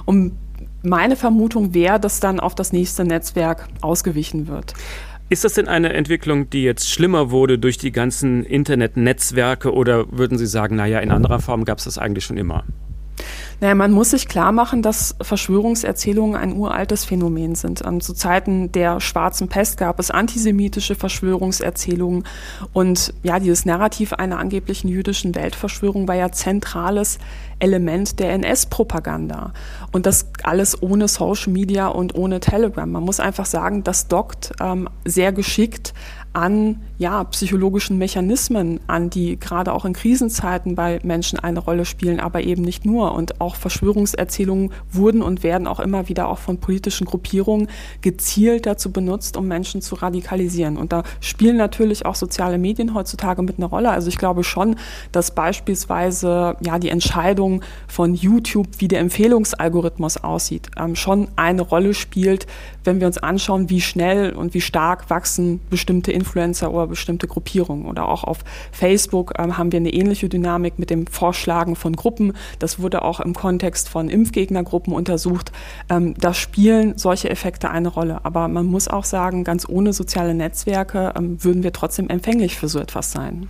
Und 0.05 0.37
meine 0.83 1.15
Vermutung 1.15 1.73
wäre, 1.73 1.99
dass 1.99 2.19
dann 2.19 2.39
auf 2.39 2.55
das 2.55 2.73
nächste 2.73 3.03
Netzwerk 3.03 3.67
ausgewichen 3.81 4.47
wird. 4.47 4.73
Ist 5.29 5.45
das 5.45 5.53
denn 5.53 5.69
eine 5.69 5.93
Entwicklung, 5.93 6.49
die 6.49 6.63
jetzt 6.63 6.89
schlimmer 6.89 7.31
wurde 7.31 7.57
durch 7.57 7.77
die 7.77 7.93
ganzen 7.93 8.43
Internetnetzwerke 8.43 9.73
oder 9.73 10.11
würden 10.11 10.37
Sie 10.37 10.45
sagen, 10.45 10.75
naja, 10.75 10.99
in 10.99 11.09
anderer 11.09 11.39
Form 11.39 11.63
gab 11.63 11.77
es 11.77 11.85
das 11.85 11.97
eigentlich 11.97 12.25
schon 12.25 12.37
immer? 12.37 12.65
Naja, 13.59 13.75
man 13.75 13.91
muss 13.91 14.11
sich 14.11 14.27
klar 14.27 14.51
machen, 14.51 14.81
dass 14.81 15.15
Verschwörungserzählungen 15.21 16.35
ein 16.35 16.53
uraltes 16.53 17.05
Phänomen 17.05 17.55
sind. 17.55 17.83
Ähm, 17.85 18.01
zu 18.01 18.13
Zeiten 18.13 18.71
der 18.71 18.99
schwarzen 18.99 19.47
Pest 19.47 19.77
gab 19.77 19.99
es 19.99 20.11
antisemitische 20.11 20.95
Verschwörungserzählungen 20.95 22.23
und 22.73 23.13
ja, 23.23 23.39
dieses 23.39 23.65
Narrativ 23.65 24.13
einer 24.13 24.39
angeblichen 24.39 24.87
jüdischen 24.87 25.35
Weltverschwörung 25.35 26.07
war 26.07 26.15
ja 26.15 26.31
zentrales 26.31 27.19
Element 27.61 28.19
der 28.19 28.33
NS-Propaganda. 28.33 29.53
Und 29.91 30.05
das 30.05 30.27
alles 30.43 30.81
ohne 30.81 31.07
Social 31.07 31.53
Media 31.53 31.87
und 31.87 32.15
ohne 32.15 32.39
Telegram. 32.39 32.89
Man 32.89 33.03
muss 33.03 33.19
einfach 33.19 33.45
sagen, 33.45 33.83
das 33.83 34.07
dockt 34.07 34.51
ähm, 34.59 34.89
sehr 35.05 35.31
geschickt 35.31 35.93
an 36.33 36.81
ja, 36.97 37.23
psychologischen 37.25 37.97
Mechanismen 37.97 38.79
an, 38.87 39.09
die 39.09 39.39
gerade 39.39 39.73
auch 39.73 39.85
in 39.85 39.93
Krisenzeiten 39.93 40.75
bei 40.75 40.99
Menschen 41.03 41.39
eine 41.39 41.59
Rolle 41.59 41.83
spielen, 41.83 42.19
aber 42.19 42.41
eben 42.41 42.61
nicht 42.61 42.85
nur. 42.85 43.13
Und 43.13 43.41
auch 43.41 43.55
Verschwörungserzählungen 43.55 44.71
wurden 44.91 45.21
und 45.21 45.43
werden 45.43 45.67
auch 45.67 45.79
immer 45.79 46.07
wieder 46.07 46.29
auch 46.29 46.37
von 46.37 46.59
politischen 46.59 47.05
Gruppierungen 47.05 47.67
gezielt 48.01 48.65
dazu 48.65 48.91
benutzt, 48.91 49.35
um 49.35 49.47
Menschen 49.47 49.81
zu 49.81 49.95
radikalisieren. 49.95 50.77
Und 50.77 50.93
da 50.93 51.03
spielen 51.19 51.57
natürlich 51.57 52.05
auch 52.05 52.15
soziale 52.15 52.57
Medien 52.57 52.93
heutzutage 52.93 53.41
mit 53.41 53.57
einer 53.57 53.67
Rolle. 53.67 53.89
Also 53.89 54.07
ich 54.07 54.17
glaube 54.17 54.43
schon, 54.43 54.75
dass 55.11 55.31
beispielsweise 55.31 56.55
ja 56.61 56.79
die 56.79 56.89
Entscheidung 56.89 57.61
von 57.87 58.13
YouTube, 58.13 58.67
wie 58.77 58.87
der 58.87 58.99
Empfehlungsalgorithmus 58.99 60.17
aussieht, 60.17 60.69
ähm, 60.77 60.95
schon 60.95 61.27
eine 61.35 61.63
Rolle 61.63 61.93
spielt, 61.93 62.47
wenn 62.83 62.99
wir 62.99 63.07
uns 63.07 63.17
anschauen, 63.17 63.69
wie 63.69 63.81
schnell 63.81 64.33
und 64.33 64.53
wie 64.53 64.61
stark 64.61 65.09
wachsen 65.09 65.59
bestimmte 65.69 66.20
Influencer 66.21 66.71
oder 66.71 66.87
bestimmte 66.87 67.27
Gruppierungen. 67.27 67.85
Oder 67.85 68.07
auch 68.07 68.23
auf 68.23 68.39
Facebook 68.71 69.33
ähm, 69.37 69.57
haben 69.57 69.71
wir 69.71 69.77
eine 69.77 69.93
ähnliche 69.93 70.29
Dynamik 70.29 70.77
mit 70.77 70.89
dem 70.89 71.07
Vorschlagen 71.07 71.75
von 71.75 71.95
Gruppen. 71.95 72.33
Das 72.59 72.79
wurde 72.79 73.01
auch 73.01 73.19
im 73.19 73.33
Kontext 73.33 73.89
von 73.89 74.07
Impfgegnergruppen 74.07 74.93
untersucht. 74.93 75.51
Ähm, 75.89 76.13
da 76.19 76.33
spielen 76.33 76.97
solche 76.97 77.29
Effekte 77.29 77.69
eine 77.69 77.87
Rolle. 77.87 78.23
Aber 78.23 78.47
man 78.47 78.67
muss 78.67 78.87
auch 78.87 79.05
sagen, 79.05 79.43
ganz 79.43 79.67
ohne 79.67 79.93
soziale 79.93 80.33
Netzwerke 80.33 81.13
ähm, 81.17 81.43
würden 81.43 81.63
wir 81.63 81.73
trotzdem 81.73 82.09
empfänglich 82.09 82.55
für 82.55 82.67
so 82.67 82.79
etwas 82.79 83.11
sein. 83.11 83.47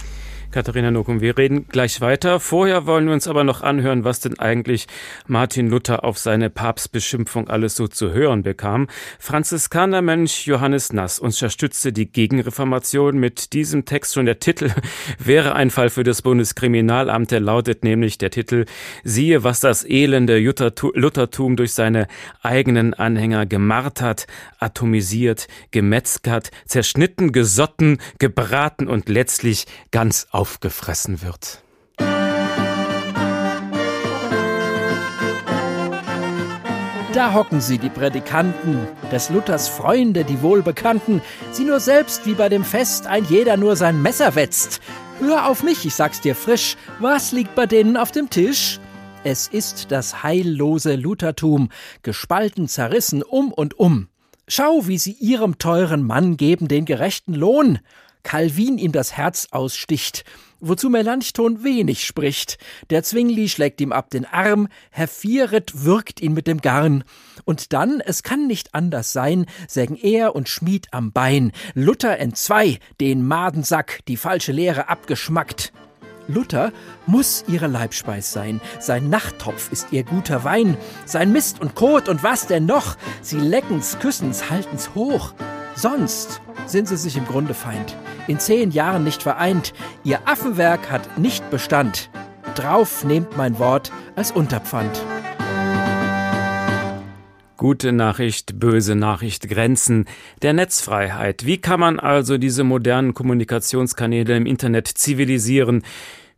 Katharina 0.51 0.91
Nokum, 0.91 1.21
wir 1.21 1.37
reden 1.37 1.65
gleich 1.69 2.01
weiter. 2.01 2.41
Vorher 2.41 2.85
wollen 2.85 3.05
wir 3.05 3.13
uns 3.13 3.25
aber 3.29 3.45
noch 3.45 3.61
anhören, 3.61 4.03
was 4.03 4.19
denn 4.19 4.37
eigentlich 4.37 4.87
Martin 5.25 5.69
Luther 5.69 6.03
auf 6.03 6.17
seine 6.17 6.49
Papstbeschimpfung 6.49 7.47
alles 7.47 7.77
so 7.77 7.87
zu 7.87 8.11
hören 8.11 8.43
bekam. 8.43 8.87
Franziskanermönch 9.17 10.45
Johannes 10.47 10.91
Nass 10.91 11.19
unterstützte 11.19 11.93
die 11.93 12.11
Gegenreformation 12.11 13.17
mit 13.17 13.53
diesem 13.53 13.85
Text. 13.85 14.13
Schon 14.13 14.25
der 14.25 14.39
Titel 14.39 14.71
wäre 15.19 15.55
ein 15.55 15.69
Fall 15.69 15.89
für 15.89 16.03
das 16.03 16.21
Bundeskriminalamt. 16.21 17.31
Der 17.31 17.39
lautet 17.39 17.85
nämlich 17.85 18.17
der 18.17 18.31
Titel 18.31 18.65
Siehe, 19.05 19.45
was 19.45 19.61
das 19.61 19.85
elende 19.85 20.37
Luthertum 20.37 21.55
durch 21.55 21.71
seine 21.71 22.07
eigenen 22.41 22.93
Anhänger 22.93 23.45
gemartert, 23.45 24.27
atomisiert, 24.59 25.47
gemetzgert, 25.71 26.51
zerschnitten, 26.65 27.31
gesotten, 27.31 27.99
gebraten 28.19 28.89
und 28.89 29.07
letztlich 29.07 29.65
ganz 29.91 30.27
aufgefressen 30.41 31.21
wird. 31.21 31.61
Da 37.13 37.33
hocken 37.35 37.61
sie, 37.61 37.77
die 37.77 37.91
Prädikanten, 37.91 38.87
des 39.11 39.29
Luthers 39.29 39.67
Freunde, 39.67 40.23
die 40.23 40.41
Wohlbekannten, 40.41 41.21
sie 41.51 41.63
nur 41.63 41.79
selbst 41.79 42.25
wie 42.25 42.33
bei 42.33 42.49
dem 42.49 42.63
Fest 42.63 43.05
ein 43.05 43.23
jeder 43.25 43.55
nur 43.55 43.75
sein 43.75 44.01
Messer 44.01 44.33
wetzt. 44.33 44.81
Hör 45.19 45.47
auf 45.47 45.61
mich, 45.61 45.85
ich 45.85 45.93
sag's 45.93 46.21
dir 46.21 46.33
frisch, 46.33 46.75
was 46.99 47.31
liegt 47.31 47.53
bei 47.53 47.67
denen 47.67 47.95
auf 47.95 48.11
dem 48.11 48.31
Tisch? 48.31 48.79
Es 49.23 49.47
ist 49.47 49.91
das 49.91 50.23
heillose 50.23 50.95
Luthertum, 50.95 51.69
gespalten, 52.01 52.67
zerrissen 52.67 53.21
um 53.21 53.53
und 53.53 53.77
um. 53.77 54.07
Schau, 54.47 54.87
wie 54.87 54.97
sie 54.97 55.13
ihrem 55.13 55.59
teuren 55.59 56.01
Mann 56.01 56.35
geben 56.35 56.67
den 56.67 56.85
gerechten 56.85 57.35
Lohn. 57.35 57.77
Calvin 58.23 58.77
ihm 58.77 58.91
das 58.91 59.17
Herz 59.17 59.47
aussticht, 59.51 60.23
wozu 60.59 60.89
Melanchthon 60.89 61.63
wenig 61.63 62.05
spricht. 62.05 62.57
Der 62.89 63.03
Zwingli 63.03 63.49
schlägt 63.49 63.81
ihm 63.81 63.91
ab 63.91 64.09
den 64.09 64.25
Arm, 64.25 64.67
Herr 64.91 65.07
Vieret 65.07 65.83
würgt 65.83 66.21
ihn 66.21 66.33
mit 66.33 66.47
dem 66.47 66.61
Garn. 66.61 67.03
Und 67.45 67.73
dann, 67.73 67.99
es 67.99 68.23
kann 68.23 68.47
nicht 68.47 68.73
anders 68.73 69.11
sein, 69.13 69.45
sägen 69.67 69.95
er 69.95 70.35
und 70.35 70.49
Schmied 70.49 70.87
am 70.91 71.11
Bein, 71.11 71.51
Luther 71.73 72.19
entzwei, 72.19 72.79
den 72.99 73.27
Madensack, 73.27 73.99
die 74.07 74.17
falsche 74.17 74.51
Lehre 74.51 74.89
abgeschmackt. 74.89 75.73
Luther 76.27 76.71
muss 77.07 77.43
ihre 77.47 77.67
Leibspeis 77.67 78.31
sein, 78.31 78.61
sein 78.79 79.09
Nachttopf 79.09 79.71
ist 79.71 79.91
ihr 79.91 80.03
guter 80.03 80.43
Wein, 80.43 80.77
sein 81.05 81.31
Mist 81.31 81.59
und 81.59 81.75
Kot 81.75 82.07
und 82.07 82.23
was 82.23 82.47
denn 82.47 82.65
noch? 82.65 82.95
Sie 83.21 83.39
lecken's, 83.39 83.97
küssen's, 83.99 84.49
halten's 84.49 84.93
hoch. 84.95 85.33
Sonst 85.75 86.40
sind 86.65 86.87
sie 86.87 86.97
sich 86.97 87.17
im 87.17 87.25
Grunde 87.25 87.53
Feind, 87.53 87.95
in 88.27 88.39
zehn 88.39 88.71
Jahren 88.71 89.03
nicht 89.03 89.23
vereint, 89.23 89.73
ihr 90.03 90.19
Affenwerk 90.25 90.91
hat 90.91 91.17
nicht 91.17 91.49
Bestand. 91.49 92.09
Drauf 92.55 93.03
nehmt 93.03 93.37
mein 93.37 93.59
Wort 93.59 93.91
als 94.15 94.31
Unterpfand. 94.31 95.01
Gute 97.61 97.91
Nachricht, 97.91 98.59
böse 98.59 98.95
Nachricht, 98.95 99.47
Grenzen 99.47 100.05
der 100.41 100.53
Netzfreiheit. 100.53 101.45
Wie 101.45 101.59
kann 101.59 101.79
man 101.79 101.99
also 101.99 102.39
diese 102.39 102.63
modernen 102.63 103.13
Kommunikationskanäle 103.13 104.35
im 104.35 104.47
Internet 104.47 104.87
zivilisieren? 104.87 105.83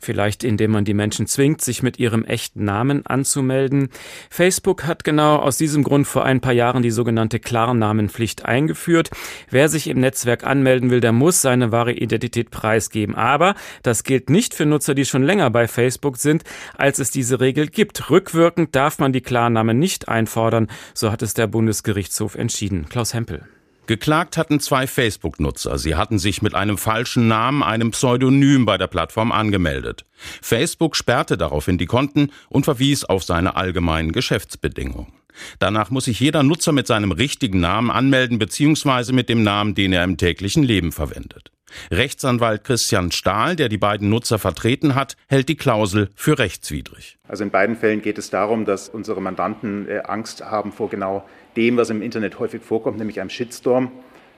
Vielleicht 0.03 0.43
indem 0.43 0.71
man 0.71 0.85
die 0.85 0.93
Menschen 0.93 1.27
zwingt, 1.27 1.61
sich 1.61 1.81
mit 1.81 1.97
ihrem 1.97 2.25
echten 2.25 2.65
Namen 2.65 3.05
anzumelden. 3.05 3.89
Facebook 4.29 4.85
hat 4.85 5.03
genau 5.03 5.37
aus 5.37 5.57
diesem 5.57 5.83
Grund 5.83 6.07
vor 6.07 6.25
ein 6.25 6.41
paar 6.41 6.53
Jahren 6.53 6.83
die 6.83 6.91
sogenannte 6.91 7.39
Klarnamenpflicht 7.39 8.45
eingeführt. 8.45 9.09
Wer 9.49 9.69
sich 9.69 9.87
im 9.87 9.99
Netzwerk 9.99 10.43
anmelden 10.43 10.89
will, 10.89 10.99
der 10.99 11.13
muss 11.13 11.41
seine 11.41 11.71
wahre 11.71 11.93
Identität 11.93 12.51
preisgeben. 12.51 13.15
Aber 13.15 13.55
das 13.81 14.03
gilt 14.03 14.29
nicht 14.29 14.53
für 14.53 14.65
Nutzer, 14.65 14.93
die 14.93 15.05
schon 15.05 15.23
länger 15.23 15.49
bei 15.49 15.67
Facebook 15.67 16.17
sind, 16.17 16.43
als 16.77 16.99
es 16.99 17.09
diese 17.09 17.39
Regel 17.39 17.67
gibt. 17.67 18.09
Rückwirkend 18.09 18.75
darf 18.75 18.99
man 18.99 19.13
die 19.13 19.21
Klarnamen 19.21 19.79
nicht 19.79 20.09
einfordern, 20.09 20.67
so 20.93 21.11
hat 21.11 21.21
es 21.21 21.33
der 21.33 21.47
Bundesgerichtshof 21.47 22.35
entschieden. 22.35 22.87
Klaus 22.89 23.13
Hempel. 23.13 23.43
Geklagt 23.85 24.37
hatten 24.37 24.61
zwei 24.61 24.87
Facebook-Nutzer. 24.87 25.77
Sie 25.77 25.95
hatten 25.95 26.17
sich 26.17 26.41
mit 26.41 26.55
einem 26.55 26.77
falschen 26.77 27.27
Namen, 27.27 27.63
einem 27.63 27.91
Pseudonym 27.91 28.65
bei 28.65 28.77
der 28.77 28.87
Plattform 28.87 29.33
angemeldet. 29.33 30.05
Facebook 30.41 30.95
sperrte 30.95 31.37
daraufhin 31.37 31.77
die 31.77 31.85
Konten 31.85 32.31
und 32.47 32.63
verwies 32.63 33.03
auf 33.03 33.23
seine 33.23 33.57
allgemeinen 33.57 34.13
Geschäftsbedingungen. 34.13 35.11
Danach 35.59 35.89
muss 35.89 36.05
sich 36.05 36.19
jeder 36.19 36.43
Nutzer 36.43 36.71
mit 36.71 36.87
seinem 36.87 37.11
richtigen 37.11 37.59
Namen 37.59 37.91
anmelden 37.91 38.39
bzw. 38.39 39.11
mit 39.11 39.27
dem 39.27 39.43
Namen, 39.43 39.75
den 39.75 39.91
er 39.91 40.05
im 40.05 40.17
täglichen 40.17 40.63
Leben 40.63 40.91
verwendet. 40.91 41.51
Rechtsanwalt 41.91 42.63
Christian 42.63 43.11
Stahl, 43.11 43.55
der 43.55 43.67
die 43.67 43.79
beiden 43.79 44.09
Nutzer 44.09 44.39
vertreten 44.39 44.95
hat, 44.95 45.17
hält 45.27 45.49
die 45.49 45.55
Klausel 45.55 46.09
für 46.15 46.37
rechtswidrig. 46.37 47.17
Also 47.27 47.43
in 47.43 47.49
beiden 47.49 47.75
Fällen 47.75 48.01
geht 48.01 48.17
es 48.17 48.29
darum, 48.29 48.65
dass 48.65 48.89
unsere 48.89 49.21
Mandanten 49.21 49.87
äh, 49.89 50.03
Angst 50.05 50.43
haben 50.43 50.71
vor 50.71 50.89
genau 50.89 51.25
dem, 51.55 51.77
was 51.77 51.89
im 51.89 52.01
Internet 52.01 52.39
häufig 52.39 52.61
vorkommt, 52.61 52.97
nämlich 52.97 53.19
einem 53.19 53.29
Shitstorm. 53.29 53.91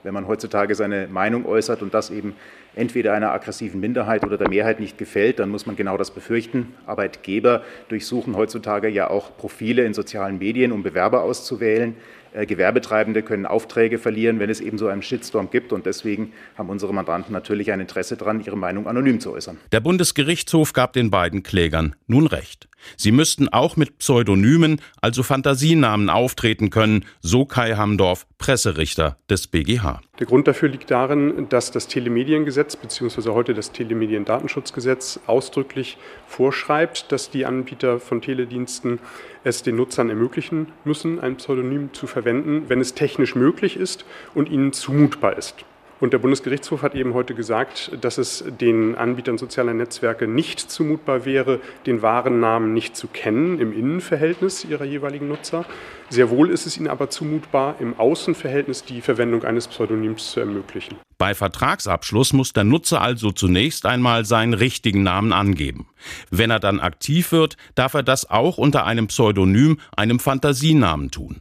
Wenn 0.03 0.13
man 0.13 0.27
heutzutage 0.27 0.75
seine 0.75 1.07
Meinung 1.07 1.47
äußert 1.47 1.81
und 1.81 1.93
das 1.95 2.11
eben 2.11 2.35
entweder 2.75 3.13
einer 3.13 3.31
aggressiven 3.31 3.79
Minderheit 3.79 4.23
oder 4.23 4.37
der 4.37 4.49
Mehrheit 4.49 4.79
nicht 4.79 4.99
gefällt, 4.99 5.39
dann 5.39 5.49
muss 5.49 5.65
man 5.65 5.75
genau 5.75 5.97
das 5.97 6.11
befürchten. 6.11 6.75
Arbeitgeber 6.85 7.63
durchsuchen 7.89 8.35
heutzutage 8.35 8.87
ja 8.87 9.09
auch 9.09 9.35
Profile 9.35 9.83
in 9.83 9.95
sozialen 9.95 10.37
Medien, 10.37 10.71
um 10.71 10.83
Bewerber 10.83 11.23
auszuwählen. 11.23 11.95
Äh, 12.35 12.45
Gewerbetreibende 12.45 13.23
können 13.23 13.45
Aufträge 13.45 13.97
verlieren, 13.97 14.39
wenn 14.39 14.49
es 14.49 14.59
eben 14.59 14.77
so 14.77 14.87
einen 14.87 15.01
Shitstorm 15.01 15.49
gibt. 15.49 15.71
Und 15.71 15.85
deswegen 15.85 16.33
haben 16.57 16.69
unsere 16.69 16.93
Mandanten 16.93 17.31
natürlich 17.31 17.71
ein 17.71 17.79
Interesse 17.79 18.17
daran, 18.17 18.41
ihre 18.41 18.57
Meinung 18.57 18.87
anonym 18.87 19.21
zu 19.21 19.31
äußern. 19.31 19.57
Der 19.71 19.79
Bundesgerichtshof 19.79 20.73
gab 20.73 20.93
den 20.93 21.09
beiden 21.09 21.43
Klägern 21.43 21.95
nun 22.07 22.27
Recht. 22.27 22.67
Sie 22.97 23.11
müssten 23.11 23.47
auch 23.47 23.77
mit 23.77 23.97
Pseudonymen, 23.99 24.81
also 25.01 25.23
Fantasienamen, 25.23 26.09
auftreten 26.09 26.69
können, 26.69 27.05
so 27.21 27.45
Kai 27.45 27.75
Hamdorf, 27.75 28.27
Presserichter 28.37 29.17
des 29.29 29.47
BGH. 29.47 30.01
Der 30.17 30.25
Grund 30.25 30.47
dafür 30.47 30.69
liegt 30.69 30.91
darin, 30.91 31.49
dass 31.49 31.71
das 31.71 31.87
Telemediengesetz 31.87 32.77
bzw. 32.77 33.31
heute 33.31 33.53
das 33.53 33.73
Telemediendatenschutzgesetz 33.73 35.19
ausdrücklich 35.27 35.97
vorschreibt, 36.25 37.11
dass 37.11 37.29
die 37.29 37.45
Anbieter 37.45 37.99
von 37.99 38.21
Telediensten 38.21 38.99
es 39.43 39.61
den 39.61 39.75
Nutzern 39.75 40.09
ermöglichen 40.09 40.67
müssen, 40.85 41.19
ein 41.19 41.35
Pseudonym 41.35 41.93
zu 41.93 42.07
verwenden, 42.07 42.63
wenn 42.69 42.79
es 42.79 42.93
technisch 42.93 43.35
möglich 43.35 43.75
ist 43.75 44.05
und 44.33 44.49
ihnen 44.49 44.71
zumutbar 44.71 45.37
ist. 45.37 45.65
Und 46.01 46.11
der 46.11 46.19
Bundesgerichtshof 46.19 46.81
hat 46.81 46.93
eben 46.93 47.13
heute 47.13 47.33
gesagt, 47.35 47.91
dass 48.01 48.17
es 48.17 48.43
den 48.59 48.95
Anbietern 48.95 49.37
sozialer 49.37 49.73
Netzwerke 49.73 50.27
nicht 50.27 50.59
zumutbar 50.59 51.23
wäre, 51.25 51.61
den 51.85 52.01
wahren 52.01 52.41
Namen 52.41 52.73
nicht 52.73 52.97
zu 52.97 53.07
kennen 53.07 53.59
im 53.59 53.71
Innenverhältnis 53.71 54.65
ihrer 54.65 54.83
jeweiligen 54.83 55.29
Nutzer. 55.29 55.65
Sehr 56.09 56.29
wohl 56.29 56.49
ist 56.49 56.65
es 56.65 56.77
ihnen 56.77 56.89
aber 56.89 57.09
zumutbar, 57.09 57.75
im 57.79 57.97
Außenverhältnis 57.97 58.83
die 58.83 58.99
Verwendung 58.99 59.45
eines 59.45 59.69
Pseudonyms 59.69 60.31
zu 60.31 60.41
ermöglichen. 60.41 60.97
Bei 61.17 61.33
Vertragsabschluss 61.33 62.33
muss 62.33 62.51
der 62.51 62.65
Nutzer 62.65 63.01
also 63.01 63.31
zunächst 63.31 63.85
einmal 63.85 64.25
seinen 64.25 64.53
richtigen 64.53 65.01
Namen 65.01 65.31
angeben. 65.31 65.87
Wenn 66.29 66.51
er 66.51 66.59
dann 66.59 66.81
aktiv 66.81 67.31
wird, 67.31 67.55
darf 67.73 67.93
er 67.93 68.03
das 68.03 68.29
auch 68.29 68.57
unter 68.57 68.85
einem 68.85 69.07
Pseudonym, 69.07 69.79
einem 69.95 70.19
Fantasienamen 70.19 71.09
tun. 71.09 71.39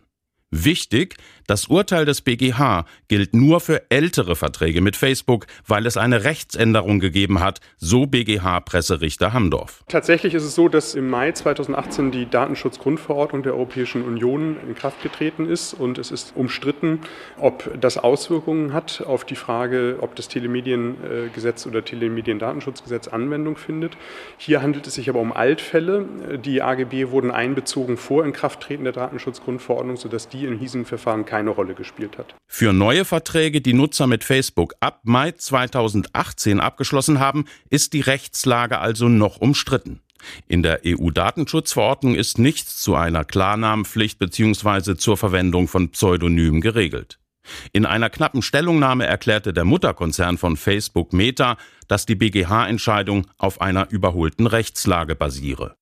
Wichtig, 0.57 1.17
das 1.47 1.67
Urteil 1.67 2.05
des 2.05 2.21
BGH 2.21 2.87
gilt 3.09 3.35
nur 3.35 3.61
für 3.61 3.83
ältere 3.91 4.37
Verträge 4.37 4.81
mit 4.81 4.97
Facebook, 4.97 5.47
weil 5.67 5.87
es 5.87 5.97
eine 5.97 6.25
Rechtsänderung 6.25 7.01
gegeben 7.01 7.41
hat, 7.41 7.61
so 7.77 8.07
BGH-Presserichter 8.07 9.33
Hamdorf. 9.33 9.85
Tatsächlich 9.89 10.35
ist 10.35 10.45
es 10.45 10.55
so, 10.55 10.69
dass 10.69 10.95
im 10.95 11.11
Mai 11.11 11.33
2018 11.33 12.11
die 12.11 12.29
Datenschutzgrundverordnung 12.29 13.43
der 13.43 13.55
Europäischen 13.55 14.03
Union 14.03 14.57
in 14.67 14.75
Kraft 14.75 15.03
getreten 15.03 15.49
ist 15.49 15.75
und 15.75 15.99
es 15.99 16.11
ist 16.11 16.33
umstritten, 16.37 17.01
ob 17.39 17.71
das 17.81 17.99
Auswirkungen 17.99 18.73
hat 18.73 19.03
auf 19.07 19.25
die 19.25 19.37
Frage, 19.37 19.99
ob 20.01 20.17
das 20.17 20.29
Telemediengesetz 20.29 21.67
oder 21.67 21.85
Telemediendatenschutzgesetz 21.85 23.09
Anwendung 23.09 23.57
findet. 23.57 23.97
Hier 24.39 24.63
handelt 24.63 24.87
es 24.87 24.95
sich 24.95 25.09
aber 25.09 25.21
um 25.21 25.33
Altfälle. 25.33 26.07
Die 26.45 26.63
AGB 26.63 27.11
wurden 27.11 27.31
einbezogen 27.31 27.97
vor 27.97 28.25
Inkrafttreten 28.25 28.85
der 28.85 28.93
Datenschutzgrundverordnung, 28.93 29.97
sodass 29.97 30.29
die 30.29 30.45
in 30.45 30.59
diesem 30.59 30.85
Verfahren 30.85 31.25
keine 31.35 31.51
Rolle 31.51 31.75
gespielt 31.75 32.17
hat. 32.17 32.37
Für 32.47 32.73
neue 32.73 33.05
Verträge, 33.05 33.61
die 33.61 33.73
Nutzer 33.73 34.07
mit 34.07 34.23
Facebook 34.23 34.75
ab 34.79 35.01
Mai 35.03 35.33
2018 35.33 36.61
abgeschlossen 36.61 37.19
haben, 37.19 37.47
ist 37.71 37.93
die 37.93 38.03
Rechtslage 38.03 38.79
also 38.79 39.09
noch 39.09 39.39
umstritten. 39.39 40.01
In 40.47 40.63
der 40.63 40.83
EU-Datenschutzverordnung 40.87 42.15
ist 42.15 42.39
nichts 42.39 42.77
zu 42.77 42.95
einer 42.95 43.25
Klarnamenpflicht 43.25 44.21
bzw. 44.21 44.95
zur 44.95 45.17
Verwendung 45.17 45.67
von 45.67 45.91
Pseudonymen 45.91 46.61
geregelt. 46.61 47.19
In 47.73 47.85
einer 47.85 48.11
knappen 48.11 48.41
Stellungnahme 48.41 49.05
erklärte 49.05 49.53
der 49.53 49.65
Mutterkonzern 49.65 50.39
von 50.39 50.57
Facebook 50.57 51.13
Meta, 51.13 51.57
dass 51.89 52.07
die 52.07 52.15
BGH-Entscheidung 52.15 53.27
auf 53.39 53.61
einer 53.61 53.91
überholten 53.91 54.47
Rechtslage 54.47 55.17
basiere. 55.17 55.75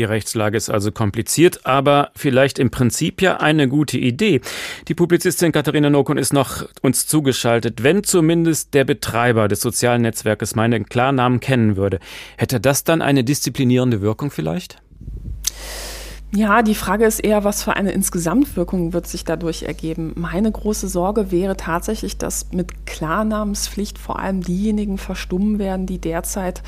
Die 0.00 0.04
Rechtslage 0.04 0.56
ist 0.56 0.70
also 0.70 0.92
kompliziert, 0.92 1.66
aber 1.66 2.10
vielleicht 2.16 2.58
im 2.58 2.70
Prinzip 2.70 3.20
ja 3.20 3.36
eine 3.36 3.68
gute 3.68 3.98
Idee. 3.98 4.40
Die 4.88 4.94
Publizistin 4.94 5.52
Katharina 5.52 5.90
Nokun 5.90 6.16
ist 6.16 6.32
noch 6.32 6.64
uns 6.80 7.06
zugeschaltet. 7.06 7.82
Wenn 7.82 8.02
zumindest 8.02 8.72
der 8.72 8.84
Betreiber 8.84 9.46
des 9.46 9.60
sozialen 9.60 10.00
Netzwerkes 10.00 10.54
meinen 10.54 10.86
Klarnamen 10.86 11.40
kennen 11.40 11.76
würde, 11.76 12.00
hätte 12.38 12.60
das 12.60 12.82
dann 12.82 13.02
eine 13.02 13.24
disziplinierende 13.24 14.00
Wirkung 14.00 14.30
vielleicht? 14.30 14.80
Ja, 16.32 16.62
die 16.62 16.74
Frage 16.74 17.04
ist 17.04 17.18
eher, 17.18 17.44
was 17.44 17.62
für 17.62 17.74
eine 17.76 17.92
Insgesamtwirkung 17.92 18.94
wird 18.94 19.06
sich 19.06 19.26
dadurch 19.26 19.64
ergeben. 19.64 20.14
Meine 20.16 20.50
große 20.50 20.88
Sorge 20.88 21.30
wäre 21.30 21.58
tatsächlich, 21.58 22.16
dass 22.16 22.52
mit 22.52 22.86
Klarnamenspflicht 22.86 23.98
vor 23.98 24.18
allem 24.18 24.40
diejenigen 24.40 24.96
verstummen 24.96 25.58
werden, 25.58 25.84
die 25.84 25.98
derzeit 25.98 26.62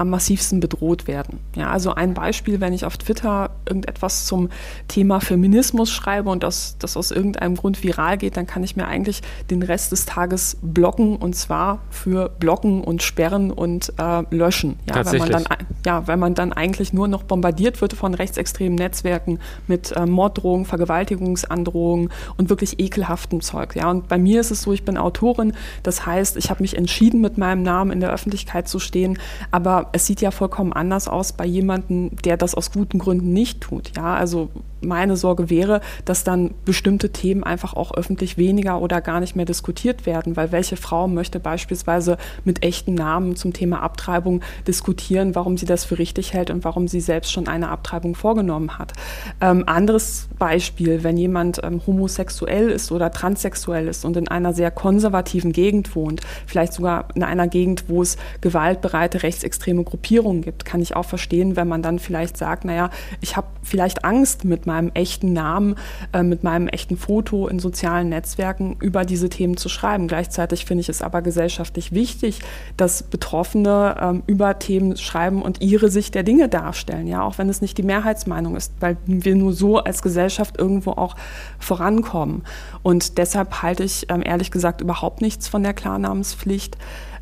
am 0.00 0.08
massivsten 0.08 0.60
bedroht 0.60 1.06
werden. 1.06 1.40
Ja, 1.54 1.70
also 1.70 1.94
ein 1.94 2.14
Beispiel, 2.14 2.60
wenn 2.60 2.72
ich 2.72 2.86
auf 2.86 2.96
Twitter 2.96 3.50
irgendetwas 3.66 4.24
zum 4.24 4.48
Thema 4.88 5.20
Feminismus 5.20 5.90
schreibe 5.90 6.30
und 6.30 6.42
das, 6.42 6.78
das 6.78 6.96
aus 6.96 7.10
irgendeinem 7.10 7.54
Grund 7.54 7.82
viral 7.82 8.16
geht, 8.16 8.38
dann 8.38 8.46
kann 8.46 8.64
ich 8.64 8.76
mir 8.76 8.86
eigentlich 8.86 9.20
den 9.50 9.62
Rest 9.62 9.92
des 9.92 10.06
Tages 10.06 10.56
blocken 10.62 11.16
und 11.16 11.36
zwar 11.36 11.80
für 11.90 12.30
blocken 12.30 12.82
und 12.82 13.02
sperren 13.02 13.50
und 13.50 13.92
äh, 13.98 14.22
löschen. 14.34 14.78
Ja, 14.88 15.04
wenn 15.04 15.18
man 15.18 15.30
dann, 15.30 15.44
ja, 15.84 16.06
wenn 16.06 16.18
man 16.18 16.34
dann 16.34 16.54
eigentlich 16.54 16.94
nur 16.94 17.06
noch 17.06 17.22
bombardiert 17.22 17.82
wird 17.82 17.92
von 17.92 18.14
rechtsextremen 18.14 18.76
Netzwerken 18.76 19.38
mit 19.66 19.92
äh, 19.92 20.06
Morddrohungen, 20.06 20.64
Vergewaltigungsandrohungen 20.64 22.08
und 22.38 22.48
wirklich 22.48 22.80
ekelhaftem 22.80 23.42
Zeug. 23.42 23.76
Ja, 23.76 23.90
und 23.90 24.08
bei 24.08 24.16
mir 24.16 24.40
ist 24.40 24.50
es 24.50 24.62
so, 24.62 24.72
ich 24.72 24.84
bin 24.84 24.96
Autorin, 24.96 25.52
das 25.82 26.06
heißt, 26.06 26.38
ich 26.38 26.48
habe 26.48 26.62
mich 26.62 26.78
entschieden, 26.78 27.20
mit 27.20 27.36
meinem 27.36 27.62
Namen 27.62 27.90
in 27.90 28.00
der 28.00 28.10
Öffentlichkeit 28.10 28.66
zu 28.66 28.78
stehen, 28.78 29.18
aber 29.50 29.89
es 29.92 30.06
sieht 30.06 30.20
ja 30.20 30.30
vollkommen 30.30 30.72
anders 30.72 31.08
aus 31.08 31.32
bei 31.32 31.44
jemandem, 31.46 32.10
der 32.24 32.36
das 32.36 32.54
aus 32.54 32.72
guten 32.72 32.98
Gründen 32.98 33.32
nicht 33.32 33.60
tut. 33.60 33.96
Ja, 33.96 34.14
also 34.14 34.50
meine 34.82 35.16
Sorge 35.16 35.50
wäre, 35.50 35.80
dass 36.04 36.24
dann 36.24 36.54
bestimmte 36.64 37.10
Themen 37.10 37.44
einfach 37.44 37.74
auch 37.74 37.94
öffentlich 37.94 38.36
weniger 38.38 38.80
oder 38.80 39.00
gar 39.00 39.20
nicht 39.20 39.36
mehr 39.36 39.44
diskutiert 39.44 40.06
werden, 40.06 40.36
weil 40.36 40.52
welche 40.52 40.76
Frau 40.76 41.08
möchte 41.08 41.40
beispielsweise 41.40 42.16
mit 42.44 42.64
echten 42.64 42.94
Namen 42.94 43.36
zum 43.36 43.52
Thema 43.52 43.82
Abtreibung 43.82 44.40
diskutieren, 44.66 45.34
warum 45.34 45.56
sie 45.56 45.66
das 45.66 45.84
für 45.84 45.98
richtig 45.98 46.32
hält 46.32 46.50
und 46.50 46.64
warum 46.64 46.88
sie 46.88 47.00
selbst 47.00 47.32
schon 47.32 47.48
eine 47.48 47.68
Abtreibung 47.68 48.14
vorgenommen 48.14 48.78
hat. 48.78 48.92
Ähm, 49.40 49.64
anderes 49.66 50.28
Beispiel, 50.38 51.04
wenn 51.04 51.16
jemand 51.16 51.60
ähm, 51.62 51.80
homosexuell 51.86 52.70
ist 52.70 52.92
oder 52.92 53.10
transsexuell 53.10 53.88
ist 53.88 54.04
und 54.04 54.16
in 54.16 54.28
einer 54.28 54.54
sehr 54.54 54.70
konservativen 54.70 55.52
Gegend 55.52 55.94
wohnt, 55.94 56.20
vielleicht 56.46 56.72
sogar 56.72 57.08
in 57.14 57.22
einer 57.22 57.48
Gegend, 57.48 57.84
wo 57.88 58.02
es 58.02 58.16
gewaltbereite 58.40 59.22
rechtsextreme 59.22 59.84
Gruppierungen 59.84 60.42
gibt, 60.42 60.64
kann 60.64 60.80
ich 60.80 60.96
auch 60.96 61.04
verstehen, 61.04 61.56
wenn 61.56 61.68
man 61.68 61.82
dann 61.82 61.98
vielleicht 61.98 62.36
sagt, 62.36 62.64
naja, 62.64 62.90
ich 63.20 63.36
habe 63.36 63.46
vielleicht 63.62 64.04
Angst 64.04 64.44
mit 64.44 64.66
meinem 64.70 64.90
echten 64.94 65.32
Namen, 65.32 65.74
äh, 66.12 66.22
mit 66.22 66.44
meinem 66.44 66.68
echten 66.68 66.96
Foto 66.96 67.48
in 67.48 67.58
sozialen 67.58 68.08
Netzwerken 68.08 68.76
über 68.80 69.04
diese 69.04 69.28
Themen 69.28 69.56
zu 69.56 69.68
schreiben. 69.68 70.06
Gleichzeitig 70.06 70.64
finde 70.64 70.82
ich 70.82 70.88
es 70.88 71.02
aber 71.02 71.22
gesellschaftlich 71.22 71.92
wichtig, 71.92 72.38
dass 72.76 73.02
Betroffene 73.02 73.96
ähm, 74.00 74.22
über 74.26 74.58
Themen 74.58 74.96
schreiben 74.96 75.42
und 75.42 75.60
ihre 75.60 75.90
Sicht 75.90 76.14
der 76.14 76.22
Dinge 76.22 76.48
darstellen, 76.48 77.08
ja, 77.08 77.22
auch 77.22 77.38
wenn 77.38 77.48
es 77.48 77.60
nicht 77.60 77.76
die 77.78 77.82
Mehrheitsmeinung 77.82 78.56
ist, 78.56 78.72
weil 78.78 78.96
wir 79.06 79.34
nur 79.34 79.52
so 79.52 79.78
als 79.78 80.02
Gesellschaft 80.02 80.58
irgendwo 80.58 80.92
auch 80.92 81.16
vorankommen. 81.58 82.42
Und 82.82 83.18
deshalb 83.18 83.62
halte 83.62 83.84
ich 83.84 84.06
ähm, 84.08 84.22
ehrlich 84.24 84.50
gesagt 84.50 84.80
überhaupt 84.80 85.20
nichts 85.20 85.48
von 85.48 85.62
der 85.62 85.74
Klarnamenspflicht. 85.74 86.76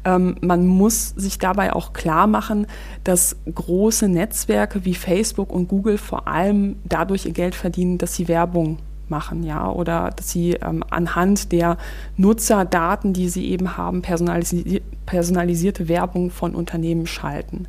Ähm, 0.05 0.37
man 0.41 0.67
muss 0.67 1.11
sich 1.11 1.39
dabei 1.39 1.73
auch 1.73 1.93
klar 1.93 2.27
machen, 2.27 2.67
dass 3.05 3.37
große 3.53 4.09
Netzwerke 4.09 4.85
wie 4.85 4.95
Facebook 4.95 5.53
und 5.53 5.69
Google 5.69 5.99
vor 5.99 6.29
allem 6.29 6.77
dadurch 6.85 7.27
ihr 7.27 7.33
Geld 7.33 7.55
verdienen, 7.55 7.99
dass 7.99 8.15
sie 8.15 8.29
Werbung 8.29 8.79
machen, 9.09 9.43
ja, 9.43 9.71
oder 9.71 10.11
dass 10.15 10.31
sie 10.31 10.53
ähm, 10.53 10.85
anhand 10.91 11.51
der 11.51 11.79
Nutzerdaten, 12.17 13.13
die 13.13 13.29
sie 13.29 13.49
eben 13.49 13.77
haben, 13.77 14.03
personalisi 14.03 14.83
personalisierte 15.07 15.89
Werbung 15.89 16.31
von 16.31 16.55
Unternehmen 16.55 17.07
schalten. 17.07 17.67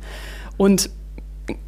Und 0.58 0.90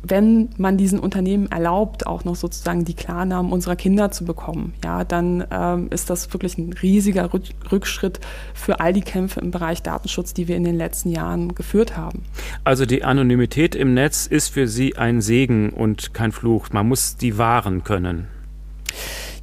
wenn 0.03 0.51
man 0.57 0.77
diesen 0.77 0.99
Unternehmen 0.99 1.51
erlaubt, 1.51 2.07
auch 2.07 2.25
noch 2.25 2.37
sozusagen 2.37 2.85
die 2.85 2.95
Klarnamen 2.95 3.53
unserer 3.53 3.77
Kinder 3.77 4.11
zu 4.11 4.25
bekommen, 4.25 4.75
ja, 4.85 5.05
dann 5.05 5.45
ähm, 5.51 5.89
ist 5.91 6.11
das 6.11 6.33
wirklich 6.33 6.59
ein 6.59 6.73
riesiger 6.73 7.31
Rückschritt 7.71 8.21
für 8.55 8.81
all 8.81 8.93
die 8.93 9.03
Kämpfe 9.03 9.41
im 9.41 9.51
Bereich 9.51 9.83
Datenschutz, 9.83 10.35
die 10.35 10.49
wir 10.49 10.57
in 10.57 10.65
den 10.65 10.77
letzten 10.77 11.11
Jahren 11.11 11.55
geführt 11.55 11.97
haben. 11.97 12.23
Also 12.65 12.87
die 12.87 13.05
Anonymität 13.05 13.75
im 13.75 13.95
Netz 13.95 14.27
ist 14.27 14.49
für 14.49 14.69
Sie 14.69 14.97
ein 14.97 15.21
Segen 15.21 15.71
und 15.71 16.15
kein 16.15 16.33
Fluch. 16.33 16.69
Man 16.73 16.89
muss 16.89 17.17
die 17.17 17.39
wahren 17.39 17.85
können. 17.85 18.27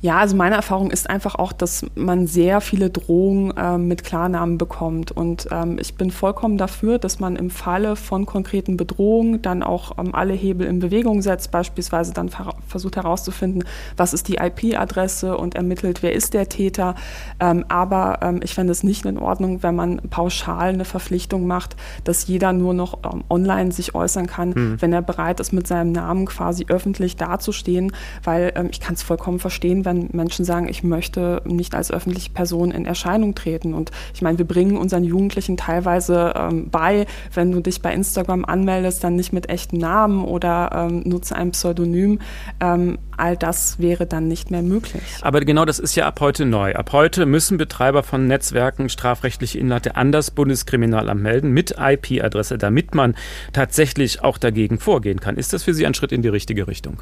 Ja, 0.01 0.17
also 0.19 0.35
meine 0.37 0.55
Erfahrung 0.55 0.91
ist 0.91 1.09
einfach 1.09 1.35
auch, 1.35 1.51
dass 1.51 1.85
man 1.95 2.25
sehr 2.25 2.61
viele 2.61 2.89
Drohungen 2.89 3.55
äh, 3.57 3.77
mit 3.77 4.05
Klarnamen 4.05 4.57
bekommt. 4.57 5.11
Und 5.11 5.49
ähm, 5.51 5.77
ich 5.79 5.95
bin 5.95 6.09
vollkommen 6.09 6.57
dafür, 6.57 6.99
dass 6.99 7.19
man 7.19 7.35
im 7.35 7.49
Falle 7.49 7.97
von 7.97 8.25
konkreten 8.25 8.77
Bedrohungen 8.77 9.41
dann 9.41 9.61
auch 9.61 9.97
ähm, 9.97 10.15
alle 10.15 10.33
Hebel 10.33 10.67
in 10.67 10.79
Bewegung 10.79 11.21
setzt, 11.21 11.51
beispielsweise 11.51 12.13
dann 12.13 12.29
versucht 12.67 12.95
herauszufinden, 12.95 13.65
was 13.97 14.13
ist 14.13 14.29
die 14.29 14.35
IP-Adresse 14.35 15.37
und 15.37 15.55
ermittelt, 15.55 16.01
wer 16.01 16.13
ist 16.13 16.33
der 16.33 16.47
Täter. 16.47 16.95
Ähm, 17.41 17.65
aber 17.67 18.19
ähm, 18.21 18.39
ich 18.41 18.53
fände 18.53 18.71
es 18.71 18.83
nicht 18.83 19.05
in 19.05 19.17
Ordnung, 19.17 19.63
wenn 19.63 19.75
man 19.75 19.97
pauschal 20.09 20.69
eine 20.69 20.85
Verpflichtung 20.85 21.45
macht, 21.45 21.75
dass 22.05 22.25
jeder 22.25 22.53
nur 22.53 22.73
noch 22.73 22.99
ähm, 23.03 23.25
online 23.29 23.73
sich 23.73 23.95
äußern 23.95 24.27
kann, 24.27 24.49
mhm. 24.51 24.77
wenn 24.81 24.93
er 24.93 25.01
bereit 25.01 25.41
ist, 25.41 25.51
mit 25.51 25.67
seinem 25.67 25.91
Namen 25.91 26.25
quasi 26.25 26.67
öffentlich 26.69 27.17
dazustehen, 27.17 27.91
weil 28.23 28.53
ähm, 28.55 28.69
ich 28.71 28.79
kann 28.79 28.93
es 28.93 29.03
vollkommen 29.03 29.39
verstehen, 29.39 29.83
wenn 29.89 30.09
Menschen 30.13 30.45
sagen, 30.45 30.67
ich 30.67 30.83
möchte 30.83 31.41
nicht 31.45 31.75
als 31.75 31.91
öffentliche 31.91 32.29
Person 32.29 32.71
in 32.71 32.85
Erscheinung 32.85 33.35
treten. 33.35 33.73
Und 33.73 33.91
ich 34.13 34.21
meine, 34.21 34.37
wir 34.37 34.45
bringen 34.45 34.77
unseren 34.77 35.03
Jugendlichen 35.03 35.57
teilweise 35.57 36.33
ähm, 36.35 36.69
bei, 36.69 37.05
wenn 37.33 37.51
du 37.51 37.59
dich 37.59 37.81
bei 37.81 37.93
Instagram 37.93 38.45
anmeldest, 38.45 39.03
dann 39.03 39.15
nicht 39.15 39.33
mit 39.33 39.49
echten 39.49 39.77
Namen 39.77 40.23
oder 40.23 40.69
ähm, 40.73 41.01
nutze 41.05 41.35
ein 41.35 41.51
Pseudonym. 41.51 42.19
Ähm, 42.59 42.99
all 43.17 43.35
das 43.35 43.79
wäre 43.79 44.05
dann 44.05 44.27
nicht 44.27 44.51
mehr 44.51 44.61
möglich. 44.61 45.03
Aber 45.21 45.41
genau 45.41 45.65
das 45.65 45.79
ist 45.79 45.95
ja 45.95 46.07
ab 46.07 46.19
heute 46.21 46.45
neu. 46.45 46.73
Ab 46.75 46.91
heute 46.93 47.25
müssen 47.25 47.57
Betreiber 47.57 48.03
von 48.03 48.27
Netzwerken 48.27 48.89
strafrechtliche 48.89 49.59
Inhalte 49.59 49.95
an 49.95 50.11
das 50.11 50.31
Bundeskriminalamt 50.31 51.21
melden 51.21 51.51
mit 51.51 51.75
IP-Adresse, 51.77 52.57
damit 52.57 52.95
man 52.95 53.15
tatsächlich 53.51 54.23
auch 54.23 54.37
dagegen 54.37 54.79
vorgehen 54.79 55.19
kann. 55.19 55.35
Ist 55.35 55.53
das 55.53 55.63
für 55.63 55.73
Sie 55.73 55.85
ein 55.85 55.93
Schritt 55.93 56.11
in 56.11 56.21
die 56.21 56.29
richtige 56.29 56.67
Richtung? 56.67 57.01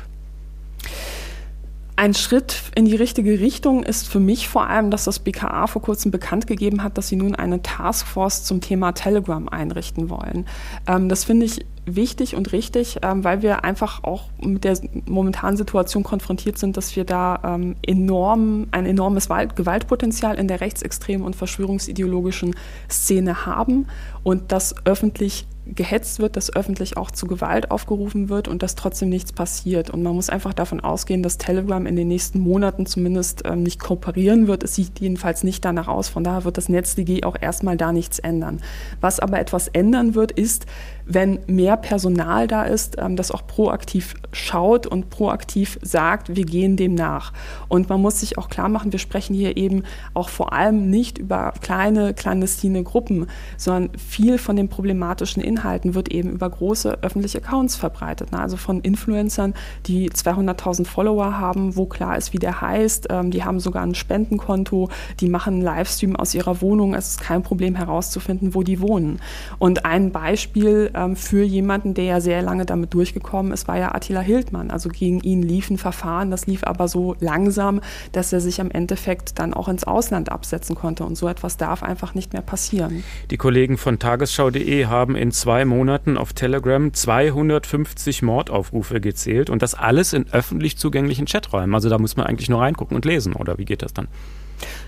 Ein 1.99 2.13
Schritt 2.13 2.61
in 2.75 2.85
die 2.85 2.95
richtige 2.95 3.39
Richtung 3.39 3.81
ist 3.81 4.07
für 4.07 4.19
mich 4.19 4.47
vor 4.47 4.69
allem, 4.69 4.91
dass 4.91 5.05
das 5.05 5.17
BKA 5.17 5.65
vor 5.65 5.81
kurzem 5.81 6.11
bekannt 6.11 6.45
gegeben 6.45 6.83
hat, 6.83 6.95
dass 6.95 7.07
sie 7.07 7.15
nun 7.15 7.33
eine 7.33 7.63
Taskforce 7.63 8.43
zum 8.43 8.61
Thema 8.61 8.91
Telegram 8.91 9.49
einrichten 9.49 10.11
wollen. 10.11 10.45
Ähm, 10.85 11.09
das 11.09 11.23
finde 11.23 11.47
ich 11.47 11.65
wichtig 11.85 12.35
und 12.35 12.51
richtig, 12.51 12.97
ähm, 13.01 13.23
weil 13.23 13.41
wir 13.41 13.63
einfach 13.63 14.03
auch 14.03 14.25
mit 14.39 14.63
der 14.63 14.77
momentanen 15.07 15.57
Situation 15.57 16.03
konfrontiert 16.03 16.59
sind, 16.59 16.77
dass 16.77 16.95
wir 16.95 17.03
da 17.03 17.39
ähm, 17.43 17.75
enorm, 17.81 18.67
ein 18.69 18.85
enormes 18.85 19.27
Gewaltpotenzial 19.27 20.37
in 20.37 20.47
der 20.47 20.61
rechtsextremen 20.61 21.25
und 21.25 21.35
verschwörungsideologischen 21.35 22.55
Szene 22.91 23.47
haben 23.47 23.87
und 24.21 24.51
das 24.51 24.75
öffentlich 24.85 25.47
gehetzt 25.75 26.19
wird, 26.19 26.35
dass 26.35 26.55
öffentlich 26.55 26.97
auch 26.97 27.11
zu 27.11 27.27
Gewalt 27.27 27.71
aufgerufen 27.71 28.29
wird 28.29 28.47
und 28.47 28.63
dass 28.63 28.75
trotzdem 28.75 29.09
nichts 29.09 29.31
passiert. 29.31 29.89
Und 29.89 30.03
man 30.03 30.15
muss 30.15 30.29
einfach 30.29 30.53
davon 30.53 30.79
ausgehen, 30.79 31.23
dass 31.23 31.37
Telegram 31.37 31.85
in 31.85 31.95
den 31.95 32.07
nächsten 32.07 32.39
Monaten 32.39 32.85
zumindest 32.85 33.43
ähm, 33.45 33.63
nicht 33.63 33.79
kooperieren 33.79 34.47
wird. 34.47 34.63
Es 34.63 34.75
sieht 34.75 34.99
jedenfalls 34.99 35.43
nicht 35.43 35.63
danach 35.65 35.87
aus. 35.87 36.09
Von 36.09 36.23
daher 36.23 36.45
wird 36.45 36.57
das 36.57 36.69
NetzDG 36.69 37.23
auch 37.23 37.35
erstmal 37.39 37.77
da 37.77 37.91
nichts 37.91 38.19
ändern. 38.19 38.61
Was 39.01 39.19
aber 39.19 39.39
etwas 39.39 39.67
ändern 39.67 40.15
wird, 40.15 40.31
ist, 40.31 40.65
wenn 41.07 41.39
mehr 41.47 41.77
Personal 41.77 42.47
da 42.47 42.63
ist, 42.63 42.97
ähm, 42.99 43.15
das 43.15 43.31
auch 43.31 43.47
proaktiv 43.47 44.15
schaut 44.33 44.85
und 44.85 45.09
proaktiv 45.09 45.79
sagt, 45.81 46.35
wir 46.35 46.45
gehen 46.45 46.75
dem 46.75 46.95
nach. 46.95 47.33
Und 47.69 47.89
man 47.89 48.01
muss 48.01 48.19
sich 48.19 48.37
auch 48.37 48.49
klar 48.49 48.69
machen, 48.69 48.91
wir 48.91 48.99
sprechen 48.99 49.33
hier 49.33 49.57
eben 49.57 49.83
auch 50.13 50.29
vor 50.29 50.53
allem 50.53 50.89
nicht 50.89 51.17
über 51.17 51.53
kleine, 51.61 52.13
clandestine 52.13 52.83
Gruppen, 52.83 53.27
sondern 53.55 53.97
viel 53.97 54.37
von 54.37 54.55
den 54.55 54.67
problematischen 54.67 55.41
Inhalten 55.41 55.95
wird 55.95 56.09
eben 56.09 56.31
über 56.31 56.49
große 56.49 56.99
öffentliche 57.01 57.39
Accounts 57.39 57.75
verbreitet. 57.75 58.29
Also 58.33 58.57
von 58.57 58.81
Influencern, 58.81 59.53
die 59.85 60.09
200.000 60.09 60.85
Follower 60.85 61.39
haben, 61.39 61.75
wo 61.75 61.85
klar 61.85 62.17
ist, 62.17 62.33
wie 62.33 62.39
der 62.39 62.61
heißt. 62.61 63.07
Ähm, 63.09 63.31
die 63.31 63.43
haben 63.43 63.59
sogar 63.59 63.83
ein 63.83 63.95
Spendenkonto, 63.95 64.89
die 65.19 65.29
machen 65.29 65.55
einen 65.55 65.63
Livestream 65.63 66.15
aus 66.15 66.33
ihrer 66.35 66.61
Wohnung. 66.61 66.93
Es 66.93 67.09
ist 67.09 67.21
kein 67.21 67.43
Problem 67.43 67.75
herauszufinden, 67.75 68.53
wo 68.53 68.63
die 68.63 68.81
wohnen. 68.81 69.19
Und 69.57 69.85
ein 69.85 70.11
Beispiel 70.11 70.91
ähm, 70.97 71.15
für 71.15 71.43
jemanden, 71.43 71.93
der 71.93 72.05
ja 72.05 72.21
sehr 72.21 72.41
lange 72.41 72.65
damit 72.65 72.93
durchgekommen 72.93 73.51
ist, 73.51 73.67
war 73.67 73.77
ja 73.77 73.93
Attila 73.93 74.21
Hildmann. 74.21 74.71
Also 74.71 74.89
gegen 74.89 75.19
ihn 75.21 75.41
lief 75.41 75.69
ein 75.69 75.77
Verfahren, 75.77 76.31
das 76.31 76.47
lief 76.47 76.63
aber 76.63 76.87
so 76.87 77.15
langsam, 77.19 77.81
dass 78.11 78.33
er 78.33 78.41
sich 78.41 78.59
am 78.59 78.71
Endeffekt 78.71 79.39
dann 79.39 79.53
auch 79.53 79.67
ins 79.67 79.83
Ausland 79.83 80.31
absetzen 80.31 80.75
konnte. 80.75 81.03
Und 81.03 81.15
so 81.15 81.27
etwas 81.27 81.57
darf 81.57 81.83
einfach 81.83 82.15
nicht 82.15 82.33
mehr 82.33 82.41
passieren. 82.41 83.03
Die 83.29 83.37
Kollegen 83.37 83.77
von 83.77 83.99
tagesschau.de 83.99 84.85
haben 84.85 85.15
in 85.15 85.31
zwei 85.31 85.65
Monaten 85.65 86.17
auf 86.17 86.33
Telegram 86.33 86.93
250 86.93 88.23
Mordaufrufe 88.23 88.99
gezählt 88.99 89.49
und 89.49 89.61
das 89.61 89.73
alles 89.75 90.13
in 90.13 90.25
öffentlich 90.31 90.77
zugänglichen 90.77 91.25
Chaträumen. 91.25 91.75
Also 91.75 91.89
da 91.89 91.97
muss 91.99 92.17
man 92.17 92.25
eigentlich 92.25 92.49
nur 92.49 92.61
reingucken 92.61 92.95
und 92.95 93.05
lesen, 93.05 93.33
oder 93.33 93.57
wie 93.57 93.65
geht 93.65 93.81
das 93.81 93.93
dann? 93.93 94.07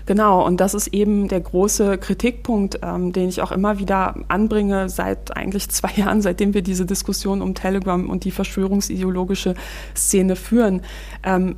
Genau, 0.06 0.44
und 0.44 0.60
das 0.60 0.74
ist 0.74 0.88
eben 0.88 1.28
der 1.28 1.40
große 1.40 1.98
Kritikpunkt, 1.98 2.80
ähm, 2.82 3.12
den 3.12 3.28
ich 3.28 3.42
auch 3.42 3.52
immer 3.52 3.78
wieder 3.78 4.14
anbringe 4.28 4.88
seit 4.88 5.36
eigentlich 5.36 5.68
zwei 5.68 5.90
Jahren, 5.96 6.22
seitdem 6.22 6.54
wir 6.54 6.62
diese 6.62 6.86
Diskussion 6.86 7.42
um 7.42 7.54
Telegram 7.54 8.08
und 8.08 8.24
die 8.24 8.30
verschwörungsideologische 8.30 9.54
Szene 9.94 10.36
führen. 10.36 10.82
Ähm, 11.22 11.56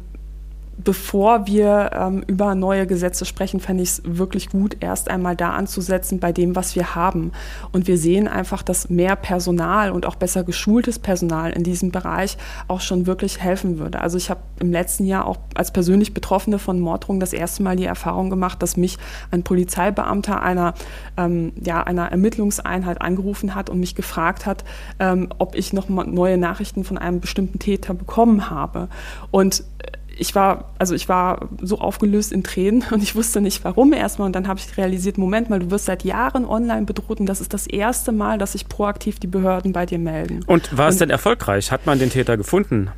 bevor 0.78 1.46
wir 1.46 1.90
ähm, 1.94 2.24
über 2.26 2.54
neue 2.54 2.86
Gesetze 2.86 3.24
sprechen, 3.24 3.60
fände 3.60 3.82
ich 3.82 3.90
es 3.90 4.02
wirklich 4.04 4.48
gut, 4.48 4.76
erst 4.80 5.10
einmal 5.10 5.36
da 5.36 5.50
anzusetzen 5.50 6.18
bei 6.18 6.32
dem, 6.32 6.56
was 6.56 6.74
wir 6.74 6.94
haben. 6.94 7.32
Und 7.72 7.86
wir 7.86 7.98
sehen 7.98 8.28
einfach, 8.28 8.62
dass 8.62 8.88
mehr 8.88 9.16
Personal 9.16 9.90
und 9.90 10.06
auch 10.06 10.16
besser 10.16 10.44
geschultes 10.44 10.98
Personal 10.98 11.52
in 11.52 11.62
diesem 11.62 11.90
Bereich 11.90 12.36
auch 12.68 12.80
schon 12.80 13.06
wirklich 13.06 13.40
helfen 13.40 13.78
würde. 13.78 14.00
Also 14.00 14.16
ich 14.16 14.30
habe 14.30 14.40
im 14.60 14.72
letzten 14.72 15.04
Jahr 15.04 15.26
auch 15.26 15.38
als 15.54 15.72
persönlich 15.72 16.14
Betroffene 16.14 16.58
von 16.58 16.80
Morddrohungen 16.80 17.20
das 17.20 17.32
erste 17.32 17.62
Mal 17.62 17.76
die 17.76 17.84
Erfahrung 17.84 18.30
gemacht, 18.30 18.62
dass 18.62 18.76
mich 18.76 18.98
ein 19.30 19.42
Polizeibeamter 19.42 20.42
einer, 20.42 20.74
ähm, 21.16 21.52
ja, 21.62 21.82
einer 21.82 22.10
Ermittlungseinheit 22.10 23.00
angerufen 23.00 23.54
hat 23.54 23.70
und 23.70 23.80
mich 23.80 23.94
gefragt 23.94 24.46
hat, 24.46 24.64
ähm, 24.98 25.28
ob 25.38 25.54
ich 25.54 25.72
noch 25.72 25.88
neue 25.88 26.38
Nachrichten 26.38 26.84
von 26.84 26.98
einem 26.98 27.20
bestimmten 27.20 27.58
Täter 27.58 27.94
bekommen 27.94 28.50
habe. 28.50 28.88
Und 29.30 29.64
äh, 29.78 30.01
ich 30.18 30.34
war, 30.34 30.72
also 30.78 30.94
ich 30.94 31.08
war 31.08 31.48
so 31.60 31.78
aufgelöst 31.78 32.32
in 32.32 32.42
Tränen 32.42 32.84
und 32.90 33.02
ich 33.02 33.14
wusste 33.14 33.40
nicht 33.40 33.64
warum 33.64 33.92
erstmal 33.92 34.26
und 34.26 34.34
dann 34.34 34.48
habe 34.48 34.60
ich 34.60 34.76
realisiert, 34.76 35.18
Moment 35.18 35.50
mal, 35.50 35.60
du 35.60 35.70
wirst 35.70 35.86
seit 35.86 36.04
Jahren 36.04 36.44
online 36.44 36.86
bedroht 36.86 37.20
und 37.20 37.26
das 37.26 37.40
ist 37.40 37.54
das 37.54 37.66
erste 37.66 38.12
Mal, 38.12 38.38
dass 38.38 38.52
sich 38.52 38.68
proaktiv 38.68 39.18
die 39.18 39.26
Behörden 39.26 39.72
bei 39.72 39.86
dir 39.86 39.98
melden. 39.98 40.40
Und 40.46 40.76
war 40.76 40.88
es 40.88 40.96
denn 40.96 41.10
erfolgreich? 41.10 41.72
Hat 41.72 41.86
man 41.86 41.98
den 41.98 42.10
Täter 42.10 42.36
gefunden? 42.36 42.90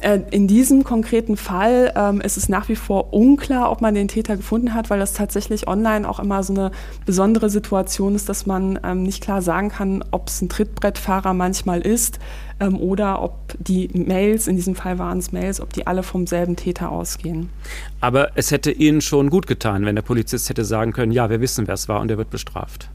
Äh, 0.00 0.20
in 0.30 0.46
diesem 0.46 0.84
konkreten 0.84 1.36
Fall 1.36 1.92
ähm, 1.96 2.20
ist 2.20 2.36
es 2.36 2.48
nach 2.48 2.68
wie 2.68 2.76
vor 2.76 3.14
unklar, 3.14 3.70
ob 3.70 3.80
man 3.80 3.94
den 3.94 4.08
Täter 4.08 4.36
gefunden 4.36 4.74
hat, 4.74 4.90
weil 4.90 4.98
das 4.98 5.14
tatsächlich 5.14 5.68
online 5.68 6.08
auch 6.08 6.20
immer 6.20 6.42
so 6.42 6.52
eine 6.52 6.70
besondere 7.06 7.48
Situation 7.48 8.14
ist, 8.14 8.28
dass 8.28 8.44
man 8.44 8.78
ähm, 8.84 9.04
nicht 9.04 9.22
klar 9.22 9.40
sagen 9.40 9.70
kann, 9.70 10.04
ob 10.10 10.28
es 10.28 10.42
ein 10.42 10.48
Trittbrettfahrer 10.48 11.32
manchmal 11.32 11.80
ist 11.80 12.18
ähm, 12.60 12.76
oder 12.78 13.22
ob 13.22 13.54
die 13.58 13.88
Mails, 13.92 14.46
in 14.46 14.56
diesem 14.56 14.74
Fall 14.74 14.98
waren 14.98 15.18
es 15.18 15.32
Mails, 15.32 15.60
ob 15.60 15.72
die 15.72 15.86
alle 15.86 16.02
vom 16.02 16.26
selben 16.26 16.56
Täter 16.56 16.90
ausgehen. 16.90 17.50
Aber 18.00 18.30
es 18.34 18.50
hätte 18.50 18.72
Ihnen 18.72 19.00
schon 19.00 19.30
gut 19.30 19.46
getan, 19.46 19.84
wenn 19.84 19.94
der 19.94 20.02
Polizist 20.02 20.48
hätte 20.48 20.64
sagen 20.64 20.92
können, 20.92 21.12
ja, 21.12 21.30
wir 21.30 21.40
wissen, 21.40 21.66
wer 21.66 21.74
es 21.74 21.88
war 21.88 22.00
und 22.00 22.10
er 22.10 22.18
wird 22.18 22.30
bestraft. 22.30 22.88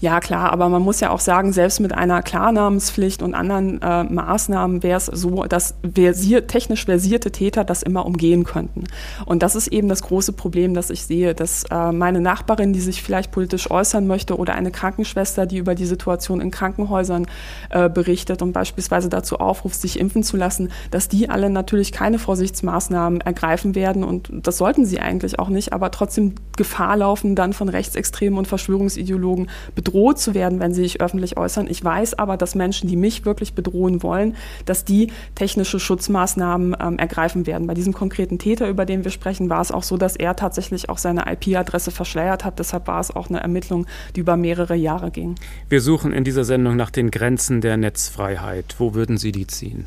Ja, 0.00 0.18
klar, 0.18 0.52
aber 0.52 0.68
man 0.68 0.82
muss 0.82 0.98
ja 0.98 1.10
auch 1.10 1.20
sagen, 1.20 1.52
selbst 1.52 1.78
mit 1.78 1.94
einer 1.94 2.22
Klarnamenspflicht 2.22 3.22
und 3.22 3.34
anderen 3.34 3.80
äh, 3.80 4.02
Maßnahmen 4.02 4.82
wäre 4.82 4.96
es 4.96 5.06
so, 5.06 5.44
dass 5.44 5.76
versiert, 5.94 6.48
technisch 6.48 6.86
versierte 6.86 7.30
Täter 7.30 7.62
das 7.62 7.84
immer 7.84 8.04
umgehen 8.04 8.42
könnten. 8.42 8.84
Und 9.26 9.44
das 9.44 9.54
ist 9.54 9.68
eben 9.68 9.88
das 9.88 10.02
große 10.02 10.32
Problem, 10.32 10.74
das 10.74 10.90
ich 10.90 11.04
sehe, 11.04 11.34
dass 11.34 11.64
äh, 11.70 11.92
meine 11.92 12.20
Nachbarin, 12.20 12.72
die 12.72 12.80
sich 12.80 13.00
vielleicht 13.00 13.30
politisch 13.30 13.70
äußern 13.70 14.08
möchte, 14.08 14.36
oder 14.36 14.54
eine 14.54 14.72
Krankenschwester, 14.72 15.46
die 15.46 15.58
über 15.58 15.76
die 15.76 15.86
Situation 15.86 16.40
in 16.40 16.50
Krankenhäusern 16.50 17.26
äh, 17.70 17.88
berichtet 17.88 18.42
und 18.42 18.52
beispielsweise 18.52 19.08
dazu 19.08 19.38
aufruft, 19.38 19.80
sich 19.80 20.00
impfen 20.00 20.24
zu 20.24 20.36
lassen, 20.36 20.72
dass 20.90 21.08
die 21.08 21.30
alle 21.30 21.48
natürlich 21.48 21.92
keine 21.92 22.18
Vorsichtsmaßnahmen 22.18 23.20
ergreifen 23.20 23.76
werden 23.76 24.02
und 24.02 24.32
das 24.32 24.58
sollten 24.58 24.84
sie 24.84 24.98
eigentlich 24.98 25.38
auch 25.38 25.48
nicht, 25.48 25.72
aber 25.72 25.92
trotzdem 25.92 26.34
Gefahr 26.56 26.96
laufen, 26.96 27.36
dann 27.36 27.52
von 27.52 27.68
Rechtsextremen 27.68 28.38
und 28.38 28.48
Verschwörungsideologen 28.48 29.41
bedroht 29.74 29.92
bedroht 29.92 30.18
zu 30.18 30.34
werden, 30.34 30.58
wenn 30.60 30.74
sie 30.74 30.82
sich 30.82 31.00
öffentlich 31.00 31.36
äußern. 31.36 31.66
Ich 31.68 31.84
weiß 31.84 32.14
aber, 32.18 32.36
dass 32.36 32.54
Menschen, 32.54 32.88
die 32.88 32.96
mich 32.96 33.24
wirklich 33.24 33.54
bedrohen 33.54 34.02
wollen, 34.02 34.36
dass 34.64 34.84
die 34.84 35.12
technische 35.34 35.78
Schutzmaßnahmen 35.78 36.76
ähm, 36.80 36.98
ergreifen 36.98 37.46
werden. 37.46 37.66
Bei 37.66 37.74
diesem 37.74 37.92
konkreten 37.92 38.38
Täter, 38.38 38.68
über 38.68 38.84
den 38.84 39.04
wir 39.04 39.10
sprechen, 39.10 39.50
war 39.50 39.60
es 39.60 39.70
auch 39.70 39.82
so, 39.82 39.96
dass 39.96 40.16
er 40.16 40.34
tatsächlich 40.34 40.88
auch 40.88 40.98
seine 40.98 41.24
IP-Adresse 41.30 41.90
verschleiert 41.90 42.44
hat. 42.44 42.58
Deshalb 42.58 42.86
war 42.86 43.00
es 43.00 43.14
auch 43.14 43.28
eine 43.28 43.40
Ermittlung, 43.40 43.86
die 44.16 44.20
über 44.20 44.36
mehrere 44.36 44.74
Jahre 44.74 45.10
ging. 45.10 45.34
Wir 45.68 45.80
suchen 45.80 46.12
in 46.12 46.24
dieser 46.24 46.44
Sendung 46.44 46.76
nach 46.76 46.90
den 46.90 47.10
Grenzen 47.10 47.60
der 47.60 47.76
Netzfreiheit. 47.76 48.76
Wo 48.78 48.94
würden 48.94 49.18
Sie 49.18 49.32
die 49.32 49.46
ziehen? 49.46 49.86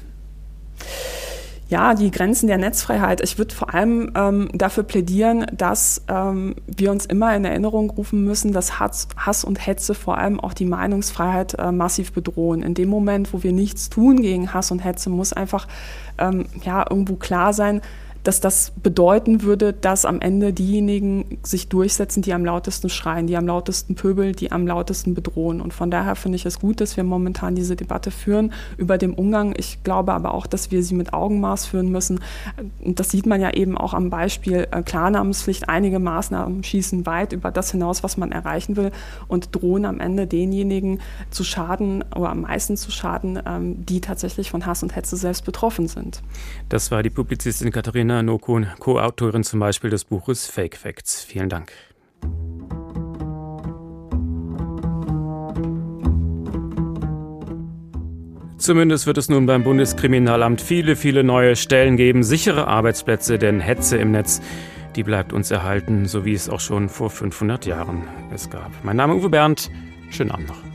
Ja, 1.68 1.95
die 1.95 2.11
Grenzen 2.11 2.47
der 2.47 2.57
Netzfreiheit. 2.57 3.22
Ich 3.22 3.38
würde 3.39 3.55
vor 3.55 3.74
allem 3.74 4.11
ähm, 4.16 4.49
dafür 4.53 4.84
plädieren, 4.84 5.47
dass 5.51 6.03
ähm, 6.07 6.55
wir 6.68 6.91
uns 6.91 7.05
immer 7.07 7.36
in 7.36 7.43
Erinnerung 7.43 7.89
rufen 7.89 8.24
müssen, 8.24 8.51
dass 8.51 8.80
Hass, 8.80 9.07
Hass 9.18 9.43
und 9.43 9.66
Hetze 9.66 9.95
vor 9.95 10.18
allem 10.18 10.39
auch 10.39 10.53
die 10.53 10.66
Meinungsfreiheit 10.66 11.55
äh, 11.55 11.72
massiv 11.72 12.13
bedrohen. 12.13 12.61
In 12.61 12.76
dem 12.76 12.89
Moment, 12.89 13.34
wo 13.34 13.41
wir 13.41 13.51
nichts 13.51 13.89
tun 13.89 14.22
gegen 14.22 14.53
Hass 14.53 14.70
und 14.70 14.80
Hetze, 14.80 15.09
muss 15.09 15.34
einfach 15.34 15.68
ähm, 16.20 16.45
ja 16.63 16.86
irgendwo 16.88 17.16
klar 17.16 17.51
sein, 17.51 17.82
dass 18.26 18.41
das 18.41 18.73
bedeuten 18.82 19.43
würde, 19.43 19.71
dass 19.71 20.03
am 20.03 20.19
Ende 20.19 20.51
diejenigen 20.51 21.38
sich 21.43 21.69
durchsetzen, 21.69 22.23
die 22.23 22.34
am 22.34 22.43
lautesten 22.43 22.89
schreien, 22.89 23.28
die 23.28 23.38
am 23.38 23.45
lautesten 23.45 23.93
pöbeln, 23.93 24.34
die 24.34 24.51
am 24.51 24.65
lautesten 24.65 25.13
bedrohen. 25.13 25.61
Und 25.61 25.73
von 25.73 25.91
daher 25.91 26.15
finde 26.15 26.38
ich 26.38 26.45
es 26.45 26.59
gut, 26.59 26.82
dass 26.82 26.97
wir 26.97 27.03
momentan 27.03 27.53
diese 27.53 27.76
Debatte 27.76 28.09
führen 28.09 28.51
über 28.78 28.97
den 28.97 29.13
Umgang. 29.13 29.53
Ich 29.55 29.84
glaube 29.84 30.13
aber 30.13 30.34
auch, 30.34 30.47
dass 30.47 30.71
wir 30.71 30.82
sie 30.82 30.95
mit 30.95 31.13
Augenmaß 31.13 31.67
führen 31.67 31.91
müssen. 31.91 32.19
Und 32.84 32.99
das 32.99 33.11
sieht 33.11 33.28
man 33.28 33.41
ja 33.41 33.53
eben 33.53 33.78
auch 33.78 33.93
am 33.93 34.09
Beispiel 34.09 34.67
äh, 34.71 34.82
Klarnamenspflicht. 34.82 35.69
Einige 35.69 35.99
Maßnahmen 35.99 36.63
schießen 36.63 37.05
weit 37.05 37.32
über 37.32 37.51
das 37.51 37.71
hinaus, 37.71 38.01
was 38.01 38.17
man 38.17 38.32
erreichen 38.32 38.76
will 38.76 38.91
und 39.28 39.55
drohen 39.55 39.86
am 39.86 39.99
Ende 39.99 40.26
denjenigen 40.26 40.99
zu 41.30 41.43
schaden 41.43 42.03
oder 42.15 42.30
am 42.30 42.41
meisten 42.41 42.76
zu 42.76 42.89
schaden, 42.89 43.39
ähm, 43.45 43.86
die 43.86 44.01
tatsächlich 44.01 44.49
von 44.49 44.65
Hass 44.65 44.82
und 44.82 44.95
Hetze 44.95 45.15
selbst 45.15 45.45
betroffen 45.45 45.88
sind. 45.88 46.23
Das 46.69 46.89
war 46.89 47.03
die 47.03 47.11
Publizistin 47.11 47.71
Katharina 47.71 48.14
Nina 48.16 48.24
Nokun, 48.24 48.68
Co-Autorin 48.80 49.43
zum 49.43 49.59
Beispiel 49.59 49.89
des 49.89 50.05
Buches 50.05 50.47
Fake 50.47 50.78
Facts. 50.78 51.26
Vielen 51.26 51.49
Dank. 51.49 51.74
Zumindest 58.57 59.05
wird 59.05 59.18
es 59.18 59.28
nun 59.28 59.45
beim 59.45 59.66
Bundeskriminalamt 59.66 60.61
viele, 60.61 60.95
viele 60.95 61.26
neue 61.26 61.57
Stellen 61.57 61.97
geben, 61.97 62.24
sichere 62.24 62.68
Arbeitsplätze, 62.68 63.38
denn 63.38 63.59
Hetze 63.59 63.97
im 63.97 64.11
Netz, 64.11 64.41
die 64.95 65.03
bleibt 65.03 65.34
uns 65.34 65.51
erhalten, 65.51 66.05
so 66.05 66.24
wie 66.24 66.34
es 66.34 66.47
auch 66.47 66.61
schon 66.61 66.88
vor 66.88 67.09
500 67.09 67.66
Jahren 67.66 68.03
es 68.34 68.49
gab. 68.49 68.72
Mein 68.84 68.95
Name 68.95 69.16
ist 69.16 69.20
Uwe 69.20 69.30
Bernd, 69.30 69.70
schönen 70.09 70.32
Abend 70.32 70.47
noch. 70.47 70.74